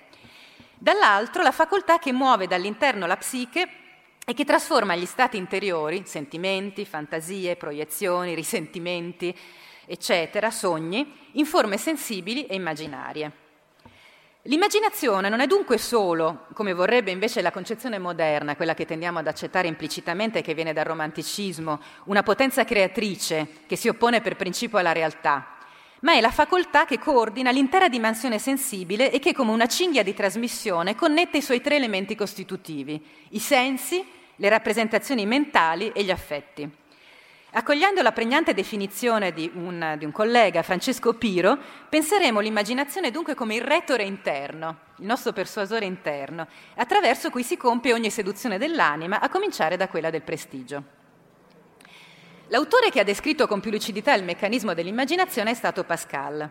Dall'altro 0.78 1.44
la 1.44 1.54
facoltà 1.54 1.98
che 1.98 2.12
muove 2.12 2.46
dall'interno 2.46 3.06
la 3.06 3.16
psiche 3.16 3.70
e 4.26 4.34
che 4.34 4.44
trasforma 4.44 4.98
gli 4.98 5.06
stati 5.06 5.38
interiori, 5.38 6.04
sentimenti, 6.06 6.84
fantasie, 6.84 7.56
proiezioni, 7.56 8.36
risentimenti, 8.36 9.34
eccetera, 9.86 10.52
sogni, 10.52 11.30
in 11.36 11.46
forme 11.46 11.78
sensibili 11.78 12.46
e 12.48 12.56
immaginarie. 12.56 13.46
L'immaginazione 14.48 15.28
non 15.28 15.42
è 15.42 15.46
dunque 15.46 15.78
solo, 15.78 16.46
come 16.54 16.72
vorrebbe 16.72 17.12
invece 17.12 17.42
la 17.42 17.52
concezione 17.52 18.00
moderna, 18.00 18.56
quella 18.56 18.76
che 18.76 18.86
tendiamo 18.86 19.20
ad 19.20 19.28
accettare 19.28 19.68
implicitamente 19.68 20.40
e 20.40 20.42
che 20.42 20.54
viene 20.54 20.72
dal 20.72 20.86
romanticismo, 20.86 21.82
una 22.06 22.24
potenza 22.24 22.64
creatrice 22.64 23.46
che 23.68 23.76
si 23.76 23.90
oppone 23.90 24.22
per 24.22 24.38
principio 24.38 24.78
alla 24.78 24.94
realtà, 24.94 25.58
ma 26.00 26.14
è 26.14 26.22
la 26.22 26.32
facoltà 26.32 26.86
che 26.86 26.98
coordina 26.98 27.52
l'intera 27.52 27.90
dimensione 27.90 28.40
sensibile 28.40 29.12
e 29.12 29.20
che 29.20 29.34
come 29.34 29.52
una 29.52 29.68
cinghia 29.68 30.02
di 30.02 30.14
trasmissione 30.14 30.96
connette 30.96 31.40
i 31.40 31.42
suoi 31.42 31.60
tre 31.60 31.76
elementi 31.76 32.16
costitutivi, 32.16 33.04
i 33.32 33.40
sensi, 33.40 34.02
le 34.34 34.48
rappresentazioni 34.48 35.26
mentali 35.26 35.92
e 35.94 36.06
gli 36.06 36.12
affetti. 36.12 36.86
Accogliendo 37.52 38.02
la 38.02 38.12
pregnante 38.12 38.54
definizione 38.54 39.32
di 39.32 39.50
un, 39.54 39.96
di 39.98 40.04
un, 40.04 40.12
collega, 40.12 40.64
Francesco 40.64 41.14
Piro, 41.14 41.58
penseremo 41.88 42.42
l'immaginazione 42.42 43.10
dunque 43.10 43.36
come 43.36 43.56
il 43.56 43.62
retore 43.62 44.04
interno, 44.04 44.80
il 44.98 45.06
nostro 45.06 45.32
persuasore 45.32 45.86
interno, 45.86 46.46
attraverso 46.76 47.30
cui 47.30 47.44
si 47.44 47.56
compie 47.56 47.94
ogni 47.94 48.10
seduzione 48.10 48.58
dell'anima, 48.58 49.22
a 49.22 49.30
cominciare 49.30 49.78
da 49.78 49.88
quella 49.88 50.10
del 50.10 50.24
prestigio. 50.24 50.84
L'autore 52.48 52.90
che 52.90 53.00
ha 53.00 53.06
descritto 53.06 53.48
con 53.48 53.62
più 53.62 53.72
lucidità 53.72 54.14
il 54.14 54.26
meccanismo 54.26 54.74
dell'immaginazione 54.74 55.52
è 55.52 55.56
stato 55.56 55.86
Pascal. 55.86 56.50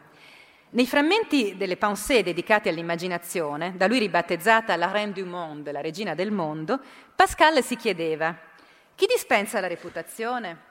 Nei 0.70 0.86
frammenti 0.86 1.58
delle 1.58 1.76
pensées 1.76 2.24
dedicati 2.24 2.70
all'immaginazione, 2.70 3.74
da 3.76 3.86
lui 3.86 3.98
ribattezzata 3.98 4.74
la 4.76 4.90
Reine 4.90 5.12
du 5.12 5.26
Monde, 5.26 5.72
la 5.72 5.82
regina 5.82 6.14
del 6.14 6.32
mondo, 6.32 6.80
Pascal 7.14 7.62
si 7.62 7.76
chiedeva 7.76 8.34
chi 8.96 9.04
dispensa 9.04 9.60
la 9.60 9.66
reputazione? 9.66 10.65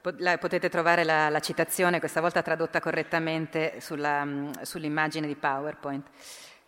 Potete 0.00 0.70
trovare 0.70 1.04
la, 1.04 1.28
la, 1.28 1.40
citazione, 1.40 1.98
questa 1.98 2.22
volta 2.22 2.40
tradotta 2.40 2.80
correttamente 2.80 3.80
sulla, 3.80 4.24
mm, 4.24 4.50
sull'immagine 4.62 5.26
di 5.26 5.34
PowerPoint. 5.34 6.06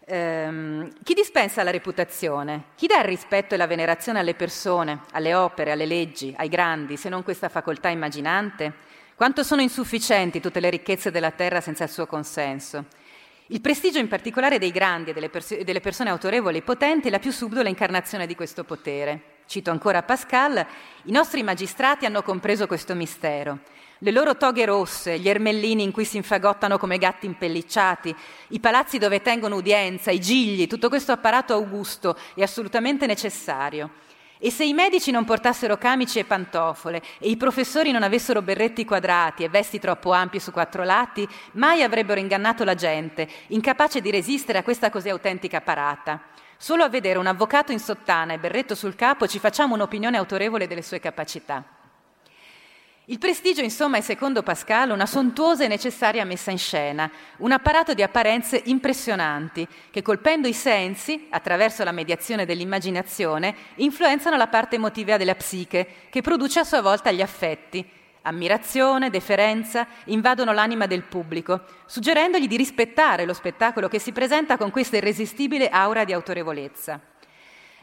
Um, 0.04 0.92
chi 1.02 1.14
dispensa 1.14 1.62
la 1.62 1.70
reputazione? 1.70 2.64
Chi 2.74 2.86
dà 2.86 2.98
il 2.98 3.04
rispetto 3.04 3.54
e 3.54 3.56
la 3.56 3.66
venerazione 3.66 4.18
alle 4.18 4.34
persone, 4.34 5.02
alle 5.12 5.32
opere, 5.32 5.70
alle 5.70 5.86
leggi, 5.86 6.34
ai 6.36 6.48
grandi, 6.48 6.98
se 6.98 7.08
non 7.08 7.22
questa 7.22 7.48
facoltà 7.48 7.88
immaginante? 7.88 8.74
Quanto 9.14 9.42
sono 9.42 9.62
insufficienti 9.62 10.40
tutte 10.40 10.60
le 10.60 10.68
ricchezze 10.68 11.10
della 11.10 11.30
terra 11.30 11.62
senza 11.62 11.84
il 11.84 11.90
suo 11.90 12.06
consenso? 12.06 12.86
Il 13.46 13.60
prestigio 13.62 13.98
in 13.98 14.08
particolare 14.08 14.58
dei 14.58 14.72
grandi 14.72 15.10
e 15.10 15.12
delle, 15.14 15.30
pers- 15.30 15.62
delle 15.62 15.80
persone 15.80 16.10
autorevoli 16.10 16.58
e 16.58 16.62
potenti 16.62 17.08
è 17.08 17.10
la 17.10 17.18
più 17.18 17.30
subdola 17.30 17.68
incarnazione 17.68 18.26
di 18.26 18.34
questo 18.34 18.64
potere. 18.64 19.31
Cito 19.52 19.70
ancora 19.70 20.02
Pascal, 20.02 20.66
i 21.02 21.12
nostri 21.12 21.42
magistrati 21.42 22.06
hanno 22.06 22.22
compreso 22.22 22.66
questo 22.66 22.94
mistero. 22.94 23.58
Le 23.98 24.10
loro 24.10 24.38
toghe 24.38 24.64
rosse, 24.64 25.18
gli 25.18 25.28
ermellini 25.28 25.82
in 25.82 25.92
cui 25.92 26.06
si 26.06 26.16
infagottano 26.16 26.78
come 26.78 26.96
gatti 26.96 27.26
impellicciati, 27.26 28.16
i 28.48 28.60
palazzi 28.60 28.96
dove 28.96 29.20
tengono 29.20 29.56
udienza, 29.56 30.10
i 30.10 30.20
gigli, 30.20 30.66
tutto 30.66 30.88
questo 30.88 31.12
apparato 31.12 31.52
augusto 31.52 32.16
è 32.34 32.40
assolutamente 32.42 33.04
necessario. 33.04 33.90
E 34.38 34.50
se 34.50 34.64
i 34.64 34.72
medici 34.72 35.10
non 35.10 35.26
portassero 35.26 35.76
camici 35.76 36.18
e 36.18 36.24
pantofole 36.24 37.02
e 37.18 37.28
i 37.28 37.36
professori 37.36 37.90
non 37.90 38.02
avessero 38.02 38.40
berretti 38.40 38.86
quadrati 38.86 39.44
e 39.44 39.50
vesti 39.50 39.78
troppo 39.78 40.12
ampi 40.12 40.40
su 40.40 40.50
quattro 40.50 40.82
lati, 40.82 41.28
mai 41.52 41.82
avrebbero 41.82 42.18
ingannato 42.18 42.64
la 42.64 42.74
gente, 42.74 43.28
incapace 43.48 44.00
di 44.00 44.10
resistere 44.10 44.56
a 44.56 44.62
questa 44.62 44.88
così 44.88 45.10
autentica 45.10 45.60
parata. 45.60 46.31
Solo 46.62 46.84
a 46.84 46.88
vedere 46.88 47.18
un 47.18 47.26
avvocato 47.26 47.72
in 47.72 47.80
sottana 47.80 48.34
e 48.34 48.38
berretto 48.38 48.76
sul 48.76 48.94
capo 48.94 49.26
ci 49.26 49.40
facciamo 49.40 49.74
un'opinione 49.74 50.16
autorevole 50.16 50.68
delle 50.68 50.82
sue 50.82 51.00
capacità. 51.00 51.64
Il 53.06 53.18
prestigio, 53.18 53.62
insomma, 53.62 53.96
è 53.96 54.00
secondo 54.00 54.44
Pascal 54.44 54.90
una 54.90 55.06
sontuosa 55.06 55.64
e 55.64 55.66
necessaria 55.66 56.24
messa 56.24 56.52
in 56.52 56.58
scena, 56.58 57.10
un 57.38 57.50
apparato 57.50 57.94
di 57.94 58.02
apparenze 58.04 58.62
impressionanti 58.66 59.66
che, 59.90 60.02
colpendo 60.02 60.46
i 60.46 60.52
sensi, 60.52 61.26
attraverso 61.30 61.82
la 61.82 61.90
mediazione 61.90 62.46
dell'immaginazione, 62.46 63.56
influenzano 63.78 64.36
la 64.36 64.46
parte 64.46 64.76
emotiva 64.76 65.16
della 65.16 65.34
psiche, 65.34 66.06
che 66.10 66.20
produce 66.20 66.60
a 66.60 66.64
sua 66.64 66.80
volta 66.80 67.10
gli 67.10 67.22
affetti, 67.22 67.84
Ammirazione, 68.22 69.10
deferenza 69.10 69.86
invadono 70.04 70.52
l'anima 70.52 70.86
del 70.86 71.02
pubblico, 71.02 71.62
suggerendogli 71.86 72.46
di 72.46 72.56
rispettare 72.56 73.24
lo 73.24 73.34
spettacolo 73.34 73.88
che 73.88 73.98
si 73.98 74.12
presenta 74.12 74.56
con 74.56 74.70
questa 74.70 74.96
irresistibile 74.96 75.68
aura 75.68 76.04
di 76.04 76.12
autorevolezza. 76.12 77.00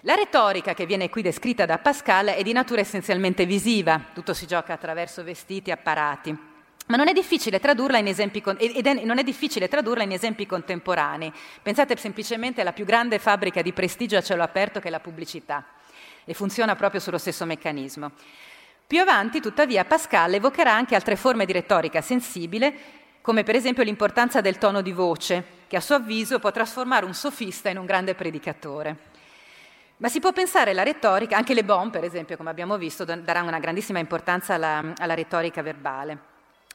La 0.04 0.16
retorica 0.16 0.74
che 0.74 0.86
viene 0.86 1.10
qui 1.10 1.22
descritta 1.22 1.66
da 1.66 1.78
Pascal 1.78 2.28
è 2.28 2.42
di 2.42 2.54
natura 2.54 2.80
essenzialmente 2.80 3.46
visiva, 3.46 4.02
tutto 4.14 4.34
si 4.34 4.48
gioca 4.48 4.72
attraverso 4.72 5.26
vestiti 5.26 5.72
e 5.72 5.74
apparati, 5.74 6.38
ma 6.86 6.96
non 6.96 7.10
è 7.10 7.14
difficile 7.14 7.60
tradurla 7.60 7.98
in 7.98 8.08
esempi, 8.08 8.42
è, 8.42 9.68
tradurla 9.68 10.04
in 10.04 10.14
esempi 10.14 10.46
contemporanei. 10.46 11.34
Pensate 11.62 11.98
semplicemente 11.98 12.62
alla 12.62 12.72
più 12.72 12.86
grande 12.86 13.20
fabbrica 13.20 13.62
di 13.62 13.74
prestigio 13.74 14.16
a 14.16 14.22
cielo 14.22 14.42
aperto 14.42 14.80
che 14.80 14.88
è 14.88 14.92
la 14.92 15.02
pubblicità, 15.02 15.66
e 16.24 16.34
funziona 16.34 16.76
proprio 16.78 17.02
sullo 17.02 17.18
stesso 17.18 17.46
meccanismo. 17.46 18.12
Più 18.90 19.00
avanti, 19.00 19.40
tuttavia, 19.40 19.86
Pascal 19.86 20.34
evocherà 20.34 20.74
anche 20.74 20.96
altre 20.96 21.16
forme 21.16 21.46
di 21.46 21.52
retorica 21.52 22.02
sensibile, 22.02 22.74
come 23.22 23.44
per 23.44 23.54
esempio 23.54 23.84
l'importanza 23.84 24.42
del 24.42 24.58
tono 24.58 24.82
di 24.82 24.92
voce, 24.92 25.44
che 25.68 25.76
a 25.76 25.80
suo 25.80 25.94
avviso 25.94 26.40
può 26.40 26.50
trasformare 26.50 27.06
un 27.06 27.14
sofista 27.14 27.70
in 27.70 27.78
un 27.78 27.86
grande 27.86 28.16
predicatore. 28.16 28.98
Ma 29.98 30.10
si 30.10 30.20
può 30.20 30.34
pensare 30.34 30.72
alla 30.72 30.82
retorica, 30.82 31.38
anche 31.38 31.54
Le 31.54 31.64
Bon, 31.64 31.92
per 31.92 32.04
esempio, 32.04 32.36
come 32.36 32.50
abbiamo 32.50 32.80
visto, 32.80 33.06
darà 33.06 33.44
una 33.44 33.60
grandissima 33.60 34.00
importanza 34.00 34.56
alla, 34.56 34.84
alla 34.98 35.14
retorica 35.14 35.62
verbale. 35.62 36.18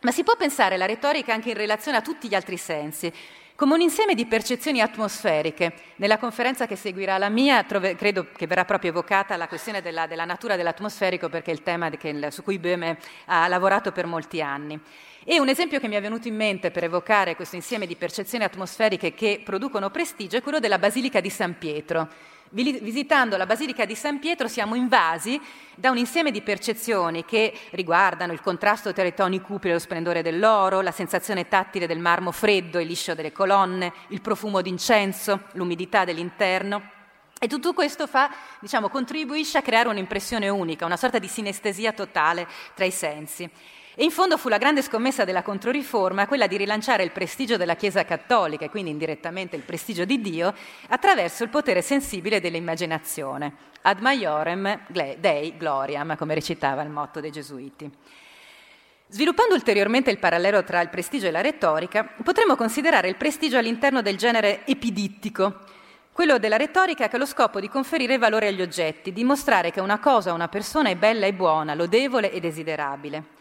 Ma 0.03 0.13
si 0.13 0.23
può 0.23 0.37
pensare 0.37 0.77
alla 0.77 0.87
retorica 0.87 1.33
anche 1.33 1.49
in 1.49 1.57
relazione 1.57 1.97
a 1.97 2.01
tutti 2.01 2.29
gli 2.29 2.37
altri 2.37 2.59
sensi, 2.59 3.13
come 3.57 3.75
un 3.75 3.81
insieme 3.81 4.15
di 4.15 4.27
percezioni 4.27 4.81
atmosferiche. 4.81 5.75
Nella 5.97 6.19
conferenza 6.19 6.67
che 6.67 6.75
seguirà 6.75 7.19
la 7.19 7.29
mia 7.29 7.63
trove, 7.63 7.95
credo 7.95 8.27
che 8.33 8.49
verrà 8.49 8.65
proprio 8.65 8.91
evocata 8.91 9.37
la 9.37 9.47
questione 9.47 9.81
della, 9.81 10.07
della 10.07 10.25
natura 10.25 10.57
dell'atmosferico 10.57 11.29
perché 11.29 11.53
è 11.53 11.55
il 11.55 11.63
tema 11.63 11.89
che, 11.91 12.31
su 12.31 12.43
cui 12.43 12.59
Böhme 12.59 12.99
ha 13.27 13.47
lavorato 13.47 13.93
per 13.93 14.07
molti 14.07 14.43
anni. 14.43 14.79
E 15.25 15.39
un 15.39 15.49
esempio 15.49 15.79
che 15.79 15.89
mi 15.89 15.95
è 15.95 16.01
venuto 16.01 16.27
in 16.29 16.35
mente 16.35 16.71
per 16.71 16.85
evocare 16.85 17.37
questo 17.37 17.55
insieme 17.55 17.87
di 17.87 17.97
percezioni 17.97 18.45
atmosferiche 18.45 19.15
che 19.15 19.41
producono 19.45 19.89
prestigio 19.89 20.37
è 20.37 20.43
quello 20.43 20.59
della 20.59 20.79
Basilica 20.79 21.21
di 21.21 21.31
San 21.31 21.57
Pietro 21.57 22.33
Visitando 22.55 23.37
la 23.37 23.47
Basilica 23.47 23.85
di 23.85 23.97
San 23.97 24.21
Pietro 24.21 24.47
siamo 24.47 24.77
invasi 24.77 25.41
da 25.75 25.91
un 25.91 25.97
insieme 25.97 26.31
di 26.31 26.41
percezioni 26.41 27.25
che 27.25 27.53
riguardano 27.71 28.33
il 28.33 28.41
contrasto 28.41 28.93
tra 28.93 29.03
i 29.03 29.13
toni 29.13 29.41
cupi 29.41 29.71
e 29.71 29.73
lo 29.73 29.81
splendore 29.81 30.23
dell'oro, 30.23 30.81
la 30.81 30.93
sensazione 30.93 31.49
tattile 31.49 31.89
del 31.89 31.99
marmo 31.99 32.31
freddo 32.31 32.79
e 32.79 32.85
liscio 32.85 33.17
delle 33.17 33.33
colonne, 33.33 33.93
il 34.11 34.21
profumo 34.21 34.63
d'incenso, 34.63 35.47
l'umidità 35.55 36.05
dell'interno. 36.05 36.91
E 37.41 37.49
tutto 37.49 37.73
questo 37.73 38.07
fa, 38.07 38.31
diciamo, 38.61 38.89
contribuisce 38.89 39.59
a 39.59 39.63
creare 39.63 39.89
un'impressione 39.89 40.49
unica, 40.49 40.87
una 40.87 40.97
sorta 40.97 41.19
di 41.19 41.27
sinestesia 41.27 41.91
totale 41.91 42.47
tra 42.73 42.85
i 42.85 42.93
sensi. 42.93 43.51
E 43.97 44.03
in 44.03 44.11
fondo 44.11 44.37
fu 44.37 44.49
la 44.49 44.59
grande 44.59 44.83
scommessa 44.83 45.25
della 45.25 45.43
Controriforma 45.43 46.27
quella 46.27 46.49
di 46.49 46.57
rilanciare 46.57 47.05
il 47.05 47.13
prestigio 47.13 47.57
della 47.57 47.77
Chiesa 47.77 48.05
cattolica 48.05 48.65
e 48.65 48.69
quindi 48.69 48.91
indirettamente 48.91 49.55
il 49.55 49.63
prestigio 49.63 50.05
di 50.05 50.21
Dio 50.21 50.53
attraverso 50.89 51.45
il 51.45 51.49
potere 51.49 51.81
sensibile 51.81 52.41
dell'immaginazione. 52.41 53.55
Ad 53.83 54.01
maiorem 54.01 54.87
Dei 54.89 55.57
gloriam, 55.57 56.17
come 56.17 56.35
recitava 56.35 56.83
il 56.83 56.91
motto 56.91 57.21
dei 57.21 57.31
Gesuiti. 57.31 57.89
Sviluppando 59.07 59.55
ulteriormente 59.55 60.11
il 60.11 60.19
parallelo 60.19 60.65
tra 60.65 60.81
il 60.81 60.89
prestigio 60.89 61.29
e 61.29 61.31
la 61.31 61.41
retorica, 61.41 62.05
potremmo 62.25 62.57
considerare 62.57 63.07
il 63.07 63.15
prestigio 63.15 63.59
all'interno 63.59 64.03
del 64.03 64.17
genere 64.17 64.67
epidittico, 64.67 65.61
quello 66.11 66.39
della 66.39 66.57
retorica 66.57 67.07
che 67.07 67.15
ha 67.15 67.19
lo 67.19 67.27
scopo 67.27 67.61
di 67.61 67.69
conferire 67.69 68.19
valore 68.19 68.49
agli 68.49 68.63
oggetti, 68.63 69.13
dimostrare 69.13 69.71
che 69.71 69.81
una 69.81 70.01
cosa 70.01 70.33
o 70.33 70.35
una 70.35 70.49
persona 70.49 70.89
è 70.89 70.97
bella 70.97 71.27
e 71.27 71.33
buona, 71.33 71.75
lodevole 71.75 72.33
e 72.33 72.41
desiderabile. 72.41 73.34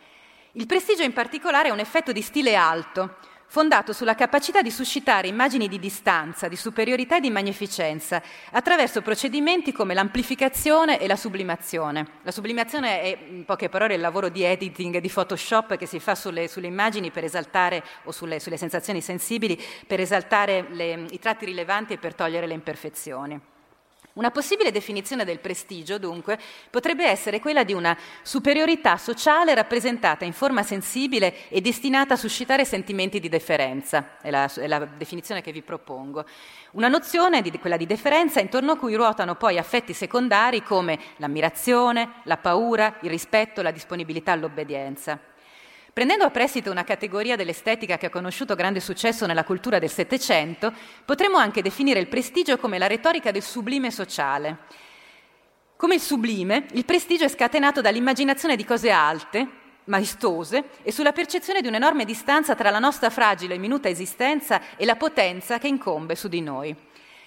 Il 0.55 0.67
prestigio 0.67 1.01
in 1.01 1.13
particolare 1.13 1.69
è 1.69 1.71
un 1.71 1.79
effetto 1.79 2.11
di 2.11 2.21
stile 2.21 2.53
alto, 2.53 3.15
fondato 3.47 3.91
sulla 3.91 4.13
capacità 4.13 4.61
di 4.61 4.69
suscitare 4.69 5.27
immagini 5.27 5.67
di 5.67 5.79
distanza, 5.79 6.47
di 6.47 6.55
superiorità 6.55 7.17
e 7.17 7.21
di 7.21 7.31
magnificenza, 7.31 8.21
attraverso 8.51 9.01
procedimenti 9.01 9.71
come 9.71 9.95
l'amplificazione 9.95 10.99
e 10.99 11.07
la 11.07 11.15
sublimazione. 11.15 12.05
La 12.21 12.29
sublimazione 12.29 13.01
è, 13.01 13.17
in 13.31 13.45
poche 13.45 13.67
parole, 13.67 13.95
il 13.95 14.01
lavoro 14.01 14.29
di 14.29 14.43
editing, 14.43 14.99
di 14.99 15.09
Photoshop 15.09 15.75
che 15.75 15.87
si 15.87 15.99
fa 15.99 16.13
sulle, 16.13 16.47
sulle 16.47 16.67
immagini 16.67 17.09
per 17.09 17.23
esaltare, 17.23 17.83
o 18.03 18.11
sulle, 18.11 18.39
sulle 18.39 18.57
sensazioni 18.57 19.01
sensibili, 19.01 19.59
per 19.87 20.01
esaltare 20.01 20.67
le, 20.69 21.07
i 21.09 21.17
tratti 21.17 21.45
rilevanti 21.45 21.93
e 21.93 21.97
per 21.97 22.13
togliere 22.13 22.45
le 22.45 22.53
imperfezioni. 22.53 23.41
Una 24.13 24.29
possibile 24.29 24.71
definizione 24.71 25.25
del 25.25 25.39
prestigio, 25.39 25.97
dunque, 25.97 26.37
potrebbe 26.69 27.03
essere 27.03 27.39
quella 27.39 27.63
di 27.63 27.73
una 27.73 27.97
superiorità 28.21 28.95
sociale 28.97 29.55
rappresentata 29.55 30.23
in 30.23 30.33
forma 30.33 30.61
sensibile 30.61 31.49
e 31.49 31.61
destinata 31.61 32.13
a 32.13 32.17
suscitare 32.17 32.63
sentimenti 32.63 33.19
di 33.19 33.27
deferenza, 33.27 34.19
è 34.21 34.29
la, 34.29 34.47
è 34.53 34.67
la 34.67 34.85
definizione 34.85 35.41
che 35.41 35.51
vi 35.51 35.63
propongo. 35.63 36.25
Una 36.73 36.89
nozione, 36.89 37.41
di, 37.41 37.57
quella 37.57 37.75
di 37.75 37.87
deferenza, 37.87 38.39
intorno 38.39 38.73
a 38.73 38.77
cui 38.77 38.93
ruotano 38.93 39.33
poi 39.33 39.57
affetti 39.57 39.93
secondari 39.93 40.61
come 40.61 40.99
l'ammirazione, 41.17 42.21
la 42.25 42.37
paura, 42.37 42.99
il 43.01 43.09
rispetto, 43.09 43.63
la 43.63 43.71
disponibilità 43.71 44.31
all'obbedienza. 44.31 45.19
Prendendo 45.93 46.23
a 46.23 46.31
prestito 46.31 46.71
una 46.71 46.83
categoria 46.83 47.35
dell'estetica 47.35 47.97
che 47.97 48.07
ha 48.07 48.09
conosciuto 48.09 48.55
grande 48.55 48.79
successo 48.79 49.27
nella 49.27 49.43
cultura 49.43 49.77
del 49.77 49.91
Settecento, 49.91 50.73
potremmo 51.05 51.37
anche 51.37 51.61
definire 51.61 51.99
il 51.99 52.07
prestigio 52.07 52.57
come 52.57 52.79
la 52.79 52.87
retorica 52.87 53.29
del 53.29 53.43
sublime 53.43 53.91
sociale. 53.91 54.57
Come 55.75 55.93
il 55.93 56.01
sublime, 56.01 56.65
il 56.71 56.85
prestigio 56.85 57.25
è 57.25 57.29
scatenato 57.29 57.79
dall'immaginazione 57.79 58.55
di 58.55 58.65
cose 58.65 58.89
alte, 58.89 59.47
maestose 59.83 60.69
e 60.81 60.91
sulla 60.91 61.11
percezione 61.11 61.61
di 61.61 61.67
un'enorme 61.67 62.05
distanza 62.05 62.55
tra 62.55 62.71
la 62.71 62.79
nostra 62.79 63.11
fragile 63.11 63.53
e 63.53 63.59
minuta 63.59 63.87
esistenza 63.87 64.61
e 64.75 64.85
la 64.85 64.95
potenza 64.95 65.59
che 65.59 65.67
incombe 65.67 66.15
su 66.15 66.27
di 66.27 66.41
noi. 66.41 66.75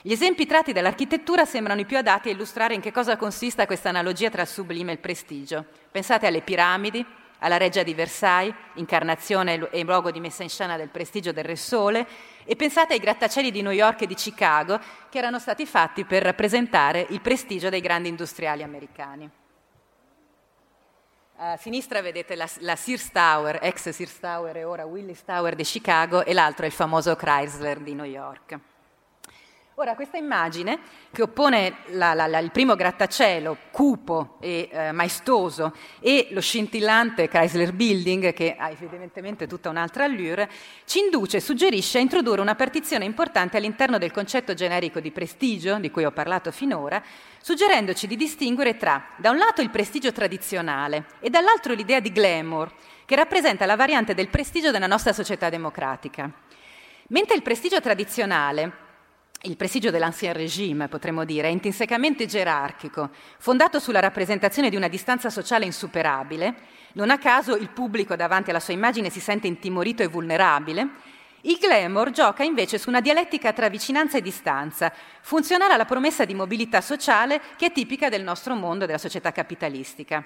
Gli 0.02 0.10
esempi 0.10 0.44
tratti 0.44 0.72
dall'architettura 0.72 1.44
sembrano 1.44 1.82
i 1.82 1.86
più 1.86 1.98
adatti 1.98 2.30
a 2.30 2.32
illustrare 2.32 2.74
in 2.74 2.80
che 2.80 2.90
cosa 2.90 3.16
consista 3.16 3.64
questa 3.64 3.90
analogia 3.90 4.28
tra 4.28 4.42
il 4.42 4.48
sublime 4.48 4.90
e 4.90 4.94
il 4.94 5.00
prestigio. 5.00 5.64
Pensate 5.92 6.26
alle 6.26 6.40
piramidi, 6.40 7.04
alla 7.38 7.56
Reggia 7.56 7.82
di 7.82 7.94
Versailles, 7.94 8.54
incarnazione 8.74 9.68
e 9.70 9.82
luogo 9.82 10.10
di 10.10 10.20
messa 10.20 10.42
in 10.42 10.48
scena 10.48 10.76
del 10.76 10.88
prestigio 10.88 11.32
del 11.32 11.44
Re 11.44 11.56
Sole, 11.56 12.06
e 12.44 12.56
pensate 12.56 12.94
ai 12.94 13.00
grattacieli 13.00 13.50
di 13.50 13.62
New 13.62 13.72
York 13.72 14.02
e 14.02 14.06
di 14.06 14.14
Chicago, 14.14 14.78
che 15.10 15.18
erano 15.18 15.38
stati 15.38 15.66
fatti 15.66 16.04
per 16.04 16.22
rappresentare 16.22 17.06
il 17.10 17.20
prestigio 17.20 17.68
dei 17.68 17.80
grandi 17.80 18.08
industriali 18.08 18.62
americani. 18.62 19.30
A 21.38 21.56
sinistra 21.58 22.00
vedete 22.00 22.34
la, 22.34 22.48
la 22.60 22.76
Sears 22.76 23.10
Tower, 23.10 23.58
ex 23.60 23.90
Sears 23.90 24.18
Tower 24.20 24.56
e 24.56 24.64
ora 24.64 24.86
Willis 24.86 25.22
Tower 25.22 25.54
di 25.54 25.64
Chicago, 25.64 26.24
e 26.24 26.32
l'altro 26.32 26.64
è 26.64 26.68
il 26.68 26.72
famoso 26.72 27.14
Chrysler 27.14 27.80
di 27.80 27.94
New 27.94 28.06
York. 28.06 28.58
Ora, 29.78 29.94
questa 29.94 30.16
immagine 30.16 30.78
che 31.12 31.20
oppone 31.20 31.80
la, 31.88 32.14
la, 32.14 32.26
la, 32.26 32.38
il 32.38 32.50
primo 32.50 32.76
grattacielo, 32.76 33.58
cupo 33.70 34.38
e 34.40 34.70
eh, 34.72 34.90
maestoso, 34.92 35.74
e 36.00 36.28
lo 36.30 36.40
scintillante 36.40 37.28
Chrysler 37.28 37.74
Building, 37.74 38.32
che 38.32 38.56
ha 38.58 38.70
evidentemente 38.70 39.46
tutta 39.46 39.68
un'altra 39.68 40.04
allure, 40.04 40.48
ci 40.86 41.00
induce, 41.00 41.40
suggerisce 41.40 41.98
a 41.98 42.00
introdurre 42.00 42.40
una 42.40 42.54
partizione 42.54 43.04
importante 43.04 43.58
all'interno 43.58 43.98
del 43.98 44.12
concetto 44.12 44.54
generico 44.54 44.98
di 44.98 45.10
prestigio, 45.10 45.76
di 45.78 45.90
cui 45.90 46.06
ho 46.06 46.10
parlato 46.10 46.50
finora, 46.52 47.02
suggerendoci 47.42 48.06
di 48.06 48.16
distinguere 48.16 48.78
tra, 48.78 49.08
da 49.16 49.28
un 49.28 49.36
lato, 49.36 49.60
il 49.60 49.68
prestigio 49.68 50.10
tradizionale 50.10 51.04
e 51.20 51.28
dall'altro 51.28 51.74
l'idea 51.74 52.00
di 52.00 52.12
glamour, 52.12 52.72
che 53.04 53.14
rappresenta 53.14 53.66
la 53.66 53.76
variante 53.76 54.14
del 54.14 54.28
prestigio 54.28 54.70
della 54.70 54.86
nostra 54.86 55.12
società 55.12 55.50
democratica. 55.50 56.30
Mentre 57.08 57.36
il 57.36 57.42
prestigio 57.42 57.78
tradizionale 57.82 58.84
il 59.42 59.56
prestigio 59.56 59.90
dell'ancien 59.90 60.32
regime, 60.32 60.88
potremmo 60.88 61.24
dire, 61.24 61.48
è 61.48 61.50
intrinsecamente 61.50 62.26
gerarchico, 62.26 63.10
fondato 63.38 63.78
sulla 63.78 64.00
rappresentazione 64.00 64.70
di 64.70 64.76
una 64.76 64.88
distanza 64.88 65.30
sociale 65.30 65.64
insuperabile. 65.64 66.54
Non 66.94 67.10
a 67.10 67.18
caso 67.18 67.54
il 67.54 67.68
pubblico 67.68 68.16
davanti 68.16 68.50
alla 68.50 68.60
sua 68.60 68.74
immagine 68.74 69.10
si 69.10 69.20
sente 69.20 69.46
intimorito 69.46 70.02
e 70.02 70.08
vulnerabile. 70.08 70.88
Il 71.42 71.58
glamour 71.60 72.10
gioca 72.10 72.42
invece 72.42 72.78
su 72.78 72.88
una 72.88 73.00
dialettica 73.00 73.52
tra 73.52 73.68
vicinanza 73.68 74.16
e 74.18 74.22
distanza, 74.22 74.92
funzionale 75.20 75.74
alla 75.74 75.84
promessa 75.84 76.24
di 76.24 76.34
mobilità 76.34 76.80
sociale 76.80 77.40
che 77.56 77.66
è 77.66 77.72
tipica 77.72 78.08
del 78.08 78.24
nostro 78.24 78.54
mondo, 78.54 78.86
della 78.86 78.98
società 78.98 79.30
capitalistica. 79.30 80.24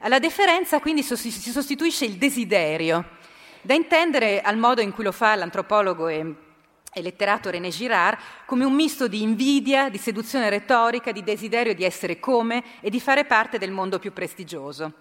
Alla 0.00 0.18
deferenza 0.18 0.80
quindi 0.80 1.02
si 1.02 1.50
sostituisce 1.52 2.04
il 2.04 2.16
desiderio, 2.16 3.04
da 3.62 3.74
intendere 3.74 4.40
al 4.40 4.56
modo 4.56 4.80
in 4.80 4.92
cui 4.92 5.04
lo 5.04 5.12
fa 5.12 5.36
l'antropologo 5.36 6.08
e 6.08 6.34
e 6.96 7.02
letterato 7.02 7.50
René 7.50 7.68
Girard 7.68 8.16
come 8.46 8.64
un 8.64 8.72
misto 8.72 9.06
di 9.06 9.20
invidia, 9.20 9.90
di 9.90 9.98
seduzione 9.98 10.48
retorica, 10.48 11.12
di 11.12 11.22
desiderio 11.22 11.74
di 11.74 11.84
essere 11.84 12.18
come 12.18 12.64
e 12.80 12.88
di 12.88 13.00
fare 13.00 13.26
parte 13.26 13.58
del 13.58 13.70
mondo 13.70 13.98
più 13.98 14.14
prestigioso. 14.14 14.94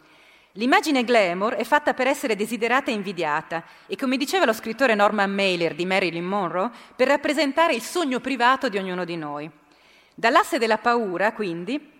L'immagine 0.57 1.05
glamour 1.05 1.53
è 1.53 1.63
fatta 1.63 1.93
per 1.93 2.07
essere 2.07 2.35
desiderata 2.35 2.91
e 2.91 2.95
invidiata 2.95 3.63
e, 3.87 3.95
come 3.95 4.17
diceva 4.17 4.43
lo 4.43 4.51
scrittore 4.51 4.93
Norman 4.93 5.31
Mailer 5.31 5.73
di 5.73 5.85
Marilyn 5.85 6.25
Monroe, 6.25 6.69
per 6.93 7.07
rappresentare 7.07 7.73
il 7.73 7.81
sogno 7.81 8.19
privato 8.19 8.67
di 8.67 8.77
ognuno 8.77 9.05
di 9.05 9.15
noi. 9.15 9.49
Dall'asse 10.13 10.57
della 10.57 10.77
paura, 10.77 11.31
quindi, 11.31 11.93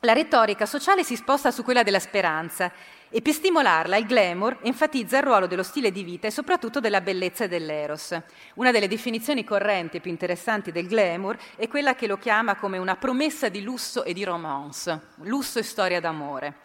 la 0.00 0.14
retorica 0.14 0.64
sociale 0.64 1.04
si 1.04 1.14
sposta 1.14 1.50
su 1.50 1.62
quella 1.62 1.82
della 1.82 2.00
speranza 2.00 2.72
e 3.14 3.20
per 3.20 3.34
stimolarla 3.34 3.98
il 3.98 4.06
glamour 4.06 4.58
enfatizza 4.62 5.18
il 5.18 5.22
ruolo 5.22 5.46
dello 5.46 5.62
stile 5.62 5.92
di 5.92 6.02
vita 6.02 6.26
e 6.26 6.30
soprattutto 6.30 6.80
della 6.80 7.02
bellezza 7.02 7.44
e 7.44 7.48
dell'eros. 7.48 8.18
Una 8.54 8.70
delle 8.70 8.88
definizioni 8.88 9.44
correnti 9.44 9.98
e 9.98 10.00
più 10.00 10.10
interessanti 10.10 10.72
del 10.72 10.88
glamour 10.88 11.36
è 11.56 11.68
quella 11.68 11.94
che 11.94 12.06
lo 12.06 12.16
chiama 12.16 12.56
come 12.56 12.78
una 12.78 12.96
promessa 12.96 13.50
di 13.50 13.62
lusso 13.62 14.02
e 14.02 14.14
di 14.14 14.24
romance, 14.24 15.08
lusso 15.24 15.58
e 15.58 15.62
storia 15.62 16.00
d'amore, 16.00 16.56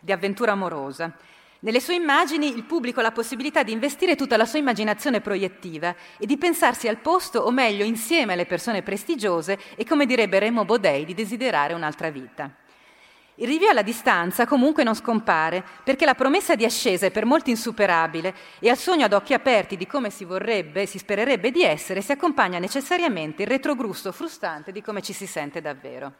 di 0.00 0.12
avventura 0.12 0.52
amorosa. 0.52 1.12
Nelle 1.60 1.80
sue 1.80 1.94
immagini 1.94 2.54
il 2.54 2.62
pubblico 2.62 3.00
ha 3.00 3.02
la 3.02 3.10
possibilità 3.10 3.64
di 3.64 3.72
investire 3.72 4.14
tutta 4.14 4.36
la 4.36 4.46
sua 4.46 4.60
immaginazione 4.60 5.20
proiettiva 5.20 5.92
e 6.16 6.24
di 6.24 6.38
pensarsi 6.38 6.86
al 6.86 6.98
posto, 6.98 7.40
o 7.40 7.50
meglio 7.50 7.84
insieme 7.84 8.34
alle 8.34 8.46
persone 8.46 8.82
prestigiose 8.82 9.58
e, 9.74 9.84
come 9.84 10.06
direbbe 10.06 10.38
Remo 10.38 10.64
Bodei, 10.64 11.04
di 11.04 11.14
desiderare 11.14 11.74
un'altra 11.74 12.10
vita. 12.10 12.48
Il 13.40 13.46
rinvio 13.46 13.70
alla 13.70 13.82
distanza 13.82 14.46
comunque 14.46 14.82
non 14.82 14.96
scompare, 14.96 15.62
perché 15.84 16.04
la 16.04 16.16
promessa 16.16 16.56
di 16.56 16.64
ascesa 16.64 17.06
è 17.06 17.12
per 17.12 17.24
molti 17.24 17.50
insuperabile 17.50 18.34
e 18.58 18.68
al 18.68 18.76
sogno 18.76 19.04
ad 19.04 19.12
occhi 19.12 19.32
aperti 19.32 19.76
di 19.76 19.86
come 19.86 20.10
si 20.10 20.24
vorrebbe, 20.24 20.86
si 20.86 20.98
spererebbe 20.98 21.52
di 21.52 21.62
essere, 21.62 22.00
si 22.00 22.10
accompagna 22.10 22.58
necessariamente 22.58 23.42
il 23.42 23.48
retrogrusto 23.48 24.10
frustante 24.10 24.72
di 24.72 24.82
come 24.82 25.02
ci 25.02 25.12
si 25.12 25.28
sente 25.28 25.60
davvero. 25.60 26.14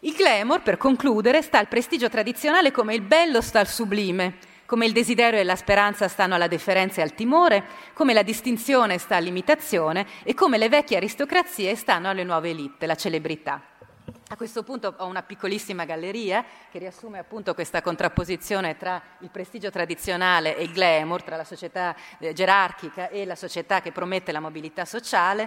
Il 0.00 0.14
glamour, 0.14 0.62
per 0.62 0.76
concludere, 0.76 1.42
sta 1.42 1.58
al 1.58 1.66
prestigio 1.66 2.08
tradizionale 2.08 2.70
come 2.70 2.94
il 2.94 3.02
bello 3.02 3.40
sta 3.40 3.58
al 3.58 3.68
sublime, 3.68 4.36
come 4.64 4.86
il 4.86 4.92
desiderio 4.92 5.40
e 5.40 5.44
la 5.44 5.56
speranza 5.56 6.06
stanno 6.06 6.36
alla 6.36 6.46
deferenza 6.46 7.00
e 7.00 7.02
al 7.02 7.14
timore, 7.14 7.64
come 7.94 8.12
la 8.12 8.22
distinzione 8.22 8.98
sta 8.98 9.16
all'imitazione 9.16 10.06
e 10.22 10.34
come 10.34 10.56
le 10.56 10.68
vecchie 10.68 10.98
aristocrazie 10.98 11.74
stanno 11.74 12.08
alle 12.08 12.22
nuove 12.22 12.50
elite, 12.50 12.86
la 12.86 12.94
celebrità. 12.94 13.71
A 14.32 14.36
questo 14.36 14.62
punto 14.62 14.94
ho 14.96 15.04
una 15.04 15.22
piccolissima 15.22 15.84
galleria 15.84 16.42
che 16.70 16.78
riassume 16.78 17.18
appunto 17.18 17.52
questa 17.52 17.82
contrapposizione 17.82 18.78
tra 18.78 18.98
il 19.18 19.28
prestigio 19.28 19.70
tradizionale 19.70 20.56
e 20.56 20.62
il 20.62 20.72
glamour, 20.72 21.22
tra 21.22 21.36
la 21.36 21.44
società 21.44 21.94
eh, 22.18 22.32
gerarchica 22.32 23.10
e 23.10 23.26
la 23.26 23.34
società 23.34 23.82
che 23.82 23.92
promette 23.92 24.32
la 24.32 24.40
mobilità 24.40 24.86
sociale. 24.86 25.46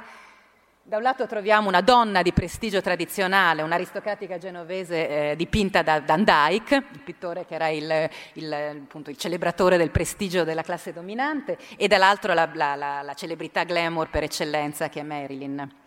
Da 0.83 0.97
un 0.97 1.01
lato 1.01 1.25
troviamo 1.25 1.67
una 1.67 1.81
donna 1.81 2.21
di 2.21 2.31
prestigio 2.31 2.79
tradizionale, 2.79 3.63
un'aristocratica 3.63 4.37
genovese 4.37 5.31
eh, 5.31 5.35
dipinta 5.35 5.81
da 5.81 5.99
Van 6.01 6.23
Dyck, 6.23 6.73
il 6.73 7.01
pittore 7.03 7.47
che 7.47 7.55
era 7.55 7.69
il, 7.69 8.07
il, 8.33 8.53
appunto, 8.53 9.09
il, 9.09 9.17
celebratore 9.17 9.77
del 9.77 9.89
prestigio 9.89 10.43
della 10.43 10.61
classe 10.61 10.93
dominante, 10.93 11.57
e 11.75 11.87
dall'altro 11.87 12.35
la, 12.35 12.47
la, 12.53 12.75
la, 12.75 13.01
la 13.01 13.13
celebrità 13.15 13.63
glamour 13.63 14.11
per 14.11 14.21
eccellenza 14.21 14.89
che 14.89 14.99
è 14.99 15.03
Marilyn. 15.03 15.84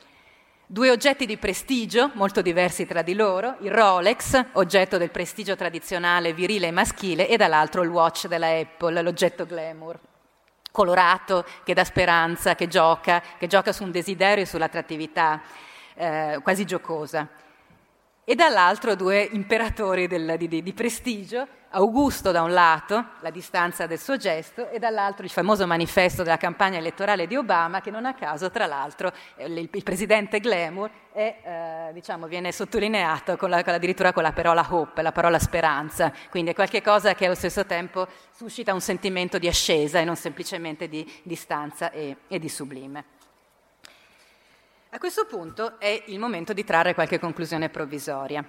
Due 0.71 0.91
oggetti 0.91 1.25
di 1.25 1.39
prestigio, 1.39 2.11
molto 2.13 2.43
diversi 2.43 2.85
tra 2.85 3.01
di 3.01 3.15
loro, 3.15 3.57
il 3.61 3.71
Rolex, 3.71 4.49
oggetto 4.53 4.99
del 4.99 5.11
prestigio 5.11 5.57
tradizionale 5.57 6.35
virile 6.35 6.67
e 6.67 6.71
maschile, 6.73 7.27
e 7.27 7.39
dall'altro 7.39 7.83
il 7.83 7.89
watch 7.89 8.27
della 8.27 8.49
Apple, 8.49 9.01
l'oggetto 9.01 9.47
glamour, 9.47 9.99
colorato, 10.71 11.47
che 11.65 11.73
dà 11.73 11.85
speranza, 11.85 12.55
che 12.55 12.69
gioca, 12.69 13.23
che 13.39 13.47
gioca 13.47 13.73
su 13.73 13.83
un 13.83 13.91
desiderio 13.91 14.43
e 14.43 14.47
sull'attrattività 14.47 15.41
eh, 15.95 16.39
quasi 16.43 16.67
giocosa. 16.67 17.27
E 18.31 18.35
dall'altro 18.35 18.95
due 18.95 19.27
imperatori 19.33 20.07
del, 20.07 20.35
di, 20.37 20.63
di, 20.63 20.73
prestigio, 20.75 21.47
Augusto 21.71 22.31
da 22.31 22.43
un 22.43 22.53
lato, 22.53 23.13
la 23.21 23.31
distanza 23.31 23.87
del 23.87 23.99
suo 23.99 24.19
gesto, 24.19 24.69
e 24.69 24.79
dall'altro 24.79 25.25
il 25.25 25.31
famoso 25.31 25.67
manifesto 25.67 26.23
della 26.23 26.37
campagna 26.37 26.77
elettorale 26.77 27.27
di 27.27 27.37
Obama, 27.37 27.81
che 27.81 27.91
non 27.91 28.05
a 28.05 28.13
caso, 28.13 28.51
tra 28.51 28.67
l'altro, 28.67 29.15
il, 29.39 29.71
il 29.73 29.83
presidente 29.83 30.41
Glamour 30.41 30.91
è, 31.11 31.37
eh, 31.89 31.93
diciamo, 31.95 32.27
viene 32.27 32.53
sottolineato 32.53 33.39
con 33.39 33.49
la, 33.49 33.65
con, 33.65 33.73
addirittura 33.73 34.13
con 34.13 34.23
la 34.23 34.33
parola 34.33 34.67
hope, 34.69 35.01
la 35.01 35.13
parola 35.13 35.39
speranza, 35.39 36.13
quindi 36.29 36.51
è 36.51 36.55
qualcosa 36.55 37.15
che 37.15 37.25
allo 37.25 37.35
stesso 37.35 37.65
tempo 37.65 38.07
suscita 38.31 38.75
un 38.75 38.83
sentimento 38.83 39.39
di 39.39 39.49
ascesa 39.49 40.01
e 40.01 40.05
non 40.05 40.17
semplicemente 40.17 40.87
di 40.87 41.11
distanza 41.23 41.91
e, 41.93 42.19
e 42.29 42.39
di 42.39 42.49
sublime. 42.51 43.05
A 44.99 45.01
questo 45.01 45.27
punto 45.27 45.79
è 45.79 46.03
il 46.07 46.19
momento 46.19 46.53
di 46.53 46.65
trarre 46.65 46.93
qualche 46.93 47.21
conclusione 47.21 47.69
provvisoria. 47.69 48.45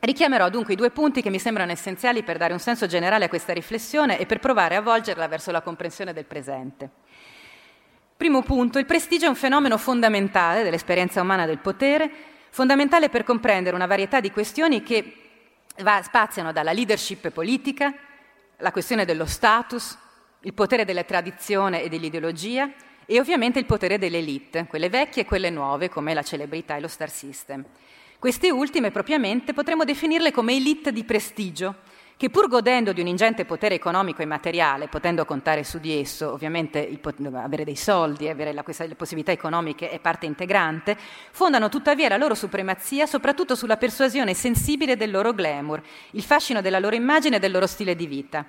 Richiamerò 0.00 0.48
dunque 0.48 0.72
i 0.72 0.76
due 0.76 0.88
punti 0.88 1.20
che 1.20 1.28
mi 1.28 1.38
sembrano 1.38 1.72
essenziali 1.72 2.22
per 2.22 2.38
dare 2.38 2.54
un 2.54 2.58
senso 2.58 2.86
generale 2.86 3.26
a 3.26 3.28
questa 3.28 3.52
riflessione 3.52 4.18
e 4.18 4.24
per 4.24 4.38
provare 4.38 4.76
a 4.76 4.80
volgerla 4.80 5.28
verso 5.28 5.50
la 5.50 5.60
comprensione 5.60 6.14
del 6.14 6.24
presente. 6.24 6.88
Primo 8.16 8.40
punto, 8.40 8.78
il 8.78 8.86
prestigio 8.86 9.26
è 9.26 9.28
un 9.28 9.34
fenomeno 9.34 9.76
fondamentale 9.76 10.62
dell'esperienza 10.62 11.20
umana 11.20 11.44
del 11.44 11.58
potere, 11.58 12.10
fondamentale 12.48 13.10
per 13.10 13.22
comprendere 13.22 13.76
una 13.76 13.86
varietà 13.86 14.20
di 14.20 14.30
questioni 14.30 14.82
che 14.82 15.16
va, 15.80 16.00
spaziano 16.02 16.50
dalla 16.50 16.72
leadership 16.72 17.28
politica, 17.28 17.92
la 18.56 18.72
questione 18.72 19.04
dello 19.04 19.26
status, 19.26 19.98
il 20.40 20.54
potere 20.54 20.86
della 20.86 21.04
tradizione 21.04 21.82
e 21.82 21.90
dell'ideologia 21.90 22.72
e 23.06 23.18
ovviamente 23.18 23.58
il 23.58 23.66
potere 23.66 23.98
delle 23.98 24.18
elite, 24.18 24.66
quelle 24.68 24.88
vecchie 24.88 25.22
e 25.22 25.26
quelle 25.26 25.50
nuove 25.50 25.88
come 25.88 26.14
la 26.14 26.22
celebrità 26.22 26.76
e 26.76 26.80
lo 26.80 26.88
star 26.88 27.10
system. 27.10 27.64
Queste 28.18 28.50
ultime 28.50 28.90
propriamente 28.90 29.52
potremmo 29.52 29.84
definirle 29.84 30.32
come 30.32 30.54
elite 30.54 30.92
di 30.92 31.04
prestigio, 31.04 31.74
che 32.16 32.30
pur 32.30 32.48
godendo 32.48 32.92
di 32.92 33.00
un 33.00 33.08
ingente 33.08 33.44
potere 33.44 33.74
economico 33.74 34.22
e 34.22 34.24
materiale, 34.24 34.88
potendo 34.88 35.24
contare 35.24 35.64
su 35.64 35.78
di 35.78 35.98
esso, 35.98 36.32
ovviamente 36.32 36.86
pot- 37.00 37.18
avere 37.34 37.64
dei 37.64 37.76
soldi, 37.76 38.28
avere 38.28 38.52
la, 38.52 38.62
questa, 38.62 38.86
le 38.86 38.94
possibilità 38.94 39.32
economiche 39.32 39.90
è 39.90 39.98
parte 39.98 40.26
integrante, 40.26 40.96
fondano 41.32 41.68
tuttavia 41.68 42.08
la 42.08 42.16
loro 42.16 42.34
supremazia 42.34 43.06
soprattutto 43.06 43.56
sulla 43.56 43.76
persuasione 43.76 44.32
sensibile 44.32 44.96
del 44.96 45.10
loro 45.10 45.34
glamour, 45.34 45.82
il 46.12 46.22
fascino 46.22 46.60
della 46.60 46.78
loro 46.78 46.94
immagine 46.94 47.36
e 47.36 47.40
del 47.40 47.50
loro 47.50 47.66
stile 47.66 47.96
di 47.96 48.06
vita. 48.06 48.46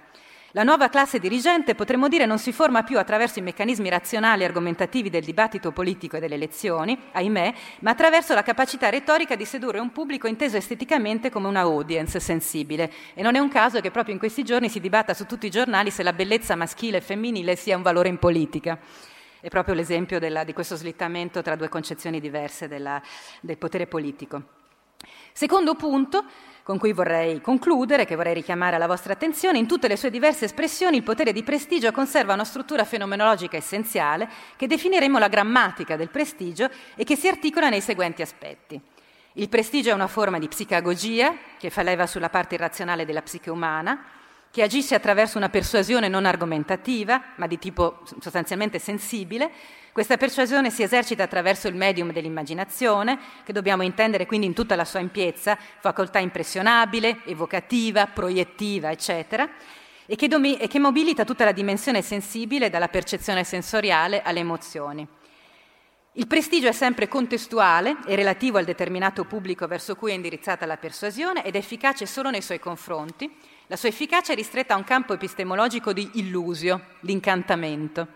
La 0.56 0.64
nuova 0.64 0.88
classe 0.88 1.20
dirigente, 1.20 1.76
potremmo 1.76 2.08
dire, 2.08 2.26
non 2.26 2.40
si 2.40 2.54
forma 2.54 2.84
più 2.84 2.98
attraverso 2.98 3.40
i 3.40 3.42
meccanismi 3.42 3.90
razionali 3.90 4.42
e 4.42 4.46
argomentativi 4.46 5.10
del 5.10 5.26
dibattito 5.26 5.74
politico 5.74 6.16
e 6.16 6.22
delle 6.22 6.36
elezioni, 6.36 6.98
ahimè, 7.12 7.54
ma 7.82 7.92
attraverso 7.92 8.34
la 8.34 8.42
capacità 8.42 8.88
retorica 8.88 9.36
di 9.36 9.44
sedurre 9.44 9.80
un 9.80 9.92
pubblico 9.92 10.28
inteso 10.28 10.56
esteticamente 10.56 11.30
come 11.30 11.50
una 11.50 11.60
audience 11.60 12.22
sensibile. 12.22 12.90
E 13.16 13.22
non 13.22 13.36
è 13.36 13.40
un 13.40 13.50
caso 13.50 13.82
che 13.82 13.92
proprio 13.92 14.14
in 14.14 14.20
questi 14.20 14.46
giorni 14.46 14.70
si 14.70 14.80
dibatta 14.80 15.14
su 15.14 15.26
tutti 15.26 15.46
i 15.46 15.52
giornali 15.52 15.92
se 15.92 16.04
la 16.04 16.14
bellezza 16.14 16.56
maschile 16.56 17.00
e 17.00 17.02
femminile 17.02 17.58
sia 17.58 17.76
un 17.76 17.84
valore 17.84 18.08
in 18.08 18.18
politica. 18.18 18.80
È 19.42 19.50
proprio 19.50 19.76
l'esempio 19.76 20.20
della, 20.20 20.46
di 20.46 20.54
questo 20.54 20.78
slittamento 20.78 21.42
tra 21.42 21.58
due 21.58 21.68
concezioni 21.68 22.22
diverse 22.22 22.70
della, 22.70 23.02
del 23.42 23.58
potere 23.58 23.88
politico. 23.88 24.42
Secondo 25.34 25.76
punto, 25.76 26.24
con 26.66 26.80
cui 26.80 26.94
vorrei 26.94 27.42
concludere, 27.42 28.06
che 28.06 28.16
vorrei 28.16 28.34
richiamare 28.34 28.76
alla 28.76 28.88
vostra 28.88 29.14
attenzione, 29.14 29.60
in 29.60 29.68
tutte 29.68 29.88
le 29.88 29.96
sue 29.96 30.10
diverse 30.10 30.46
espressioni 30.46 30.98
il 30.98 31.04
potere 31.04 31.32
di 31.32 31.44
prestigio 31.44 31.92
conserva 31.92 32.34
una 32.34 32.44
struttura 32.44 32.84
fenomenologica 32.84 33.56
essenziale 33.56 34.28
che 34.56 34.66
definiremo 34.66 35.20
la 35.20 35.28
grammatica 35.28 35.96
del 35.96 36.10
prestigio 36.10 36.68
e 36.96 37.04
che 37.04 37.16
si 37.16 37.28
articola 37.28 37.70
nei 37.70 37.82
seguenti 37.82 38.24
aspetti. 38.24 38.82
Il 39.34 39.48
prestigio 39.48 39.92
è 39.92 39.94
una 39.94 40.08
forma 40.08 40.40
di 40.40 40.48
psicagogia 40.48 41.36
che 41.60 41.70
fa 41.70 41.84
leva 41.84 42.08
sulla 42.08 42.30
parte 42.30 42.56
irrazionale 42.56 43.06
della 43.06 43.22
psiche 43.22 43.52
umana, 43.52 44.04
che 44.56 44.64
agisce 44.64 44.96
attraverso 44.96 45.38
una 45.38 45.50
persuasione 45.50 46.08
non 46.08 46.26
argomentativa, 46.26 47.22
ma 47.36 47.46
di 47.46 47.60
tipo 47.60 48.04
sostanzialmente 48.22 48.80
sensibile, 48.80 49.52
questa 49.92 50.16
persuasione 50.16 50.72
si 50.72 50.82
esercita 50.82 51.24
attraverso 51.24 51.68
il 51.68 51.76
medium 51.76 52.14
dell'immaginazione, 52.14 53.20
che 53.44 53.52
dobbiamo 53.52 53.84
intendere 53.84 54.26
quindi 54.26 54.46
in 54.46 54.54
tutta 54.54 54.78
la 54.78 54.86
sua 54.86 55.02
ampiezza, 55.02 55.58
facoltà 55.82 56.20
impressionabile, 56.20 57.18
evocativa, 57.26 58.08
proiettiva, 58.08 58.92
eccetera, 58.92 59.46
e 60.06 60.16
che, 60.16 60.30
domi- 60.30 60.56
e 60.56 60.70
che 60.70 60.80
mobilita 60.80 61.26
tutta 61.26 61.44
la 61.44 61.52
dimensione 61.52 62.02
sensibile 62.02 62.70
dalla 62.70 62.88
percezione 62.88 63.44
sensoriale 63.44 64.22
alle 64.22 64.40
emozioni. 64.40 65.06
Il 66.14 66.28
prestigio 66.28 66.70
è 66.70 66.72
sempre 66.72 67.10
contestuale 67.10 67.98
e 68.06 68.16
relativo 68.16 68.58
al 68.58 68.64
determinato 68.64 69.26
pubblico 69.26 69.68
verso 69.68 69.98
cui 69.98 70.12
è 70.12 70.14
indirizzata 70.14 70.66
la 70.66 70.78
persuasione 70.78 71.44
ed 71.44 71.56
è 71.56 71.58
efficace 71.58 72.06
solo 72.06 72.30
nei 72.30 72.42
suoi 72.42 72.60
confronti. 72.60 73.30
La 73.68 73.78
sua 73.78 73.90
efficacia 73.90 74.32
è 74.32 74.36
ristretta 74.36 74.76
a 74.76 74.78
un 74.78 74.84
campo 74.84 75.14
epistemologico 75.14 75.92
di 75.92 76.08
illusio, 76.16 76.82
l'incantamento. 77.00 78.08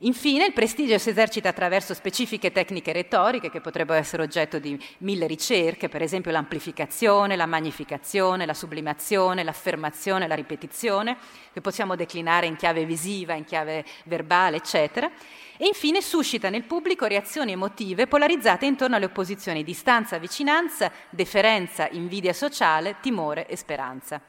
Infine, 0.00 0.46
il 0.46 0.52
prestigio 0.52 0.96
si 0.98 1.08
esercita 1.08 1.48
attraverso 1.48 1.92
specifiche 1.92 2.52
tecniche 2.52 2.92
retoriche 2.92 3.50
che 3.50 3.60
potrebbero 3.60 3.98
essere 3.98 4.22
oggetto 4.22 4.60
di 4.60 4.78
mille 4.98 5.26
ricerche, 5.26 5.88
per 5.88 6.02
esempio 6.02 6.30
l'amplificazione, 6.30 7.34
la 7.34 7.46
magnificazione, 7.46 8.46
la 8.46 8.54
sublimazione, 8.54 9.42
l'affermazione, 9.42 10.28
la 10.28 10.36
ripetizione, 10.36 11.16
che 11.52 11.60
possiamo 11.60 11.96
declinare 11.96 12.46
in 12.46 12.54
chiave 12.54 12.84
visiva, 12.84 13.34
in 13.34 13.44
chiave 13.44 13.84
verbale, 14.04 14.58
eccetera. 14.58 15.10
E 15.56 15.66
infine 15.66 16.00
suscita 16.00 16.48
nel 16.48 16.62
pubblico 16.62 17.06
reazioni 17.06 17.52
emotive 17.52 18.06
polarizzate 18.06 18.66
intorno 18.66 18.94
alle 18.94 19.06
opposizioni 19.06 19.64
distanza, 19.64 20.18
vicinanza, 20.18 20.92
deferenza, 21.10 21.88
invidia 21.90 22.32
sociale, 22.32 22.98
timore 23.00 23.48
e 23.48 23.56
speranza. 23.56 24.20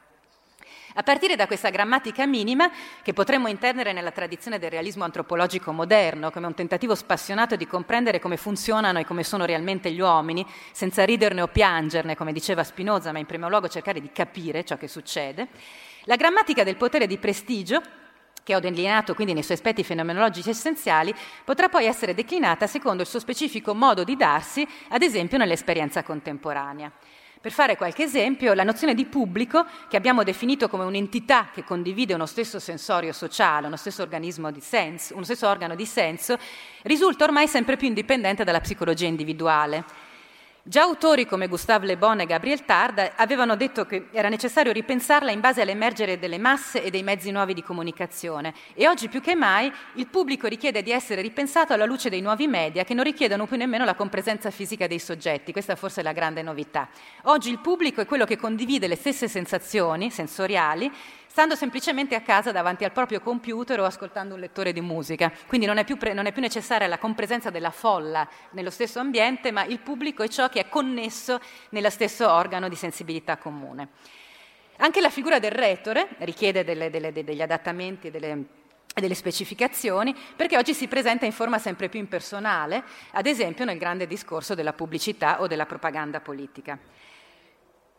A 0.99 1.03
partire 1.03 1.35
da 1.35 1.45
questa 1.45 1.69
grammatica 1.69 2.25
minima, 2.25 2.71
che 3.03 3.13
potremmo 3.13 3.47
intendere 3.47 3.93
nella 3.93 4.09
tradizione 4.09 4.57
del 4.57 4.71
realismo 4.71 5.03
antropologico 5.03 5.71
moderno, 5.71 6.31
come 6.31 6.47
un 6.47 6.55
tentativo 6.55 6.95
spassionato 6.95 7.55
di 7.55 7.67
comprendere 7.67 8.19
come 8.19 8.35
funzionano 8.35 8.97
e 8.97 9.05
come 9.05 9.23
sono 9.23 9.45
realmente 9.45 9.91
gli 9.91 9.99
uomini, 9.99 10.43
senza 10.71 11.05
riderne 11.05 11.43
o 11.43 11.49
piangerne, 11.49 12.15
come 12.15 12.33
diceva 12.33 12.63
Spinoza, 12.63 13.11
ma 13.11 13.19
in 13.19 13.27
primo 13.27 13.47
luogo 13.47 13.67
cercare 13.67 14.01
di 14.01 14.11
capire 14.11 14.65
ciò 14.65 14.75
che 14.75 14.87
succede, 14.87 15.49
la 16.05 16.15
grammatica 16.15 16.63
del 16.63 16.77
potere 16.77 17.05
di 17.05 17.19
prestigio 17.19 17.79
che 18.41 18.55
ho 18.55 18.59
delineato 18.59 19.13
quindi 19.13 19.33
nei 19.33 19.43
suoi 19.43 19.57
aspetti 19.57 19.83
fenomenologici 19.83 20.49
essenziali, 20.49 21.13
potrà 21.43 21.69
poi 21.69 21.85
essere 21.85 22.15
declinata 22.15 22.65
secondo 22.65 23.03
il 23.03 23.07
suo 23.07 23.19
specifico 23.19 23.75
modo 23.75 24.03
di 24.03 24.15
darsi, 24.15 24.67
ad 24.89 25.03
esempio 25.03 25.37
nell'esperienza 25.37 26.01
contemporanea. 26.01 26.91
Per 27.47 27.55
fare 27.55 27.77
qualche 27.77 28.03
esempio, 28.03 28.53
la 28.53 28.65
nozione 28.65 28.93
di 28.93 29.05
pubblico, 29.05 29.65
che 29.87 29.95
abbiamo 29.95 30.23
definito 30.23 30.67
come 30.67 30.83
un'entità 30.83 31.47
che 31.53 31.63
condivide 31.63 32.13
uno 32.13 32.25
stesso 32.25 32.59
sensorio 32.59 33.13
sociale, 33.13 33.67
uno 33.67 33.77
stesso 33.77 34.05
di 34.51 34.59
senso, 34.59 35.15
uno 35.15 35.23
stesso 35.23 35.47
organo 35.47 35.73
di 35.73 35.85
senso, 35.85 36.37
risulta 36.81 37.23
ormai 37.23 37.47
sempre 37.47 37.77
più 37.77 37.87
indipendente 37.87 38.43
dalla 38.43 38.59
psicologia 38.59 39.05
individuale 39.05 39.85
Già 40.69 40.81
autori 40.81 41.25
come 41.25 41.47
Gustave 41.47 41.85
Le 41.85 41.95
Bon 41.95 42.19
e 42.19 42.25
Gabriel 42.25 42.65
Tard 42.65 43.13
avevano 43.15 43.55
detto 43.55 43.85
che 43.85 44.07
era 44.11 44.27
necessario 44.27 44.73
ripensarla 44.73 45.31
in 45.31 45.39
base 45.39 45.61
all'emergere 45.61 46.19
delle 46.19 46.37
masse 46.37 46.83
e 46.83 46.89
dei 46.89 47.03
mezzi 47.03 47.31
nuovi 47.31 47.53
di 47.53 47.63
comunicazione 47.63 48.53
e 48.73 48.85
oggi 48.85 49.07
più 49.07 49.21
che 49.21 49.33
mai 49.33 49.71
il 49.93 50.07
pubblico 50.07 50.45
richiede 50.45 50.83
di 50.83 50.91
essere 50.91 51.21
ripensato 51.21 51.71
alla 51.71 51.85
luce 51.85 52.09
dei 52.09 52.19
nuovi 52.19 52.47
media 52.47 52.83
che 52.83 52.93
non 52.93 53.05
richiedono 53.05 53.47
più 53.47 53.55
nemmeno 53.55 53.85
la 53.85 53.95
compresenza 53.95 54.51
fisica 54.51 54.87
dei 54.87 54.99
soggetti, 54.99 55.53
questa 55.53 55.77
forse 55.77 56.01
è 56.01 56.03
la 56.03 56.11
grande 56.11 56.41
novità. 56.41 56.89
Oggi 57.23 57.49
il 57.49 57.59
pubblico 57.59 58.01
è 58.01 58.05
quello 58.05 58.25
che 58.25 58.35
condivide 58.35 58.87
le 58.87 58.97
stesse 58.97 59.29
sensazioni 59.29 60.11
sensoriali 60.11 60.91
stando 61.27 61.55
semplicemente 61.55 62.15
a 62.15 62.21
casa 62.21 62.51
davanti 62.51 62.83
al 62.83 62.91
proprio 62.91 63.19
computer 63.19 63.79
o 63.79 63.85
ascoltando 63.85 64.33
un 64.33 64.39
lettore 64.39 64.73
di 64.73 64.81
musica. 64.81 65.31
Quindi 65.47 65.67
non 65.67 65.77
è 65.77 65.83
più, 65.83 65.97
pre- 65.97 66.13
non 66.13 66.25
è 66.25 66.31
più 66.31 66.41
necessaria 66.41 66.87
la 66.87 66.97
compresenza 66.97 67.49
della 67.49 67.71
folla 67.71 68.27
nello 68.51 68.69
stesso 68.71 68.99
ambiente, 68.99 69.51
ma 69.51 69.63
il 69.65 69.79
pubblico 69.79 70.23
è 70.23 70.27
ciò 70.27 70.49
che 70.49 70.61
è 70.61 70.69
connesso 70.69 71.39
nello 71.69 71.89
stesso 71.89 72.29
organo 72.31 72.69
di 72.69 72.75
sensibilità 72.75 73.37
comune. 73.37 73.89
Anche 74.77 75.01
la 75.01 75.09
figura 75.09 75.39
del 75.39 75.51
retore 75.51 76.07
richiede 76.19 76.63
delle, 76.63 76.89
delle, 76.89 77.11
degli 77.11 77.41
adattamenti, 77.41 78.11
delle, 78.11 78.45
delle 78.93 79.15
specificazioni, 79.15 80.15
perché 80.35 80.57
oggi 80.57 80.73
si 80.73 80.87
presenta 80.87 81.25
in 81.25 81.31
forma 81.31 81.57
sempre 81.57 81.89
più 81.89 81.99
impersonale, 81.99 82.83
ad 83.11 83.25
esempio 83.25 83.65
nel 83.65 83.77
grande 83.77 84.07
discorso 84.07 84.55
della 84.55 84.73
pubblicità 84.73 85.41
o 85.41 85.47
della 85.47 85.65
propaganda 85.65 86.19
politica. 86.19 86.77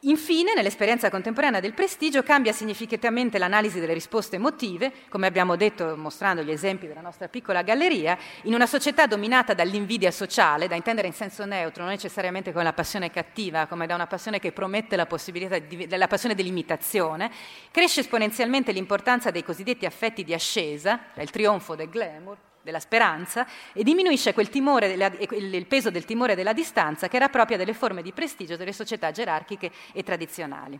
Infine, 0.03 0.55
nell'esperienza 0.55 1.11
contemporanea 1.11 1.59
del 1.59 1.74
prestigio 1.74 2.22
cambia 2.22 2.53
significativamente 2.53 3.36
l'analisi 3.36 3.80
delle 3.80 3.94
risposte 3.94 4.36
emotive, 4.36 4.92
come 5.09 5.26
abbiamo 5.26 5.57
detto 5.57 5.96
mostrando 5.96 6.42
gli 6.42 6.53
esempi 6.53 6.86
della 6.86 7.01
nostra 7.01 7.26
piccola 7.26 7.62
galleria, 7.62 8.16
in 8.42 8.55
una 8.55 8.66
società 8.66 9.09
dominata 9.09 9.55
dall'invidia 9.55 10.12
sociale, 10.12 10.68
da 10.68 10.76
intendere 10.76 11.09
in 11.09 11.14
senso 11.14 11.44
neutro, 11.46 11.82
non 11.82 11.90
necessariamente 11.90 12.53
come 12.53 12.62
la 12.62 12.72
passione 12.72 13.11
cattiva, 13.11 13.66
come 13.66 13.88
da 13.88 13.96
una 13.96 14.07
passione 14.07 14.38
che 14.38 14.53
promette 14.53 14.94
la 14.94 15.07
possibilità 15.07 15.59
di, 15.59 15.88
della 15.88 16.07
passione 16.07 16.36
dell'imitazione, 16.36 17.32
cresce 17.72 17.99
esponenzialmente 17.99 18.70
l'importanza 18.70 19.32
dei 19.32 19.42
cosiddetti 19.42 19.84
affetti 19.84 20.22
di 20.22 20.32
ascesa, 20.32 21.07
il 21.16 21.30
trionfo 21.30 21.74
del 21.74 21.88
glamour, 21.88 22.38
della 22.69 22.81
speranza 22.81 23.47
e 23.73 23.83
diminuisce 23.83 24.35
timore, 24.51 24.93
il 25.31 25.66
peso 25.66 25.91
del 25.91 26.05
timore 26.05 26.35
della 26.35 26.53
distanza 26.53 27.09
che 27.09 27.16
era 27.16 27.31
propria 27.31 27.57
delle 27.57 27.73
forme 27.73 28.03
di 28.03 28.12
prestigio 28.12 28.57
delle 28.57 28.75
società 28.75 29.11
gerarchiche 29.11 29.71
e 29.93 30.03
tradizionali. 30.03 30.79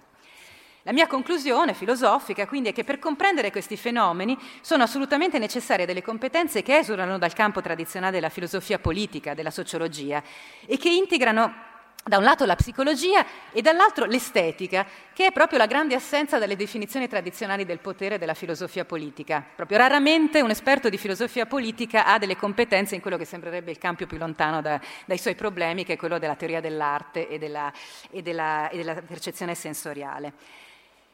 La 0.83 0.93
mia 0.93 1.07
conclusione 1.07 1.75
filosofica 1.75 2.47
quindi 2.47 2.71
è 2.71 2.73
che 2.73 2.85
per 2.85 2.99
comprendere 2.99 3.51
questi 3.51 3.77
fenomeni 3.77 4.39
sono 4.61 4.85
assolutamente 4.85 5.39
necessarie 5.39 5.87
delle 5.87 6.03
competenze 6.03 6.63
che 6.63 6.79
esulano 6.79 7.19
dal 7.19 7.33
campo 7.33 7.61
tradizionale 7.61 8.13
della 8.13 8.29
filosofia 8.29 8.79
politica, 8.79 9.35
della 9.35 9.51
sociologia 9.51 10.23
e 10.67 10.77
che 10.77 10.89
integrano 10.89 11.68
da 12.09 12.19
un 12.19 12.25
lato 12.25 12.45
la 12.45 12.57
psicologia 12.57 13.25
e 13.53 13.63
dall'altro 13.63 14.07
l'estetica, 14.07 14.87
che 15.13 15.27
è 15.27 15.33
proprio 15.33 15.59
la 15.59 15.67
grande 15.67 15.95
assenza 15.95 16.39
dalle 16.39 16.57
definizioni 16.57 17.07
tradizionali 17.07 17.65
del 17.65 17.79
potere 17.79 18.19
della 18.19 18.35
filosofia 18.35 18.85
politica. 18.85 19.45
Proprio 19.55 19.79
raramente 19.79 20.41
un 20.41 20.51
esperto 20.51 20.89
di 20.89 20.99
filosofia 20.99 21.47
politica 21.47 22.07
ha 22.07 22.19
delle 22.19 22.37
competenze 22.37 22.95
in 22.95 23.01
quello 23.01 23.17
che 23.17 23.25
sembrerebbe 23.25 23.71
il 23.71 23.79
campo 23.79 24.07
più 24.07 24.19
lontano 24.19 24.61
da, 24.61 24.81
dai 25.05 25.19
suoi 25.19 25.35
problemi, 25.35 25.85
che 25.85 25.95
è 25.95 25.97
quello 25.97 26.19
della 26.19 26.35
teoria 26.35 26.61
dell'arte 26.61 27.29
e 27.29 27.39
della, 27.39 27.73
e 28.11 28.23
della, 28.23 28.69
e 28.71 28.77
della 28.77 28.95
percezione 28.95 29.55
sensoriale. 29.55 30.33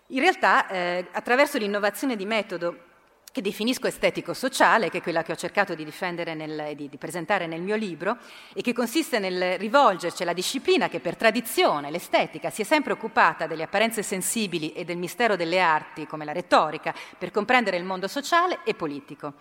In 0.08 0.20
realtà, 0.20 0.68
eh, 0.68 1.06
attraverso 1.12 1.58
l'innovazione 1.58 2.14
di 2.14 2.26
metodo 2.26 2.92
che 3.34 3.42
definisco 3.42 3.88
estetico-sociale, 3.88 4.90
che 4.90 4.98
è 4.98 5.02
quella 5.02 5.24
che 5.24 5.32
ho 5.32 5.34
cercato 5.34 5.74
di 5.74 5.84
difendere 5.84 6.34
nel, 6.34 6.76
di, 6.76 6.88
di, 6.88 6.96
presentare 6.96 7.48
nel 7.48 7.62
mio 7.62 7.74
libro, 7.74 8.16
e 8.54 8.62
che 8.62 8.72
consiste 8.72 9.18
nel 9.18 9.58
rivolgerci 9.58 10.22
alla 10.22 10.32
disciplina 10.32 10.88
che 10.88 11.00
per 11.00 11.16
tradizione, 11.16 11.90
l'estetica, 11.90 12.50
si 12.50 12.62
è 12.62 12.64
sempre 12.64 12.92
occupata 12.92 13.48
delle 13.48 13.64
apparenze 13.64 14.04
sensibili 14.04 14.72
e 14.72 14.84
del 14.84 14.98
mistero 14.98 15.34
delle 15.34 15.58
arti, 15.58 16.06
come 16.06 16.24
la 16.24 16.30
retorica, 16.30 16.94
per 17.18 17.32
comprendere 17.32 17.76
il 17.76 17.82
mondo 17.82 18.06
sociale 18.06 18.60
e 18.62 18.72
politico. 18.74 19.32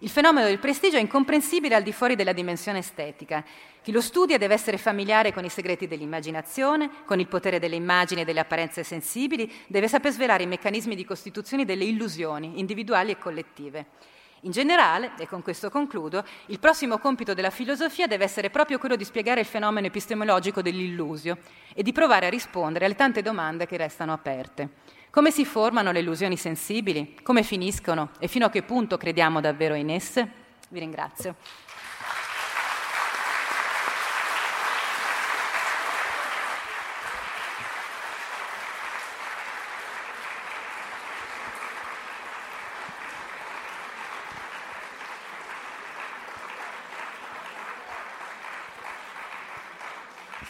Il 0.00 0.10
fenomeno 0.10 0.46
del 0.46 0.60
prestigio 0.60 0.96
è 0.96 1.00
incomprensibile 1.00 1.74
al 1.74 1.82
di 1.82 1.92
fuori 1.92 2.14
della 2.14 2.32
dimensione 2.32 2.78
estetica. 2.78 3.44
Chi 3.82 3.90
lo 3.90 4.00
studia 4.00 4.38
deve 4.38 4.54
essere 4.54 4.78
familiare 4.78 5.32
con 5.32 5.44
i 5.44 5.48
segreti 5.48 5.88
dell'immaginazione, 5.88 6.88
con 7.04 7.18
il 7.18 7.26
potere 7.26 7.58
delle 7.58 7.74
immagini 7.74 8.20
e 8.20 8.24
delle 8.24 8.38
apparenze 8.38 8.84
sensibili, 8.84 9.52
deve 9.66 9.88
saper 9.88 10.12
svelare 10.12 10.44
i 10.44 10.46
meccanismi 10.46 10.94
di 10.94 11.04
costituzione 11.04 11.64
delle 11.64 11.82
illusioni 11.82 12.60
individuali 12.60 13.10
e 13.10 13.18
collettive. 13.18 13.86
In 14.42 14.52
generale, 14.52 15.10
e 15.18 15.26
con 15.26 15.42
questo 15.42 15.68
concludo, 15.68 16.24
il 16.46 16.60
prossimo 16.60 16.98
compito 16.98 17.34
della 17.34 17.50
filosofia 17.50 18.06
deve 18.06 18.22
essere 18.22 18.50
proprio 18.50 18.78
quello 18.78 18.94
di 18.94 19.04
spiegare 19.04 19.40
il 19.40 19.46
fenomeno 19.46 19.88
epistemologico 19.88 20.62
dell'illusio 20.62 21.38
e 21.74 21.82
di 21.82 21.92
provare 21.92 22.26
a 22.26 22.30
rispondere 22.30 22.84
alle 22.84 22.94
tante 22.94 23.20
domande 23.20 23.66
che 23.66 23.76
restano 23.76 24.12
aperte. 24.12 24.96
Come 25.18 25.32
si 25.32 25.44
formano 25.44 25.90
le 25.90 25.98
illusioni 25.98 26.36
sensibili? 26.36 27.16
Come 27.24 27.42
finiscono? 27.42 28.10
E 28.20 28.28
fino 28.28 28.46
a 28.46 28.50
che 28.50 28.62
punto 28.62 28.96
crediamo 28.96 29.40
davvero 29.40 29.74
in 29.74 29.90
esse? 29.90 30.30
Vi 30.68 30.78
ringrazio. 30.78 31.34